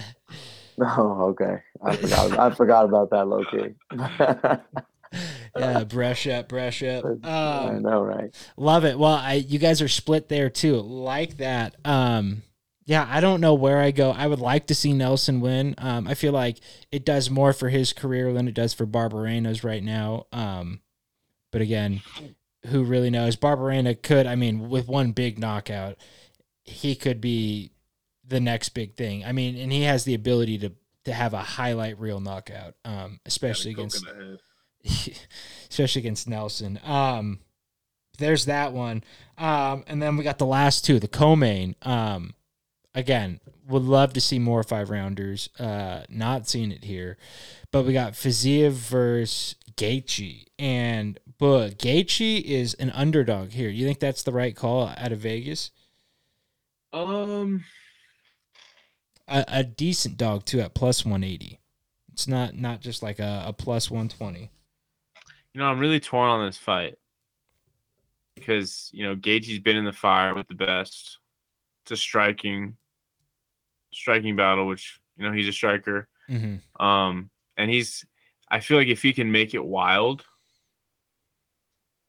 [0.82, 1.58] Oh, okay.
[1.86, 2.40] I forgot.
[2.40, 3.76] I forgot about that low key.
[5.56, 7.06] yeah, brush up, brush up.
[7.24, 8.34] I Um, know, right?
[8.58, 8.98] Love it.
[8.98, 10.78] Well, I you guys are split there too.
[10.82, 11.76] Like that.
[11.86, 12.42] Um
[12.86, 14.12] yeah, I don't know where I go.
[14.12, 15.76] I would like to see Nelson win.
[15.78, 16.60] Um I feel like
[16.92, 20.28] it does more for his career than it does for Barberena's right now.
[20.32, 20.82] Um
[21.52, 22.02] but again,
[22.68, 23.36] who really knows?
[23.36, 25.98] Barberena could, I mean, with one big knockout,
[26.64, 27.72] he could be
[28.26, 29.24] the next big thing.
[29.24, 30.72] I mean, and he has the ability to
[31.06, 34.06] to have a highlight reel knockout, um, especially against
[35.70, 36.80] especially against Nelson.
[36.84, 37.40] Um,
[38.18, 39.04] there's that one.
[39.38, 41.76] Um, and then we got the last two, the co-main.
[42.96, 45.50] Again, would love to see more five rounders.
[45.60, 47.18] Uh, not seeing it here,
[47.72, 53.70] but we got Fiziev versus Gaethje, and but Gaethje is an underdog here.
[53.70, 55.72] You think that's the right call out of Vegas?
[56.94, 57.64] Um,
[59.28, 61.60] A, a decent dog too at plus one eighty.
[62.12, 64.52] It's not not just like a, a plus one twenty.
[65.54, 66.98] you know, I'm really torn on this fight
[68.36, 71.18] because you know Gaethje's been in the fire with the best.
[71.84, 72.78] It's a striking,
[73.94, 76.08] striking battle, which you know he's a striker.
[76.30, 76.86] Mm-hmm.
[76.86, 78.06] Um, and he's,
[78.50, 80.24] I feel like if he can make it wild,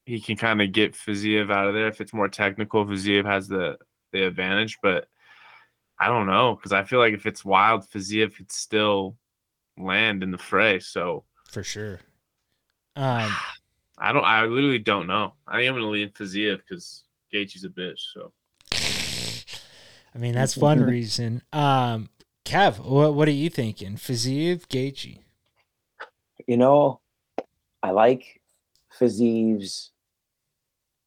[0.07, 1.89] he can kind of get Fiziev out of there.
[1.89, 3.79] If it's more technical, Fiziev has the
[4.13, 5.09] the advantage, but
[5.99, 9.17] I don't know because I feel like if it's wild, Fiziev could still
[9.79, 10.81] land in the fray.
[10.81, 12.01] So For sure.
[12.97, 13.35] Um,
[13.99, 14.25] I don't.
[14.25, 15.35] I literally don't know.
[15.49, 17.03] I am gonna lean Fiziev because
[17.33, 17.99] Gaethje's a bitch.
[18.13, 18.33] So
[20.15, 21.43] I mean, that's one reason.
[21.53, 22.09] Um,
[22.45, 23.97] Kev, what what are you thinking?
[23.97, 25.19] Fiziev, Gaethje?
[26.47, 27.01] You know,
[27.83, 28.41] I like
[28.99, 29.93] Fiziev's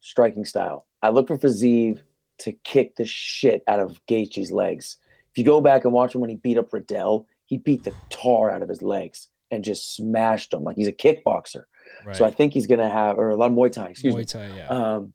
[0.01, 0.85] striking style.
[1.01, 1.99] I look for Fiziev
[2.39, 4.97] to kick the shit out of Gaethje's legs.
[5.31, 7.93] If you go back and watch him when he beat up Riddell, he beat the
[8.09, 11.63] tar out of his legs and just smashed him like he's a kickboxer.
[12.05, 12.15] Right.
[12.15, 14.23] So I think he's gonna have or a lot of Muay Thai, excuse me.
[14.23, 14.67] Muay Thai, yeah.
[14.67, 15.13] Um,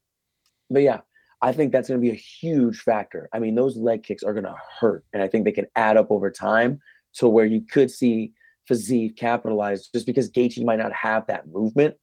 [0.70, 1.00] but yeah,
[1.42, 3.28] I think that's going to be a huge factor.
[3.32, 5.96] I mean, those leg kicks are going to hurt, and I think they can add
[5.96, 6.80] up over time
[7.14, 8.32] to where you could see
[8.70, 11.96] Fiziev capitalize just because Gaethje might not have that movement.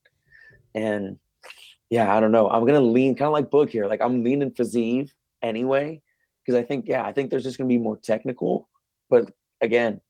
[0.76, 1.18] And
[1.90, 2.50] yeah, I don't know.
[2.50, 3.88] I'm going to lean kind of like Boog here.
[3.88, 5.10] Like I'm leaning Fiziev
[5.42, 6.02] anyway
[6.46, 8.70] because I think yeah, I think there's just going to be more technical.
[9.10, 10.02] But again,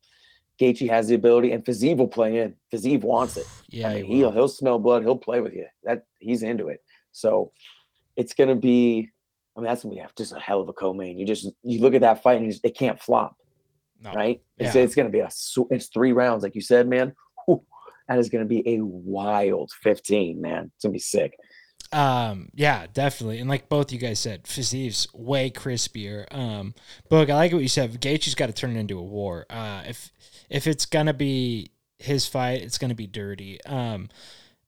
[0.60, 2.56] Gaethje has the ability, and Fiziev will play in.
[2.74, 3.48] Fiziev wants it.
[3.70, 4.34] yeah, I mean, he he'll will.
[4.34, 5.04] he'll smell blood.
[5.04, 5.66] He'll play with you.
[5.84, 6.82] That he's into it.
[7.12, 7.52] So
[8.16, 9.10] it's gonna be.
[9.60, 11.20] I mean, that's gonna be just a hell of a co-main.
[11.20, 13.36] You just you look at that fight and you just, it can't flop,
[14.02, 14.14] No.
[14.14, 14.42] right?
[14.58, 14.82] It's Yeah.
[14.82, 15.30] it's gonna be a
[15.72, 17.14] it's three rounds, like you said, man.
[17.46, 17.64] Whew,
[18.08, 20.72] that is gonna be a wild fifteen, man.
[20.76, 21.34] It's gonna be sick.
[21.92, 23.40] Um, yeah, definitely.
[23.40, 26.26] And like both you guys said, Fiziev's way crispier.
[26.34, 26.76] Um,
[27.10, 28.00] Boog, I like what you said.
[28.00, 29.46] Gaethje's got to turn it into a war.
[29.50, 30.12] Uh, if
[30.50, 33.60] if it's gonna be his fight, it's gonna be dirty.
[33.66, 34.10] Um,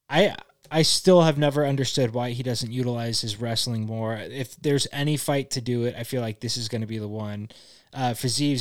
[0.09, 0.35] I
[0.71, 4.15] I still have never understood why he doesn't utilize his wrestling more.
[4.15, 7.07] If there's any fight to do it, I feel like this is gonna be the
[7.07, 7.49] one.
[7.93, 8.15] Uh,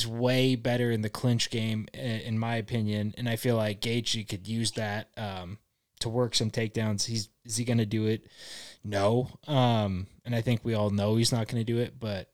[0.09, 4.49] way better in the clinch game, in my opinion, and I feel like Gaethje could
[4.49, 5.09] use that.
[5.17, 5.59] Um,
[6.01, 7.07] to work some takedowns.
[7.07, 8.27] He's is he going to do it?
[8.85, 9.29] No.
[9.47, 12.31] Um, and I think we all know he's not going to do it, but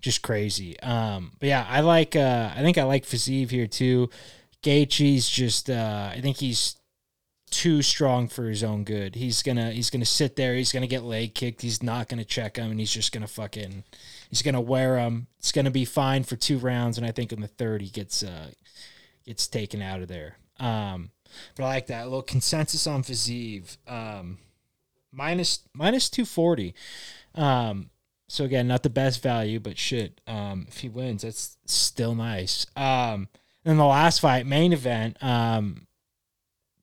[0.00, 0.78] just crazy.
[0.80, 2.14] Um, but yeah, I like.
[2.14, 4.10] Uh, I think I like Fiziev here too.
[4.62, 5.70] Gaethje's just.
[5.70, 6.76] Uh, I think he's
[7.50, 9.14] too strong for his own good.
[9.14, 9.70] He's gonna.
[9.70, 10.54] He's gonna sit there.
[10.54, 11.62] He's gonna get leg kicked.
[11.62, 13.84] He's not gonna check him, and he's just gonna fucking.
[14.28, 15.28] He's gonna wear him.
[15.38, 18.22] It's gonna be fine for two rounds, and I think in the third he gets
[18.22, 18.50] uh,
[19.24, 20.38] gets taken out of there.
[20.58, 21.10] Um,
[21.56, 22.02] but I like that.
[22.02, 23.76] A little consensus on Fiziev.
[23.86, 24.38] Um,
[25.12, 26.74] minus minus two forty.
[27.34, 27.90] Um,
[28.28, 30.20] so again, not the best value, but shit.
[30.26, 32.66] Um, if he wins, that's still nice.
[32.76, 33.28] Um,
[33.64, 35.85] and then the last fight, main event, um,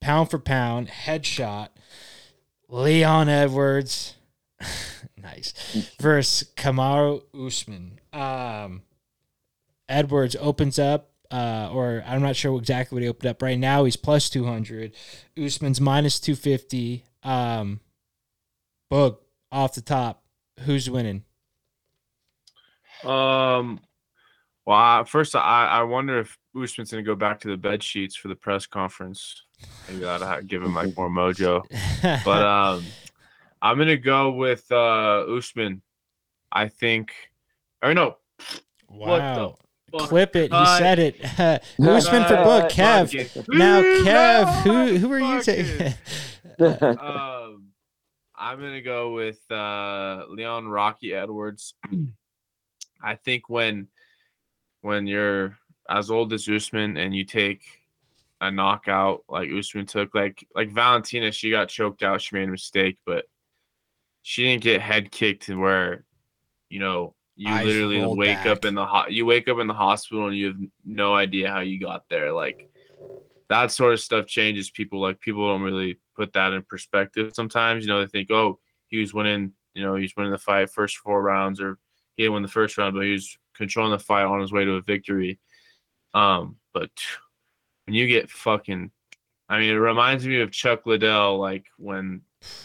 [0.04, 1.70] pound for pound, headshot,
[2.68, 4.16] Leon Edwards,
[5.18, 5.54] nice,
[6.00, 8.00] versus Kamaru Usman.
[8.12, 8.84] Um,
[9.88, 13.42] Edwards opens up uh, or I'm not sure exactly what he opened up.
[13.42, 14.94] Right now, he's plus 200.
[15.36, 17.06] Usman's minus 250.
[17.24, 17.80] Um,
[18.92, 19.18] Boog,
[19.52, 20.24] off the top,
[20.60, 21.24] who's winning?
[23.04, 23.80] Um,
[24.64, 28.16] well, I, first I I wonder if Usman's gonna go back to the bed sheets
[28.16, 29.44] for the press conference.
[29.88, 31.64] Maybe that'll ha- give him like more mojo.
[32.24, 32.84] But um,
[33.62, 35.82] I'm gonna go with uh Usman.
[36.52, 37.12] I think,
[37.82, 38.18] or no,
[38.88, 39.58] wow.
[39.92, 40.08] fuck?
[40.10, 40.52] Clip it.
[40.54, 41.16] He said it.
[41.80, 42.64] Usman for Boog.
[42.66, 43.30] Uh, Kev.
[43.30, 43.48] Fuck.
[43.50, 45.94] Now, No, Kev, who who are you taking?
[47.00, 47.70] um,
[48.36, 51.74] I'm gonna go with uh, Leon Rocky Edwards.
[53.02, 53.88] I think when
[54.82, 55.58] when you're
[55.89, 57.61] as old as Usman and you take
[58.41, 62.22] a knockout like Usman took, like like Valentina, she got choked out.
[62.22, 63.26] She made a mistake, but
[64.22, 66.05] she didn't get head kicked to where,
[66.69, 68.45] you know, you literally wake back.
[68.45, 71.49] up in the ho- you wake up in the hospital and you have no idea
[71.49, 72.31] how you got there.
[72.31, 72.69] Like
[73.49, 74.99] that sort of stuff changes people.
[75.01, 77.84] Like people don't really put that in perspective sometimes.
[77.84, 80.97] You know, they think, oh, he was winning, you know, he's winning the fight first
[80.97, 81.77] four rounds, or
[82.15, 84.65] he didn't win the first round, but he was controlling the fight on his way
[84.65, 85.39] to a victory.
[86.14, 86.91] Um, but
[87.85, 88.91] when you get fucking,
[89.49, 92.22] I mean, it reminds me of Chuck Liddell, like when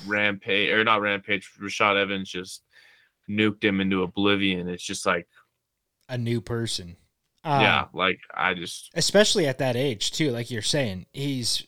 [0.06, 2.62] Rampage or not Rampage, Rashad Evans just
[3.28, 4.68] nuked him into oblivion.
[4.68, 5.26] It's just like,
[6.08, 6.96] A new person.
[7.44, 11.64] Um, yeah, like I just especially at that age too like you're saying he's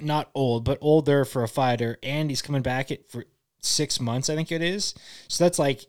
[0.00, 3.24] not old but older for a fighter and he's coming back at for
[3.60, 4.94] six months i think it is
[5.28, 5.86] so that's like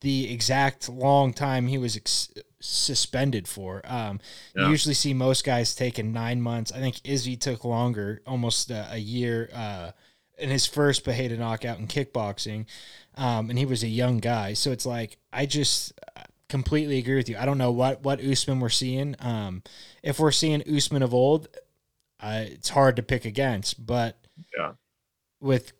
[0.00, 2.30] the exact long time he was ex-
[2.60, 4.20] suspended for um
[4.54, 4.64] Yeah.
[4.64, 8.86] you usually see most guys taking nine months i think izzy took longer almost uh,
[8.90, 9.92] a year uh
[10.38, 12.66] in his first Baheda knockout in kickboxing
[13.16, 15.92] um and he was a young guy so it's like i just
[16.48, 17.36] completely agree with you.
[17.36, 19.14] I don't know what what Usman we're seeing.
[19.20, 19.62] Um,
[20.02, 21.48] if we're seeing Usman of old,
[22.20, 23.84] uh, it's hard to pick against.
[23.86, 24.18] But
[24.56, 24.72] Yeah.
[25.40, 25.72] with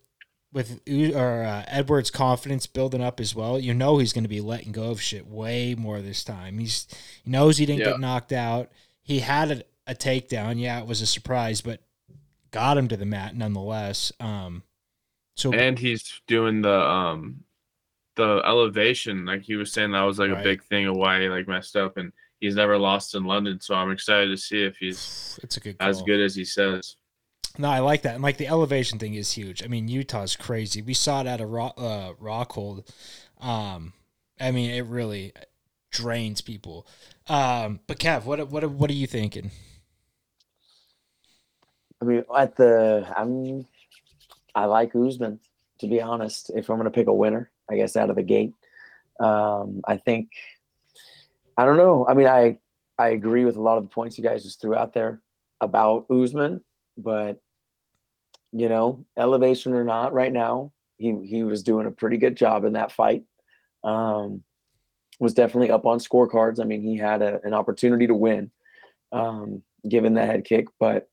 [0.52, 0.80] with
[1.14, 4.72] or uh, Edwards' confidence building up as well, you know he's going to be letting
[4.72, 6.58] go of shit way more this time.
[6.58, 6.86] He's
[7.22, 7.90] he knows he didn't Yeah.
[7.92, 8.70] get knocked out.
[9.02, 10.58] He had a, a takedown.
[10.58, 11.80] Yeah, it was a surprise, but
[12.50, 14.10] got him to the mat nonetheless.
[14.20, 14.62] Um,
[15.36, 17.44] so and he's doing the um
[18.16, 20.40] the elevation like he was saying that was like Right.
[20.40, 23.60] a big thing of why he like messed up and he's never lost in London.
[23.60, 26.96] So I'm excited to see if he's It's a good as good as he says.
[27.58, 28.14] No, I like that.
[28.14, 29.64] And like the elevation thing is huge.
[29.64, 30.80] I mean, Utah's crazy.
[30.80, 32.88] We saw it at a rock, uh, Rockhold.
[33.40, 33.92] Um,
[34.40, 35.32] I mean, it really
[35.90, 36.86] drains people.
[37.28, 39.50] Um, but Kev, what what what are you thinking?
[42.00, 43.66] I mean, at the I'm
[44.54, 45.40] I like Usman
[45.80, 46.50] to be honest.
[46.54, 48.54] If I'm gonna pick a winner, I guess out of the gate,
[49.18, 50.30] um, I think
[51.56, 52.06] I don't know.
[52.08, 52.58] I mean, I
[52.98, 55.20] I agree with a lot of the points you guys just threw out there
[55.60, 56.62] about Usman,
[56.96, 57.40] but
[58.52, 62.64] you know, elevation or not, right now he he was doing a pretty good job
[62.64, 63.24] in that fight.
[63.84, 64.42] Um,
[65.20, 66.60] was definitely up on scorecards.
[66.60, 68.50] I mean, he had a, an opportunity to win,
[69.10, 71.08] um, given the head kick, but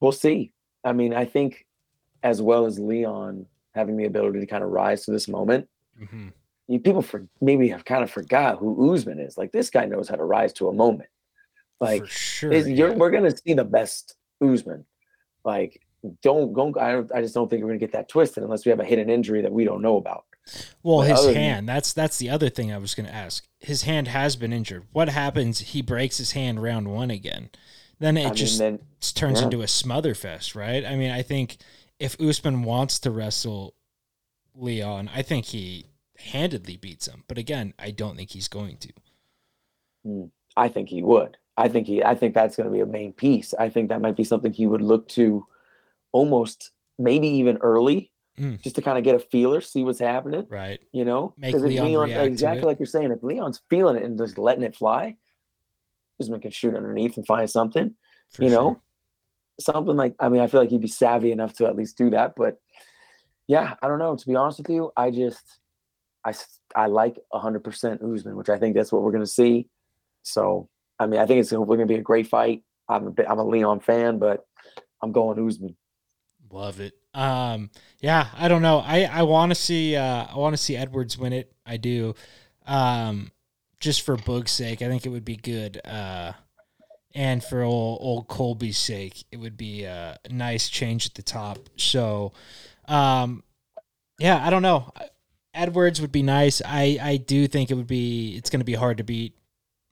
[0.00, 0.52] we'll see.
[0.84, 1.66] I mean, I think
[2.22, 5.68] as well as Leon having the ability to kind of rise to this moment,
[6.00, 6.28] Mm-hmm.
[6.68, 9.36] you people for maybe have kind of forgot who Usman is.
[9.36, 11.08] Like this guy knows how to rise to a moment.
[11.80, 12.52] Like sure.
[12.52, 12.94] is, you're, yeah.
[12.94, 14.84] we're gonna see the best Usman.
[15.44, 15.80] Like
[16.22, 16.74] don't go.
[16.80, 17.12] I don't.
[17.14, 19.42] I just don't think we're gonna get that twisted unless we have a hidden injury
[19.42, 20.24] that we don't know about.
[20.82, 23.14] Well, But his other than- hand, that's that's the other thing I was going to
[23.14, 23.46] ask.
[23.60, 24.86] His hand has been injured.
[24.92, 27.50] What happens he breaks his hand round 1 again?
[27.98, 29.44] Then it I just mean, then turns yeah.
[29.46, 30.84] into a smother fest, right?
[30.86, 31.58] I mean, I think
[31.98, 33.74] if Usman wants to wrestle
[34.54, 37.24] Leon, I think he handedly beats him.
[37.28, 38.92] But again, I don't think he's going to.
[40.04, 40.24] Hmm.
[40.56, 41.36] I think he would.
[41.56, 42.02] I think he.
[42.02, 43.52] I think that's going to be a main piece.
[43.58, 45.44] I think that might be something he would look to,
[46.12, 48.60] almost maybe even early, Mm.
[48.62, 50.46] just to kind of get a feeler, see what's happening.
[50.48, 50.80] Right.
[50.92, 54.16] You know, Make 'Cause if Leon exactly like you're saying, if Leon's feeling it and
[54.16, 55.16] just letting it fly,
[56.20, 57.96] Usman can shoot underneath and find something.
[58.30, 58.62] For you sure.
[58.62, 58.80] know,
[59.58, 60.14] something like.
[60.20, 62.34] I mean, I feel like he'd be savvy enough to at least do that.
[62.36, 62.60] But
[63.48, 64.14] yeah, I don't know.
[64.14, 65.58] To be honest with you, I just,
[66.24, 66.32] I,
[66.76, 69.68] I like 100% Usman, which I think that's what we're going to see.
[70.22, 70.68] So,
[71.00, 72.62] I mean, I think it's hopefully going to be a great fight.
[72.88, 74.46] I'm a bit, I'm a Leon fan, but
[75.02, 75.76] I'm going Usman.
[76.50, 76.94] Love it.
[77.14, 77.70] Um,
[78.00, 78.78] yeah, I don't know.
[78.78, 81.52] I I want to see uh I want to see Edwards win it.
[81.66, 82.14] I do.
[82.66, 83.32] Um,
[83.80, 85.80] just for Boog's sake, I think it would be good.
[85.84, 86.32] Uh,
[87.14, 91.58] and for old, old Colby's sake, it would be a nice change at the top.
[91.76, 92.32] So,
[92.86, 93.42] um,
[94.18, 94.92] yeah, I don't know.
[95.54, 96.60] Edwards would be nice.
[96.64, 98.36] I I do think it would be.
[98.36, 99.34] It's going to be hard to beat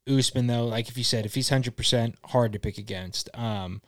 [0.09, 0.67] Usman though.
[0.67, 3.29] Like if you said, if he's hundred percent, hard to pick against.
[3.35, 3.83] Um,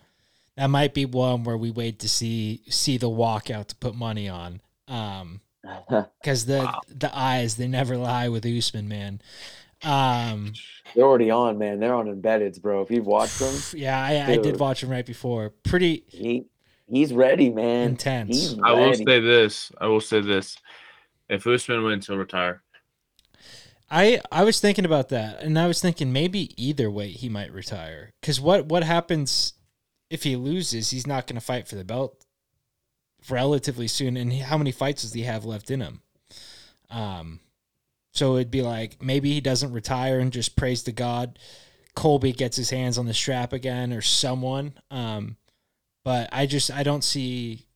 [0.58, 4.28] that might be one where we wait to see see the walkout to put money
[4.28, 4.60] on.
[4.88, 5.40] Um,
[6.20, 6.80] because the Wow.
[6.88, 9.22] the eyes they never lie with Usman, man.
[9.84, 10.54] Um,
[10.96, 11.78] They're already on, man.
[11.78, 12.82] They're on embeddeds, bro.
[12.82, 15.50] If you've watched them, yeah, I, I did watch them right before.
[15.62, 16.46] Pretty he
[16.88, 17.90] he's ready, man.
[17.90, 18.50] intense.
[18.50, 19.70] He's I will say this.
[19.80, 20.56] I will say this.
[21.28, 22.62] If Usman wins, he'll retire.
[23.88, 27.52] I I was thinking about that, and I was thinking maybe either way he might
[27.52, 28.12] retire.
[28.20, 29.52] Because what what happens
[30.10, 30.90] if he loses?
[30.90, 32.24] He's not going to fight for the belt
[33.28, 34.16] relatively soon.
[34.16, 36.00] And how many fights does he have left in him?
[36.90, 37.40] Um,
[38.12, 41.38] so it'd be like maybe he doesn't retire and just prays to God.
[41.94, 44.74] Colby gets his hands on the strap again, or someone.
[44.90, 45.36] Um,
[46.04, 47.66] but I just I don't see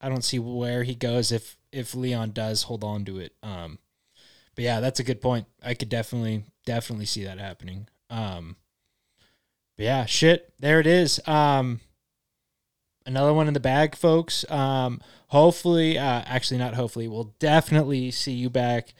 [0.00, 3.34] I don't see where he goes if if Leon does hold on to it.
[3.42, 3.78] Um,
[4.54, 5.46] but yeah, that's a good point.
[5.62, 7.88] I could definitely definitely see that happening.
[8.10, 8.56] Um,
[9.76, 11.20] but yeah, shit, there it is.
[11.26, 11.80] Um,
[13.06, 14.48] another one in the bag, folks.
[14.50, 18.94] Um, hopefully, uh, actually not hopefully, we'll definitely see you back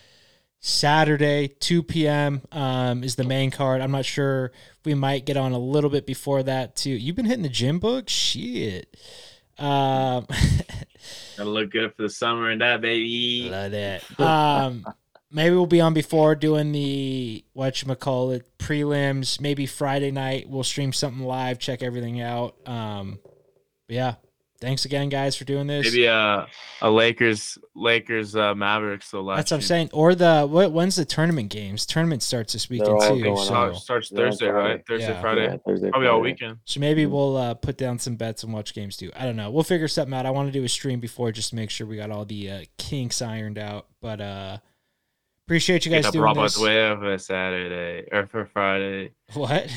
[0.60, 2.40] Saturday, 2 p.m.
[2.50, 3.82] Um, is the main card.
[3.82, 4.50] I'm not sure.
[4.84, 6.90] We might get on a little bit before that too.
[6.90, 8.96] You've been hitting the gym book, shit.
[9.58, 10.26] Um,
[11.36, 13.48] Gotta look good for the summer and that baby.
[13.50, 14.20] Love that.
[14.20, 14.86] Um,
[15.34, 19.40] maybe we'll be on before doing the what you call it prelims.
[19.40, 21.58] Maybe Friday night we'll stream something live.
[21.58, 22.56] Check everything out.
[22.66, 23.18] Um,
[23.86, 24.14] but yeah,
[24.60, 25.84] thanks again, guys, for doing this.
[25.86, 26.46] Maybe a
[26.80, 29.36] a Lakers Lakers uh, Mavericks the last.
[29.36, 29.90] That's what I'm saying.
[29.92, 30.72] Or the what?
[30.72, 31.84] When's the tournament games?
[31.84, 33.24] Tournament starts this weekend all too.
[33.36, 34.82] So, Starts, starts Thursday, right?
[34.86, 35.20] Thursday, Yeah.
[35.20, 35.44] Friday.
[35.44, 36.58] Yeah, Thursday, Probably all weekend.
[36.64, 39.10] so maybe we'll uh, put down some bets and watch games too.
[39.16, 39.50] I don't know.
[39.50, 40.24] We'll figure something out.
[40.26, 42.50] I want to do a stream before just to make sure we got all the
[42.50, 43.86] uh, kinks ironed out.
[44.00, 44.58] But uh,
[45.46, 46.58] appreciate you guys Get doing up this.
[46.58, 49.12] way for Saturday or for Friday.
[49.34, 49.70] What?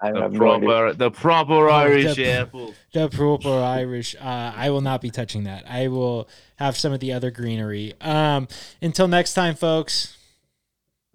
[0.00, 0.68] The have no idea.
[0.68, 2.74] proper, the proper Irish the- apple.
[2.92, 4.16] The proper Irish.
[4.16, 5.64] Uh, I will not be touching that.
[5.70, 7.94] I will have some of the other greenery.
[8.00, 8.48] Um,
[8.80, 10.16] until next time, folks.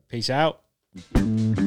[0.07, 0.61] Peace out.
[1.13, 1.57] Peace.